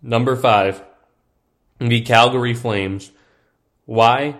Number 0.00 0.36
five, 0.36 0.82
the 1.80 2.00
Calgary 2.02 2.54
Flames. 2.54 3.10
Why? 3.86 4.36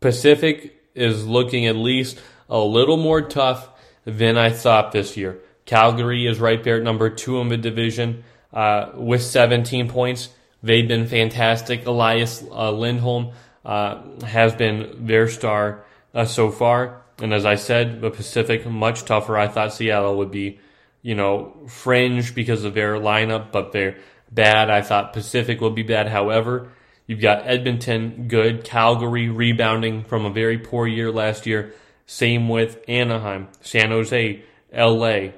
Pacific 0.00 0.76
is 0.94 1.26
looking 1.26 1.66
at 1.66 1.76
least 1.76 2.20
a 2.50 2.58
little 2.58 2.98
more 2.98 3.22
tough 3.22 3.70
than 4.04 4.36
I 4.36 4.50
thought 4.50 4.92
this 4.92 5.16
year. 5.16 5.38
Calgary 5.64 6.26
is 6.26 6.38
right 6.38 6.62
there 6.62 6.76
at 6.76 6.82
number 6.82 7.08
two 7.08 7.40
in 7.40 7.48
the 7.48 7.56
division 7.56 8.24
uh, 8.52 8.90
with 8.94 9.22
17 9.22 9.88
points. 9.88 10.28
They've 10.62 10.86
been 10.86 11.06
fantastic. 11.06 11.86
Elias 11.86 12.44
uh, 12.50 12.70
Lindholm 12.70 13.32
uh, 13.64 14.02
has 14.24 14.54
been 14.54 15.06
their 15.06 15.28
star 15.28 15.84
uh, 16.14 16.24
so 16.24 16.50
far. 16.50 17.02
And 17.18 17.34
as 17.34 17.44
I 17.44 17.56
said, 17.56 18.00
the 18.00 18.10
Pacific 18.10 18.66
much 18.66 19.04
tougher. 19.04 19.36
I 19.36 19.48
thought 19.48 19.72
Seattle 19.72 20.18
would 20.18 20.30
be 20.30 20.58
you 21.02 21.16
know, 21.16 21.52
fringe 21.66 22.34
because 22.34 22.64
of 22.64 22.74
their 22.74 22.94
lineup, 22.94 23.50
but 23.50 23.72
they're 23.72 23.96
bad. 24.30 24.70
I 24.70 24.80
thought 24.82 25.12
Pacific 25.12 25.60
would 25.60 25.74
be 25.74 25.82
bad. 25.82 26.08
However, 26.08 26.70
you've 27.06 27.20
got 27.20 27.46
Edmonton 27.46 28.28
good, 28.28 28.64
Calgary 28.64 29.28
rebounding 29.28 30.04
from 30.04 30.24
a 30.24 30.30
very 30.30 30.58
poor 30.58 30.86
year 30.86 31.10
last 31.10 31.44
year. 31.44 31.74
Same 32.06 32.48
with 32.48 32.82
Anaheim, 32.88 33.48
San 33.60 33.90
Jose, 33.90 34.42
LA. 34.72 35.28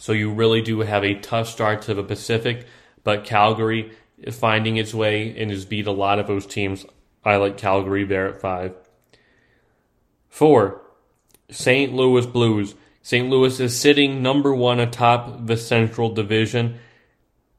So 0.00 0.12
you 0.12 0.32
really 0.32 0.62
do 0.62 0.80
have 0.80 1.04
a 1.04 1.14
tough 1.14 1.48
start 1.48 1.82
to 1.82 1.94
the 1.94 2.02
Pacific, 2.02 2.66
but 3.04 3.24
Calgary 3.24 3.92
finding 4.32 4.76
its 4.76 4.94
way 4.94 5.34
and 5.36 5.50
has 5.50 5.64
beat 5.64 5.86
a 5.86 5.92
lot 5.92 6.18
of 6.18 6.26
those 6.26 6.46
teams. 6.46 6.84
I 7.24 7.36
like 7.36 7.56
Calgary 7.56 8.04
there 8.04 8.28
at 8.28 8.40
five. 8.40 8.74
Four, 10.28 10.80
St. 11.50 11.92
Louis 11.92 12.26
Blues. 12.26 12.74
St. 13.02 13.28
Louis 13.28 13.58
is 13.60 13.78
sitting 13.78 14.22
number 14.22 14.54
one 14.54 14.78
atop 14.78 15.46
the 15.46 15.56
Central 15.56 16.10
Division, 16.10 16.78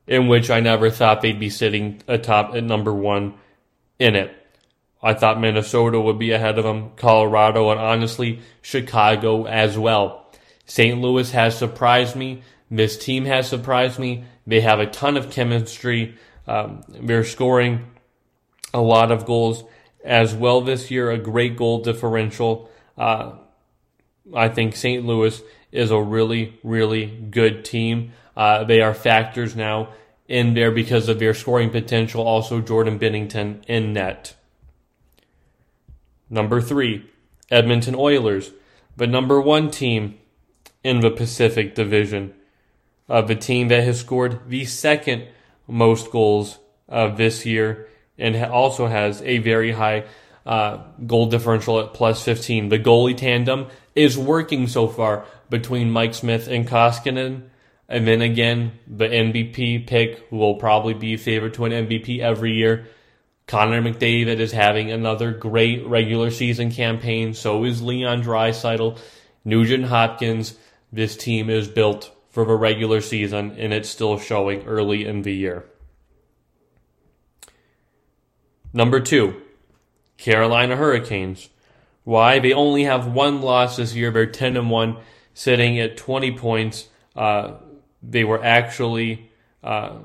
in 0.08 0.28
which 0.28 0.50
I 0.50 0.60
never 0.60 0.90
thought 0.90 1.22
they'd 1.22 1.40
be 1.40 1.50
sitting 1.50 2.02
atop 2.08 2.56
at 2.56 2.64
number 2.64 2.94
one 2.94 3.34
in 4.00 4.16
it. 4.16 4.36
I 5.04 5.14
thought 5.16 5.42
Minnesota 5.42 6.00
would 6.00 6.20
be 6.20 6.32
ahead 6.32 6.60
of 6.60 6.64
them, 6.64 6.92
Colorado, 6.96 7.72
and 7.72 7.80
honestly, 7.80 8.40
Chicago 8.62 9.46
as 9.46 9.78
well. 9.78 10.32
St. 10.66 11.02
Louis 11.02 11.32
has 11.32 11.58
surprised 11.58 12.16
me. 12.16 12.44
This 12.70 12.98
team 12.98 13.26
has 13.26 13.50
surprised 13.50 14.00
me. 14.00 14.24
They 14.46 14.62
have 14.62 14.80
a 14.80 14.86
ton 14.86 15.18
of 15.18 15.32
chemistry. 15.32 16.18
Um, 16.48 16.82
they're 16.88 17.24
scoring 17.24 17.86
a 18.74 18.82
lot 18.82 19.12
of 19.12 19.26
goals 19.26 19.64
as 20.04 20.34
well 20.34 20.62
this 20.62 20.90
year, 20.90 21.12
a 21.12 21.18
great 21.18 21.56
goal 21.56 21.82
differential. 21.82 22.70
Uh, 22.98 23.34
I 24.36 24.50
think 24.50 24.76
St. 24.76 25.06
Louis 25.06 25.42
is 25.72 25.92
a 25.92 26.02
really, 26.02 26.60
really 26.64 27.06
good 27.06 27.64
team. 27.64 28.14
Uh, 28.36 28.64
they 28.64 28.82
are 28.82 28.94
factors 28.94 29.56
now 29.56 29.90
in 30.28 30.54
there 30.54 30.72
because 30.72 31.10
of 31.10 31.20
their 31.20 31.34
scoring 31.34 31.70
potential. 31.70 32.26
Also, 32.26 32.62
Jordan 32.62 32.98
Binnington 32.98 33.64
in 33.68 33.94
net. 33.94 34.36
Number 36.30 36.62
three, 36.62 37.10
Edmonton 37.50 37.96
Oilers, 37.96 38.52
the 38.96 39.08
number 39.08 39.42
one 39.42 39.70
team 39.70 40.18
in 40.84 41.02
the 41.02 41.12
Pacific 41.12 41.76
Division. 41.76 42.34
Uh, 43.10 43.22
the 43.22 43.36
team 43.36 43.68
that 43.68 43.84
has 43.84 44.00
scored 44.00 44.40
the 44.48 44.64
second 44.64 45.28
most 45.68 46.12
goals 46.12 46.60
of 46.88 47.18
this 47.18 47.46
year 47.46 47.88
and 48.18 48.36
also 48.36 48.88
has 48.88 49.22
a 49.24 49.40
very 49.40 49.72
high 49.72 50.06
uh, 50.46 50.78
goal 51.06 51.28
differential 51.28 51.80
at 51.80 51.94
plus 51.94 52.24
15. 52.24 52.70
The 52.70 52.80
goalie 52.80 53.18
tandem 53.18 53.68
is 53.96 54.18
working 54.18 54.68
so 54.68 54.88
far 54.88 55.26
between 55.50 55.92
Mike 55.92 56.14
Smith 56.14 56.48
and 56.48 56.68
Koskinen. 56.68 57.44
And 57.88 58.08
then 58.08 58.22
again, 58.22 58.72
the 58.88 59.08
MVP 59.08 59.86
pick, 59.86 60.28
will 60.32 60.56
probably 60.56 60.94
be 60.94 61.18
favored 61.18 61.56
to 61.56 61.66
an 61.66 61.72
MVP 61.72 62.20
every 62.20 62.54
year. 62.54 62.88
Connor 63.48 63.82
McDavid 63.82 64.40
is 64.40 64.54
having 64.54 64.92
another 64.92 65.32
great 65.32 65.86
regular 65.86 66.32
season 66.32 66.72
campaign. 66.72 67.34
So 67.34 67.66
is 67.66 67.82
Leon 67.82 68.24
Draisaitl, 68.24 68.98
Nugent 69.44 69.86
Hopkins. 69.86 70.58
This 70.94 71.18
team 71.18 71.50
is 71.50 71.68
built 71.68 72.16
for 72.32 72.46
the 72.46 72.56
regular 72.56 73.02
season, 73.02 73.56
and 73.58 73.74
it's 73.74 73.90
still 73.90 74.18
showing 74.18 74.66
early 74.66 75.06
in 75.06 75.22
the 75.22 75.34
year. 75.34 75.66
Number 78.74 79.02
two, 79.02 79.42
Carolina 80.18 80.78
Hurricanes. 80.78 81.50
Why? 82.04 82.40
They 82.40 82.54
only 82.54 82.86
have 82.86 83.06
one 83.06 83.42
loss 83.42 83.78
this 83.78 83.94
year. 83.94 84.12
They're 84.12 84.26
10 84.26 84.56
and 84.56 84.70
1, 84.70 84.98
sitting 85.34 85.80
at 85.80 85.98
20 85.98 86.38
points. 86.38 86.88
Uh, 87.16 87.56
they 88.02 88.24
were 88.24 88.44
actually 88.44 89.30
uh, 89.62 89.98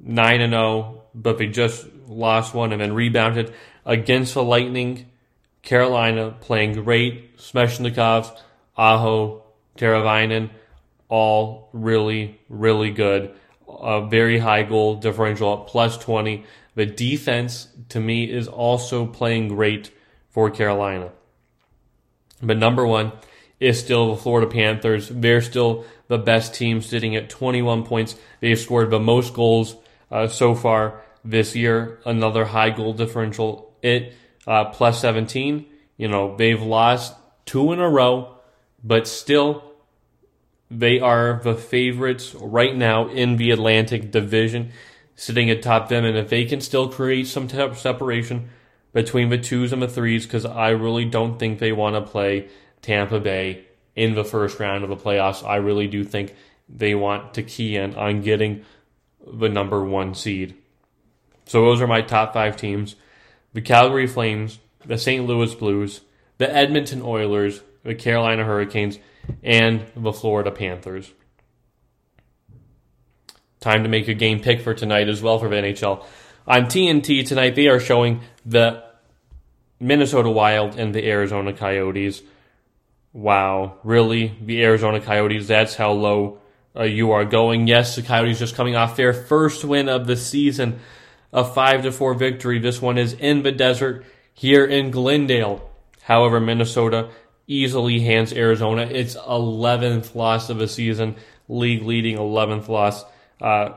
9 0.00 0.40
and 0.40 0.52
0, 0.52 1.02
but 1.14 1.38
they 1.38 1.48
just 1.48 1.86
lost 2.06 2.54
one 2.54 2.72
and 2.72 2.80
then 2.80 2.92
rebounded 2.92 3.52
against 3.84 4.34
the 4.34 4.42
Lightning. 4.42 5.06
Carolina 5.62 6.34
playing 6.40 6.72
great. 6.72 7.36
Svechnikov, 7.36 8.36
Aho, 8.76 9.42
Teravainen, 9.76 10.50
all 11.12 11.68
really, 11.74 12.40
really 12.48 12.90
good. 12.90 13.34
A 13.68 14.06
very 14.08 14.38
high 14.38 14.62
goal 14.62 14.94
differential 14.94 15.60
at 15.60 15.66
plus 15.66 15.98
20. 15.98 16.46
The 16.74 16.86
defense, 16.86 17.68
to 17.90 18.00
me, 18.00 18.24
is 18.24 18.48
also 18.48 19.04
playing 19.04 19.48
great 19.48 19.90
for 20.30 20.50
Carolina. 20.50 21.12
But 22.42 22.56
number 22.56 22.86
one 22.86 23.12
is 23.60 23.78
still 23.78 24.14
the 24.14 24.22
Florida 24.22 24.50
Panthers. 24.50 25.10
They're 25.10 25.42
still 25.42 25.84
the 26.08 26.16
best 26.16 26.54
team, 26.54 26.80
sitting 26.80 27.14
at 27.14 27.28
21 27.28 27.84
points. 27.84 28.16
They've 28.40 28.58
scored 28.58 28.88
the 28.88 28.98
most 28.98 29.34
goals 29.34 29.76
uh, 30.10 30.28
so 30.28 30.54
far 30.54 31.02
this 31.22 31.54
year. 31.54 32.00
Another 32.06 32.46
high 32.46 32.70
goal 32.70 32.94
differential, 32.94 33.76
it 33.82 34.14
uh, 34.46 34.64
plus 34.70 34.98
17. 35.02 35.66
You 35.98 36.08
know, 36.08 36.38
they've 36.38 36.62
lost 36.62 37.14
two 37.44 37.70
in 37.74 37.80
a 37.80 37.90
row, 37.90 38.38
but 38.82 39.06
still, 39.06 39.71
they 40.78 41.00
are 41.00 41.40
the 41.42 41.54
favorites 41.54 42.34
right 42.34 42.74
now 42.74 43.08
in 43.08 43.36
the 43.36 43.50
Atlantic 43.50 44.10
Division 44.10 44.72
sitting 45.14 45.50
atop 45.50 45.88
them. 45.88 46.04
And 46.04 46.16
if 46.16 46.28
they 46.28 46.44
can 46.44 46.60
still 46.60 46.88
create 46.88 47.26
some 47.26 47.46
type 47.48 47.72
of 47.72 47.78
separation 47.78 48.48
between 48.92 49.28
the 49.28 49.38
twos 49.38 49.72
and 49.72 49.82
the 49.82 49.88
threes, 49.88 50.24
because 50.24 50.44
I 50.46 50.70
really 50.70 51.04
don't 51.04 51.38
think 51.38 51.58
they 51.58 51.72
want 51.72 51.94
to 51.96 52.10
play 52.10 52.48
Tampa 52.80 53.20
Bay 53.20 53.66
in 53.94 54.14
the 54.14 54.24
first 54.24 54.58
round 54.58 54.84
of 54.84 54.90
the 54.90 54.96
playoffs. 54.96 55.46
I 55.46 55.56
really 55.56 55.86
do 55.86 56.04
think 56.04 56.34
they 56.68 56.94
want 56.94 57.34
to 57.34 57.42
key 57.42 57.76
in 57.76 57.94
on 57.94 58.22
getting 58.22 58.64
the 59.26 59.48
number 59.48 59.84
one 59.84 60.14
seed. 60.14 60.54
So 61.46 61.62
those 61.64 61.80
are 61.80 61.86
my 61.86 62.02
top 62.02 62.32
five 62.32 62.56
teams 62.56 62.96
the 63.52 63.60
Calgary 63.60 64.06
Flames, 64.06 64.58
the 64.86 64.96
St. 64.96 65.26
Louis 65.26 65.54
Blues, 65.54 66.00
the 66.38 66.50
Edmonton 66.50 67.02
Oilers, 67.02 67.60
the 67.82 67.94
Carolina 67.94 68.44
Hurricanes, 68.44 68.98
and 69.42 69.84
the 69.96 70.12
Florida 70.12 70.50
Panthers. 70.50 71.10
Time 73.60 73.84
to 73.84 73.88
make 73.88 74.08
a 74.08 74.14
game 74.14 74.40
pick 74.40 74.60
for 74.60 74.74
tonight 74.74 75.08
as 75.08 75.22
well 75.22 75.38
for 75.38 75.48
the 75.48 75.56
NHL. 75.56 76.04
On 76.46 76.64
TNT 76.64 77.26
tonight, 77.26 77.54
they 77.54 77.68
are 77.68 77.78
showing 77.78 78.20
the 78.44 78.82
Minnesota 79.78 80.30
Wild 80.30 80.78
and 80.78 80.94
the 80.94 81.08
Arizona 81.08 81.52
Coyotes. 81.52 82.22
Wow, 83.12 83.78
really? 83.84 84.36
The 84.40 84.64
Arizona 84.64 85.00
Coyotes, 85.00 85.46
that's 85.46 85.76
how 85.76 85.92
low 85.92 86.40
uh, 86.74 86.84
you 86.84 87.12
are 87.12 87.24
going. 87.24 87.66
Yes, 87.66 87.96
the 87.96 88.02
Coyotes 88.02 88.38
just 88.38 88.54
coming 88.54 88.74
off 88.74 88.96
their 88.96 89.12
first 89.12 89.64
win 89.64 89.88
of 89.88 90.06
the 90.06 90.16
season, 90.16 90.80
a 91.32 91.44
5 91.44 91.82
to 91.82 91.92
4 91.92 92.14
victory. 92.14 92.58
This 92.58 92.82
one 92.82 92.98
is 92.98 93.12
in 93.12 93.42
the 93.42 93.52
desert 93.52 94.04
here 94.32 94.64
in 94.64 94.90
Glendale. 94.90 95.68
However, 96.02 96.40
Minnesota 96.40 97.10
easily 97.46 98.00
hands 98.00 98.32
Arizona 98.32 98.82
its 98.82 99.16
11th 99.16 100.14
loss 100.14 100.50
of 100.50 100.58
the 100.58 100.68
season, 100.68 101.16
league 101.48 101.82
leading 101.82 102.16
11th 102.16 102.68
loss. 102.68 103.04
Uh, 103.40 103.72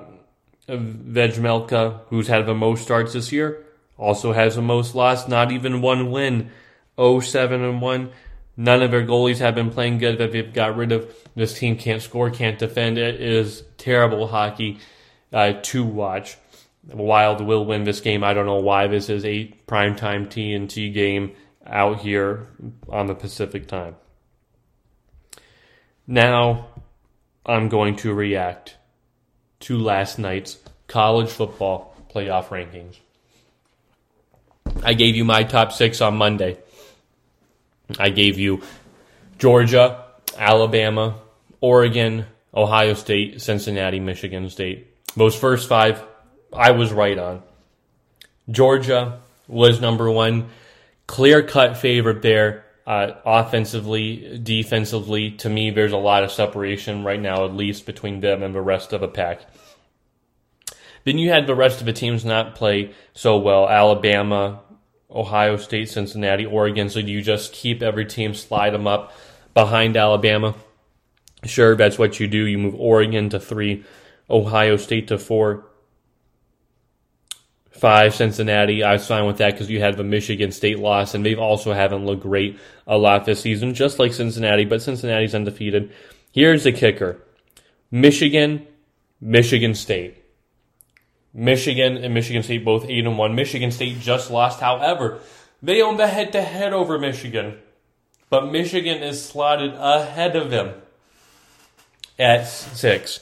Vejmelka, 0.67 2.01
who's 2.07 2.27
had 2.27 2.45
the 2.45 2.55
most 2.55 2.83
starts 2.83 3.13
this 3.13 3.31
year, 3.31 3.63
also 3.97 4.33
has 4.33 4.55
the 4.55 4.61
most 4.61 4.95
lost, 4.95 5.29
not 5.29 5.51
even 5.51 5.81
one 5.81 6.11
win. 6.11 6.51
07 6.97 7.61
and 7.61 7.81
1. 7.81 8.11
None 8.57 8.81
of 8.81 8.91
their 8.91 9.05
goalies 9.05 9.39
have 9.39 9.55
been 9.55 9.69
playing 9.69 9.97
good 9.97 10.17
that 10.19 10.31
they've 10.31 10.53
got 10.53 10.77
rid 10.77 10.91
of. 10.91 11.13
This 11.35 11.57
team 11.57 11.77
can't 11.77 12.01
score, 12.01 12.29
can't 12.29 12.57
defend. 12.57 12.97
It 12.97 13.19
is 13.19 13.63
terrible 13.77 14.27
hockey 14.27 14.79
uh, 15.33 15.53
to 15.63 15.83
watch. 15.83 16.37
Wild 16.87 17.41
will 17.41 17.65
win 17.65 17.83
this 17.83 17.99
game. 17.99 18.23
I 18.23 18.33
don't 18.33 18.45
know 18.45 18.59
why 18.59 18.87
this 18.87 19.09
is 19.09 19.25
a 19.25 19.53
primetime 19.67 20.27
TNT 20.27 20.93
game 20.93 21.35
out 21.65 21.99
here 21.99 22.47
on 22.89 23.07
the 23.07 23.15
Pacific 23.15 23.67
time. 23.67 23.95
Now 26.07 26.67
I'm 27.45 27.69
going 27.69 27.95
to 27.97 28.13
react 28.13 28.75
to 29.61 29.79
last 29.79 30.19
night's 30.19 30.57
college 30.87 31.29
football 31.29 31.95
playoff 32.13 32.47
rankings. 32.47 32.97
I 34.83 34.93
gave 34.93 35.15
you 35.15 35.25
my 35.25 35.43
top 35.43 35.71
six 35.71 36.01
on 36.01 36.17
Monday. 36.17 36.57
I 37.97 38.09
gave 38.09 38.37
you 38.39 38.61
Georgia, 39.37 40.03
Alabama, 40.37 41.15
Oregon, 41.61 42.25
Ohio 42.53 42.93
State, 42.93 43.41
Cincinnati, 43.41 43.99
Michigan 43.99 44.49
State. 44.49 44.87
Those 45.15 45.35
first 45.35 45.69
five, 45.69 46.03
I 46.53 46.71
was 46.71 46.91
right 46.91 47.17
on. 47.17 47.43
Georgia 48.49 49.19
was 49.47 49.81
number 49.81 50.09
one, 50.09 50.49
clear 51.07 51.43
cut 51.43 51.77
favorite 51.77 52.21
there. 52.21 52.65
Uh, 52.87 53.15
offensively, 53.25 54.39
defensively, 54.43 55.31
to 55.31 55.49
me, 55.49 55.71
there's 55.71 55.91
a 55.91 55.97
lot 55.97 56.23
of 56.23 56.31
separation 56.31 57.03
right 57.03 57.19
now, 57.19 57.43
at 57.43 57.53
least 57.55 57.87
between 57.87 58.19
them 58.19 58.43
and 58.43 58.53
the 58.53 58.61
rest 58.61 58.93
of 58.93 59.01
the 59.01 59.07
pack. 59.07 59.41
Then 61.03 61.17
you 61.17 61.29
had 61.29 61.47
the 61.47 61.55
rest 61.55 61.79
of 61.79 61.85
the 61.85 61.93
teams 61.93 62.23
not 62.23 62.55
play 62.55 62.91
so 63.13 63.37
well. 63.37 63.67
Alabama, 63.67 64.61
Ohio 65.09 65.57
State, 65.57 65.89
Cincinnati, 65.89 66.45
Oregon. 66.45 66.89
So 66.89 66.99
you 66.99 67.21
just 67.21 67.53
keep 67.53 67.81
every 67.81 68.05
team, 68.05 68.33
slide 68.33 68.71
them 68.71 68.87
up 68.87 69.13
behind 69.53 69.97
Alabama. 69.97 70.55
Sure, 71.43 71.75
that's 71.75 71.97
what 71.97 72.19
you 72.19 72.27
do. 72.27 72.45
You 72.45 72.57
move 72.57 72.75
Oregon 72.75 73.29
to 73.29 73.39
three, 73.39 73.83
Ohio 74.29 74.77
State 74.77 75.07
to 75.07 75.17
four, 75.17 75.67
five 77.75 78.15
Cincinnati. 78.15 78.83
I 78.83 78.97
fine 78.97 79.25
with 79.25 79.37
that 79.37 79.51
because 79.53 79.69
you 79.69 79.79
had 79.79 79.97
the 79.97 80.03
Michigan 80.03 80.51
State 80.51 80.79
loss, 80.79 81.13
and 81.13 81.25
they've 81.25 81.39
also 81.39 81.73
haven't 81.73 82.05
looked 82.05 82.23
great 82.23 82.59
a 82.87 82.97
lot 82.97 83.25
this 83.25 83.41
season, 83.41 83.73
just 83.73 83.99
like 83.99 84.13
Cincinnati. 84.13 84.65
But 84.65 84.81
Cincinnati's 84.81 85.35
undefeated. 85.35 85.91
Here's 86.31 86.63
the 86.63 86.71
kicker: 86.71 87.21
Michigan, 87.91 88.65
Michigan 89.19 89.75
State. 89.75 90.21
Michigan 91.33 91.97
and 91.97 92.13
Michigan 92.13 92.43
State 92.43 92.63
both 92.63 92.89
eight 92.89 93.05
and 93.05 93.17
one. 93.17 93.35
Michigan 93.35 93.69
State 93.71 93.99
just 93.99 94.31
lost. 94.31 94.61
However, 94.61 95.19
they 95.61 95.81
own 95.81 95.97
the 95.97 96.07
head 96.07 96.31
to 96.31 96.41
head 96.41 96.71
over 96.71 96.97
Michigan, 96.97 97.57
but 98.29 98.51
Michigan 98.51 99.03
is 99.03 99.23
slotted 99.23 99.73
ahead 99.73 100.37
of 100.37 100.49
them 100.49 100.75
at 102.17 102.47
six. 102.47 103.19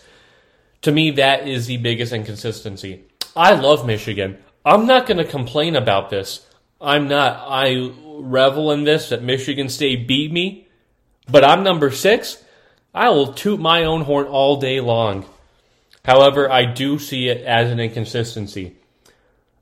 To 0.84 0.92
me, 0.92 1.12
that 1.12 1.48
is 1.48 1.66
the 1.66 1.78
biggest 1.78 2.14
inconsistency. 2.14 3.06
I 3.36 3.54
love 3.54 3.86
Michigan. 3.86 4.38
I'm 4.66 4.86
not 4.86 5.08
going 5.08 5.18
to 5.18 5.26
complain 5.26 5.76
about 5.76 6.10
this. 6.10 6.46
I'm 6.80 7.08
not. 7.08 7.46
I 7.48 7.92
revel 8.06 8.72
in 8.72 8.84
this 8.84 9.10
that 9.10 9.24
Michigan 9.24 9.70
State 9.70 10.08
beat 10.08 10.32
me, 10.32 10.68
but 11.30 11.44
I'm 11.44 11.64
number 11.64 11.90
six. 11.92 12.44
I 12.94 13.10
will 13.10 13.34
toot 13.34 13.60
my 13.60 13.86
own 13.86 14.02
horn 14.02 14.28
all 14.28 14.58
day 14.58 14.80
long. 14.80 15.26
However, 16.06 16.52
I 16.52 16.66
do 16.66 17.00
see 17.00 17.30
it 17.30 17.44
as 17.46 17.72
an 17.72 17.80
inconsistency 17.80 18.76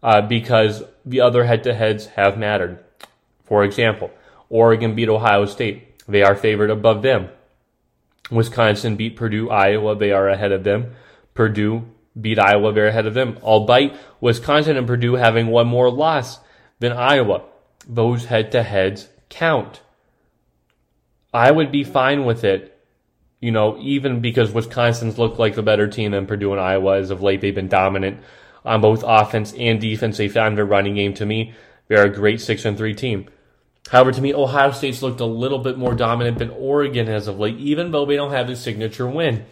uh, 0.04 0.22
because 0.22 0.84
the 1.06 1.22
other 1.22 1.46
head 1.46 1.64
to 1.64 1.74
heads 1.74 2.08
have 2.08 2.38
mattered. 2.38 2.84
For 3.46 3.64
example, 3.64 4.12
Oregon 4.50 4.96
beat 4.96 5.08
Ohio 5.08 5.46
State. 5.46 6.06
They 6.08 6.24
are 6.24 6.36
favored 6.36 6.72
above 6.72 7.04
them. 7.04 7.30
Wisconsin 8.30 8.96
beat 8.96 9.16
Purdue, 9.16 9.50
Iowa. 9.50 9.96
They 9.96 10.12
are 10.12 10.28
ahead 10.28 10.52
of 10.52 10.64
them. 10.64 10.96
Purdue 11.34 11.88
beat 12.20 12.40
Iowa. 12.40 12.74
They're 12.74 12.88
ahead 12.88 13.06
of 13.06 13.14
them. 13.14 13.38
Albeit 13.42 13.94
Wisconsin 14.20 14.78
and 14.78 14.88
Purdue 14.88 15.16
having 15.16 15.48
one 15.48 15.68
more 15.68 15.90
loss 15.90 16.40
than 16.80 16.92
Iowa. 16.92 17.44
Those 17.88 18.26
head 18.26 18.52
to 18.52 18.64
heads 18.64 19.10
count. 19.30 19.82
I 21.34 21.52
would 21.52 21.72
be 21.72 21.84
fine 21.84 22.26
with 22.26 22.44
it, 22.44 22.78
you 23.40 23.52
know, 23.52 23.78
even 23.80 24.20
because 24.20 24.52
Wisconsin's 24.52 25.18
looked 25.18 25.40
like 25.40 25.56
the 25.56 25.64
better 25.64 25.88
team 25.88 26.12
than 26.12 26.28
Purdue 26.28 26.52
and 26.52 26.60
Iowa 26.60 26.98
as 26.98 27.10
of 27.10 27.22
late. 27.22 27.40
They've 27.40 27.56
been 27.56 27.70
dominant 27.70 28.20
on 28.66 28.82
both 28.82 29.04
offense 29.06 29.54
and 29.54 29.80
defense. 29.80 30.18
They 30.18 30.28
found 30.28 30.58
their 30.58 30.66
running 30.66 30.96
game 30.96 31.14
to 31.16 31.26
me. 31.26 31.54
They're 31.88 32.06
a 32.06 32.10
great 32.10 32.42
six 32.42 32.66
and 32.66 32.78
three 32.78 32.94
team. 32.94 33.30
However, 33.90 34.12
to 34.12 34.22
me, 34.22 34.34
Ohio 34.34 34.72
State's 34.72 35.02
looked 35.02 35.22
a 35.22 35.26
little 35.26 35.60
bit 35.60 35.78
more 35.78 35.96
dominant 35.96 36.38
than 36.38 36.50
Oregon 36.52 37.08
as 37.10 37.28
of 37.28 37.40
late, 37.40 37.58
even 37.58 37.92
though 37.92 38.06
they 38.06 38.16
don't 38.16 38.32
have 38.32 38.48
the 38.48 38.56
signature 38.56 39.08
win. 39.08 39.46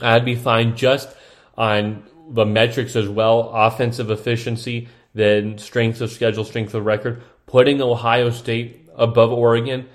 I'd 0.00 0.24
be 0.24 0.34
fine 0.36 0.76
just 0.76 1.14
on 1.60 2.02
the 2.30 2.46
metrics 2.46 2.96
as 2.96 3.06
well, 3.06 3.50
offensive 3.52 4.10
efficiency, 4.10 4.88
then 5.12 5.58
strength 5.58 6.00
of 6.00 6.10
schedule, 6.10 6.42
strength 6.42 6.72
of 6.72 6.86
record. 6.86 7.22
Putting 7.44 7.82
Ohio 7.82 8.30
State 8.30 8.88
above 8.96 9.30
Oregon, 9.30 9.86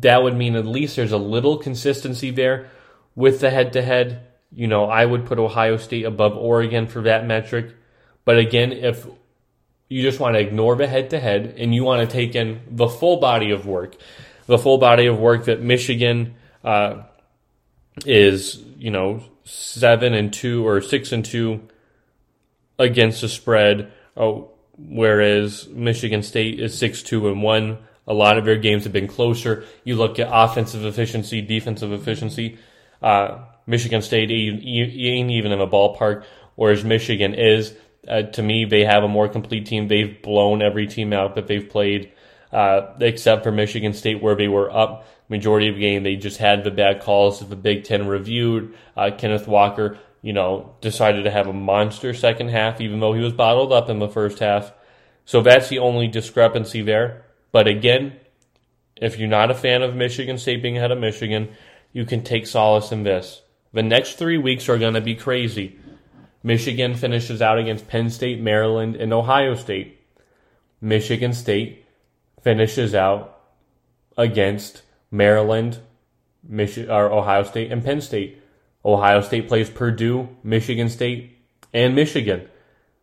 that 0.00 0.22
would 0.22 0.34
mean 0.34 0.56
at 0.56 0.64
least 0.64 0.96
there's 0.96 1.12
a 1.12 1.18
little 1.18 1.58
consistency 1.58 2.30
there 2.30 2.70
with 3.14 3.40
the 3.40 3.50
head 3.50 3.74
to 3.74 3.82
head. 3.82 4.22
You 4.54 4.66
know, 4.68 4.86
I 4.86 5.04
would 5.04 5.26
put 5.26 5.38
Ohio 5.38 5.76
State 5.76 6.06
above 6.06 6.34
Oregon 6.34 6.86
for 6.86 7.02
that 7.02 7.26
metric. 7.26 7.74
But 8.24 8.38
again, 8.38 8.72
if 8.72 9.06
you 9.90 10.00
just 10.00 10.18
want 10.18 10.36
to 10.36 10.40
ignore 10.40 10.76
the 10.76 10.86
head 10.86 11.10
to 11.10 11.20
head 11.20 11.56
and 11.58 11.74
you 11.74 11.84
want 11.84 12.08
to 12.08 12.10
take 12.10 12.34
in 12.34 12.62
the 12.70 12.88
full 12.88 13.18
body 13.18 13.50
of 13.50 13.66
work, 13.66 13.96
the 14.46 14.56
full 14.56 14.78
body 14.78 15.06
of 15.06 15.18
work 15.18 15.44
that 15.44 15.60
Michigan 15.60 16.36
uh, 16.64 17.02
is, 18.06 18.62
you 18.82 18.90
know, 18.90 19.22
seven 19.44 20.12
and 20.12 20.32
two 20.32 20.66
or 20.66 20.80
six 20.80 21.12
and 21.12 21.24
two 21.24 21.60
against 22.80 23.20
the 23.20 23.28
spread, 23.28 23.92
oh, 24.16 24.50
whereas 24.76 25.68
Michigan 25.68 26.24
State 26.24 26.58
is 26.58 26.76
six 26.76 27.04
two 27.04 27.28
and 27.28 27.44
one. 27.44 27.78
A 28.08 28.12
lot 28.12 28.38
of 28.38 28.44
their 28.44 28.56
games 28.56 28.82
have 28.82 28.92
been 28.92 29.06
closer. 29.06 29.64
You 29.84 29.94
look 29.94 30.18
at 30.18 30.28
offensive 30.28 30.84
efficiency, 30.84 31.40
defensive 31.40 31.92
efficiency. 31.92 32.58
Uh, 33.00 33.44
Michigan 33.68 34.02
State 34.02 34.32
ain't 34.32 35.30
even 35.30 35.52
in 35.52 35.60
a 35.60 35.66
ballpark, 35.68 36.24
whereas 36.56 36.82
Michigan 36.82 37.34
is. 37.34 37.72
Uh, 38.08 38.22
to 38.22 38.42
me, 38.42 38.64
they 38.64 38.84
have 38.84 39.04
a 39.04 39.08
more 39.08 39.28
complete 39.28 39.64
team. 39.64 39.86
They've 39.86 40.20
blown 40.20 40.60
every 40.60 40.88
team 40.88 41.12
out 41.12 41.36
that 41.36 41.46
they've 41.46 41.68
played, 41.68 42.10
uh, 42.50 42.94
except 42.98 43.44
for 43.44 43.52
Michigan 43.52 43.92
State, 43.92 44.20
where 44.20 44.34
they 44.34 44.48
were 44.48 44.76
up 44.76 45.06
majority 45.32 45.68
of 45.68 45.74
the 45.74 45.80
game. 45.80 46.04
They 46.04 46.14
just 46.14 46.38
had 46.38 46.62
the 46.62 46.70
bad 46.70 47.00
calls 47.00 47.40
the 47.40 47.56
Big 47.56 47.82
Ten 47.82 48.06
reviewed. 48.06 48.74
Uh, 48.96 49.10
Kenneth 49.16 49.48
Walker, 49.48 49.98
you 50.20 50.32
know, 50.32 50.76
decided 50.80 51.24
to 51.24 51.30
have 51.30 51.48
a 51.48 51.52
monster 51.52 52.14
second 52.14 52.50
half, 52.50 52.80
even 52.80 53.00
though 53.00 53.14
he 53.14 53.22
was 53.22 53.32
bottled 53.32 53.72
up 53.72 53.88
in 53.88 53.98
the 53.98 54.08
first 54.08 54.38
half. 54.38 54.72
So 55.24 55.40
that's 55.40 55.68
the 55.68 55.80
only 55.80 56.06
discrepancy 56.06 56.82
there. 56.82 57.24
But 57.50 57.66
again, 57.66 58.12
if 58.96 59.18
you're 59.18 59.28
not 59.28 59.50
a 59.50 59.54
fan 59.54 59.82
of 59.82 59.96
Michigan 59.96 60.38
State 60.38 60.62
being 60.62 60.76
ahead 60.76 60.92
of 60.92 60.98
Michigan, 60.98 61.48
you 61.92 62.04
can 62.04 62.22
take 62.22 62.46
solace 62.46 62.92
in 62.92 63.02
this. 63.02 63.42
The 63.72 63.82
next 63.82 64.18
three 64.18 64.38
weeks 64.38 64.68
are 64.68 64.78
going 64.78 64.94
to 64.94 65.00
be 65.00 65.14
crazy. 65.14 65.78
Michigan 66.42 66.94
finishes 66.94 67.40
out 67.40 67.58
against 67.58 67.88
Penn 67.88 68.10
State, 68.10 68.40
Maryland, 68.40 68.96
and 68.96 69.12
Ohio 69.12 69.54
State. 69.54 69.98
Michigan 70.80 71.32
State 71.32 71.86
finishes 72.42 72.94
out 72.94 73.40
against 74.18 74.82
Maryland, 75.12 75.78
Michi- 76.50 76.88
or 76.88 77.12
Ohio 77.12 77.44
State, 77.44 77.70
and 77.70 77.84
Penn 77.84 78.00
State. 78.00 78.42
Ohio 78.84 79.20
State 79.20 79.46
plays 79.46 79.70
Purdue, 79.70 80.28
Michigan 80.42 80.88
State, 80.88 81.38
and 81.72 81.94
Michigan. 81.94 82.48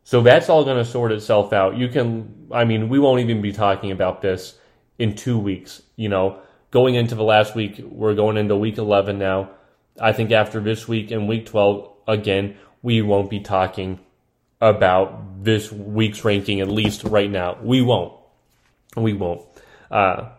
So 0.03 0.21
that's 0.21 0.49
all 0.49 0.65
going 0.65 0.77
to 0.77 0.85
sort 0.85 1.11
itself 1.11 1.53
out. 1.53 1.77
You 1.77 1.87
can, 1.87 2.47
I 2.51 2.65
mean, 2.65 2.89
we 2.89 2.99
won't 2.99 3.21
even 3.21 3.41
be 3.41 3.53
talking 3.53 3.91
about 3.91 4.21
this 4.21 4.57
in 4.97 5.15
two 5.15 5.37
weeks. 5.37 5.81
You 5.95 6.09
know, 6.09 6.39
going 6.71 6.95
into 6.95 7.15
the 7.15 7.23
last 7.23 7.55
week, 7.55 7.79
we're 7.83 8.15
going 8.15 8.35
into 8.35 8.57
week 8.57 8.77
11 8.77 9.17
now. 9.19 9.51
I 10.01 10.11
think 10.11 10.31
after 10.31 10.59
this 10.59 10.87
week 10.87 11.11
and 11.11 11.27
week 11.27 11.45
12, 11.45 11.89
again, 12.07 12.57
we 12.81 13.01
won't 13.01 13.29
be 13.29 13.39
talking 13.39 13.99
about 14.61 15.43
this 15.43 15.71
week's 15.71 16.25
ranking, 16.25 16.59
at 16.59 16.67
least 16.69 17.03
right 17.03 17.29
now. 17.29 17.57
We 17.61 17.81
won't. 17.81 18.13
We 18.95 19.13
won't. 19.13 19.45
Uh, 19.91 20.29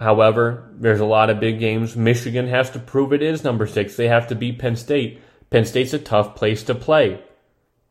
However, 0.00 0.70
there's 0.72 1.00
a 1.00 1.04
lot 1.04 1.28
of 1.28 1.40
big 1.40 1.60
games. 1.60 1.94
Michigan 1.94 2.48
has 2.48 2.70
to 2.70 2.78
prove 2.78 3.12
it 3.12 3.22
is 3.22 3.44
number 3.44 3.66
six. 3.66 3.96
They 3.96 4.08
have 4.08 4.28
to 4.28 4.34
beat 4.34 4.58
Penn 4.58 4.76
State. 4.76 5.20
Penn 5.50 5.66
State's 5.66 5.92
a 5.92 5.98
tough 5.98 6.34
place 6.34 6.62
to 6.64 6.74
play. 6.74 7.22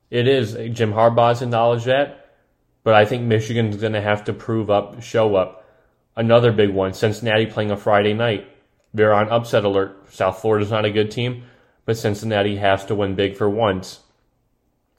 It 0.09 0.27
is. 0.27 0.53
Jim 0.75 0.93
Harbaugh's 0.93 1.43
acknowledged 1.43 1.85
that. 1.85 2.35
But 2.83 2.95
I 2.95 3.05
think 3.05 3.23
Michigan's 3.23 3.77
going 3.77 3.93
to 3.93 4.01
have 4.01 4.23
to 4.23 4.33
prove 4.33 4.71
up, 4.71 5.03
show 5.03 5.35
up. 5.35 5.67
Another 6.15 6.51
big 6.51 6.71
one 6.71 6.93
Cincinnati 6.93 7.45
playing 7.45 7.69
a 7.69 7.77
Friday 7.77 8.13
night. 8.13 8.47
They're 8.91 9.13
on 9.13 9.29
upset 9.29 9.63
alert. 9.63 10.11
South 10.11 10.41
Florida's 10.41 10.71
not 10.71 10.85
a 10.85 10.91
good 10.91 11.11
team, 11.11 11.43
but 11.85 11.97
Cincinnati 11.97 12.55
has 12.55 12.85
to 12.85 12.95
win 12.95 13.13
big 13.13 13.37
for 13.37 13.47
once. 13.47 13.99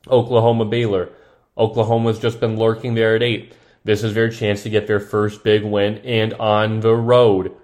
Oklahoma 0.08 0.64
Baylor. 0.64 1.11
Oklahoma's 1.58 2.20
just 2.20 2.38
been 2.38 2.56
lurking 2.56 2.94
there 2.94 3.16
at 3.16 3.22
eight. 3.22 3.52
This 3.85 4.05
is 4.05 4.14
their 4.14 4.28
chance 4.28 4.62
to 4.62 4.70
get 4.70 4.87
their 4.87 5.01
first 5.01 5.43
big 5.43 5.64
win 5.64 5.99
and 5.99 6.35
on 6.35 6.81
the 6.81 6.95
road. 6.95 7.55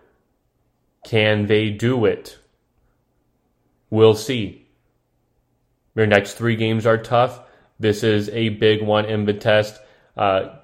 Can 1.05 1.47
they 1.47 1.71
do 1.71 2.05
it? 2.05 2.39
We'll 3.91 4.15
see. 4.15 4.67
Their 5.95 6.07
next 6.07 6.35
three 6.35 6.57
games 6.57 6.87
are 6.87 6.99
tough. 6.99 7.41
This 7.79 8.03
is 8.03 8.29
a 8.31 8.51
big 8.51 8.83
one 8.83 9.05
in 9.05 9.25
the 9.25 9.35
test. 9.35 9.79
Uh, 10.17 10.57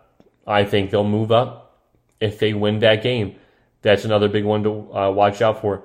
I 0.46 0.64
think 0.64 0.90
they'll 0.90 1.04
move 1.04 1.30
up 1.30 1.80
if 2.20 2.38
they 2.38 2.54
win 2.54 2.80
that 2.80 3.02
game. 3.02 3.36
That's 3.82 4.04
another 4.04 4.28
big 4.28 4.44
one 4.44 4.62
to 4.64 4.94
uh, 4.94 5.10
watch 5.10 5.42
out 5.42 5.60
for. 5.60 5.84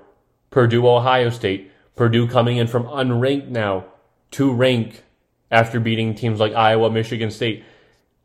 Purdue, 0.50 0.88
Ohio 0.88 1.30
State. 1.30 1.72
Purdue 1.96 2.28
coming 2.28 2.58
in 2.58 2.68
from 2.68 2.84
unranked 2.86 3.48
now 3.48 3.86
to 4.32 4.54
rank 4.54 5.04
after 5.52 5.80
beating 5.80 6.16
teams 6.16 6.40
like 6.40 6.54
Iowa, 6.54 6.90
Michigan 6.90 7.32
State. 7.32 7.64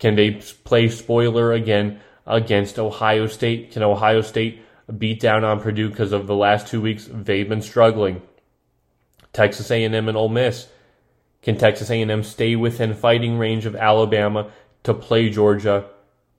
Can 0.03 0.17
they 0.17 0.33
play 0.33 0.89
spoiler 0.89 1.53
again 1.53 2.01
against 2.27 2.77
Ohio 2.81 3.29
State? 3.29 3.71
Can 3.71 3.85
Ohio 3.85 4.21
State 4.21 4.61
beat 4.99 5.21
down 5.21 5.45
on 5.45 5.61
Purdue 5.61 5.91
because 5.91 6.11
of 6.11 6.27
the 6.27 6.35
last 6.35 6.67
two 6.67 6.81
weeks 6.81 7.09
they've 7.09 7.49
been 7.49 7.63
struggling? 7.63 8.21
Texas 9.33 9.71
A&M 9.71 9.95
and 9.95 10.17
Ole 10.17 10.29
Miss. 10.29 10.67
Can 11.43 11.57
Texas 11.57 11.89
A&M 11.89 12.25
stay 12.25 12.57
within 12.57 12.95
fighting 12.95 13.39
range 13.39 13.65
of 13.65 13.77
Alabama 13.77 14.51
to 14.83 14.93
play 14.93 15.31
Georgia 15.31 15.85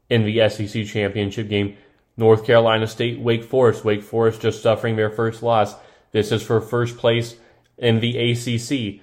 in 0.10 0.26
the 0.26 0.50
SEC 0.50 0.86
championship 0.86 1.48
game? 1.48 1.78
North 2.18 2.46
Carolina 2.46 2.86
State, 2.86 3.22
Wake 3.22 3.46
Forest. 3.46 3.86
Wake 3.86 4.04
Forest 4.04 4.42
just 4.42 4.62
suffering 4.62 4.98
their 4.98 5.10
first 5.10 5.42
loss. 5.42 5.74
This 6.12 6.34
is 6.34 6.44
for 6.44 6.60
first 6.60 6.98
place 6.98 7.38
in 7.78 8.02
the 8.02 8.32
ACC. 8.32 9.00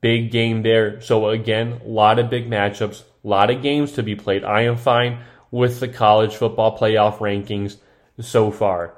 Big 0.00 0.32
game 0.32 0.64
there. 0.64 1.00
So 1.00 1.28
again, 1.28 1.80
a 1.84 1.88
lot 1.88 2.18
of 2.18 2.30
big 2.30 2.50
matchups, 2.50 3.04
a 3.24 3.28
lot 3.28 3.50
of 3.50 3.62
games 3.62 3.92
to 3.92 4.02
be 4.02 4.16
played. 4.16 4.44
I 4.44 4.62
am 4.62 4.76
fine 4.76 5.20
with 5.50 5.80
the 5.80 5.88
college 5.88 6.34
football 6.34 6.76
playoff 6.78 7.18
rankings 7.18 7.76
so 8.20 8.50
far. 8.50 8.96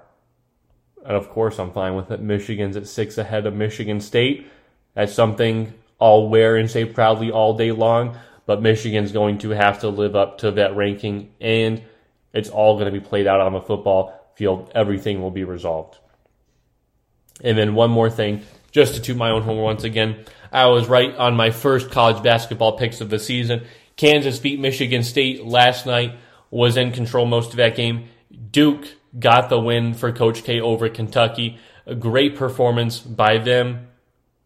And 1.05 1.16
of 1.16 1.29
course, 1.29 1.59
I'm 1.59 1.72
fine 1.72 1.95
with 1.95 2.11
it. 2.11 2.20
Michigan's 2.20 2.77
at 2.77 2.87
six 2.87 3.18
ahead 3.18 3.47
of 3.47 3.55
Michigan 3.55 4.01
State. 4.01 4.47
That's 4.95 5.12
something 5.12 5.75
I'll 6.01 6.29
wear 6.29 6.57
and 6.57 6.70
say 6.70 6.85
proudly 6.85 7.31
all 7.31 7.57
day 7.57 7.72
long. 7.72 8.16
But 8.47 8.62
Michigan's 8.62 9.12
going 9.12 9.39
to 9.39 9.51
have 9.51 9.81
to 9.81 9.89
live 9.89 10.14
up 10.14 10.39
to 10.39 10.53
that 10.53 10.77
ranking, 10.77 11.33
and 11.41 11.83
it's 12.35 12.51
all 12.51 12.75
going 12.75 12.93
to 12.93 13.01
be 13.01 13.05
played 13.05 13.27
out 13.27 13.41
on 13.41 13.55
the 13.55 13.61
football 13.61 14.20
field. 14.35 14.70
Everything 14.75 15.22
will 15.22 15.31
be 15.31 15.45
resolved. 15.45 15.99
And 17.43 17.57
then 17.57 17.75
one 17.75 17.91
more 17.91 18.11
thing, 18.11 18.43
just 18.70 18.95
to 18.95 19.01
toot 19.01 19.16
my 19.16 19.31
own 19.31 19.43
horn 19.43 19.59
once 19.59 19.85
again. 19.85 20.25
I 20.53 20.66
was 20.66 20.89
right 20.89 21.14
on 21.16 21.35
my 21.35 21.51
first 21.51 21.91
college 21.91 22.22
basketball 22.22 22.77
picks 22.77 23.01
of 23.01 23.09
the 23.09 23.18
season. 23.18 23.64
Kansas 23.97 24.39
beat 24.39 24.59
Michigan 24.59 25.03
State 25.03 25.45
last 25.45 25.87
night, 25.87 26.17
was 26.51 26.77
in 26.77 26.93
control 26.93 27.27
most 27.27 27.51
of 27.51 27.57
that 27.57 27.77
game. 27.77 28.09
Duke 28.51 28.87
got 29.19 29.49
the 29.49 29.61
win 29.61 29.95
for 29.95 30.13
Coach 30.13 30.45
K 30.45 30.61
over 30.61 30.89
Kentucky. 30.89 31.59
A 31.87 31.95
great 31.95 32.37
performance 32.37 32.99
by 32.99 33.39
them. 33.39 33.89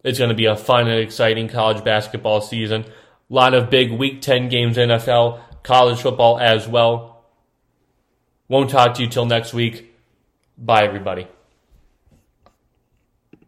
It's 0.03 0.17
going 0.17 0.29
to 0.29 0.35
be 0.35 0.45
a 0.45 0.55
fun 0.55 0.87
and 0.87 0.99
exciting 0.99 1.47
college 1.47 1.83
basketball 1.83 2.41
season. 2.41 2.83
A 2.83 3.33
lot 3.33 3.53
of 3.53 3.69
big 3.69 3.91
Week 3.91 4.21
10 4.21 4.49
games 4.49 4.77
NFL, 4.77 5.39
college 5.63 6.01
football 6.01 6.39
as 6.39 6.67
well. 6.67 7.25
Won't 8.47 8.69
talk 8.69 8.95
to 8.95 9.03
you 9.03 9.07
till 9.07 9.25
next 9.25 9.53
week. 9.53 9.93
Bye, 10.57 10.83
everybody. 10.83 11.27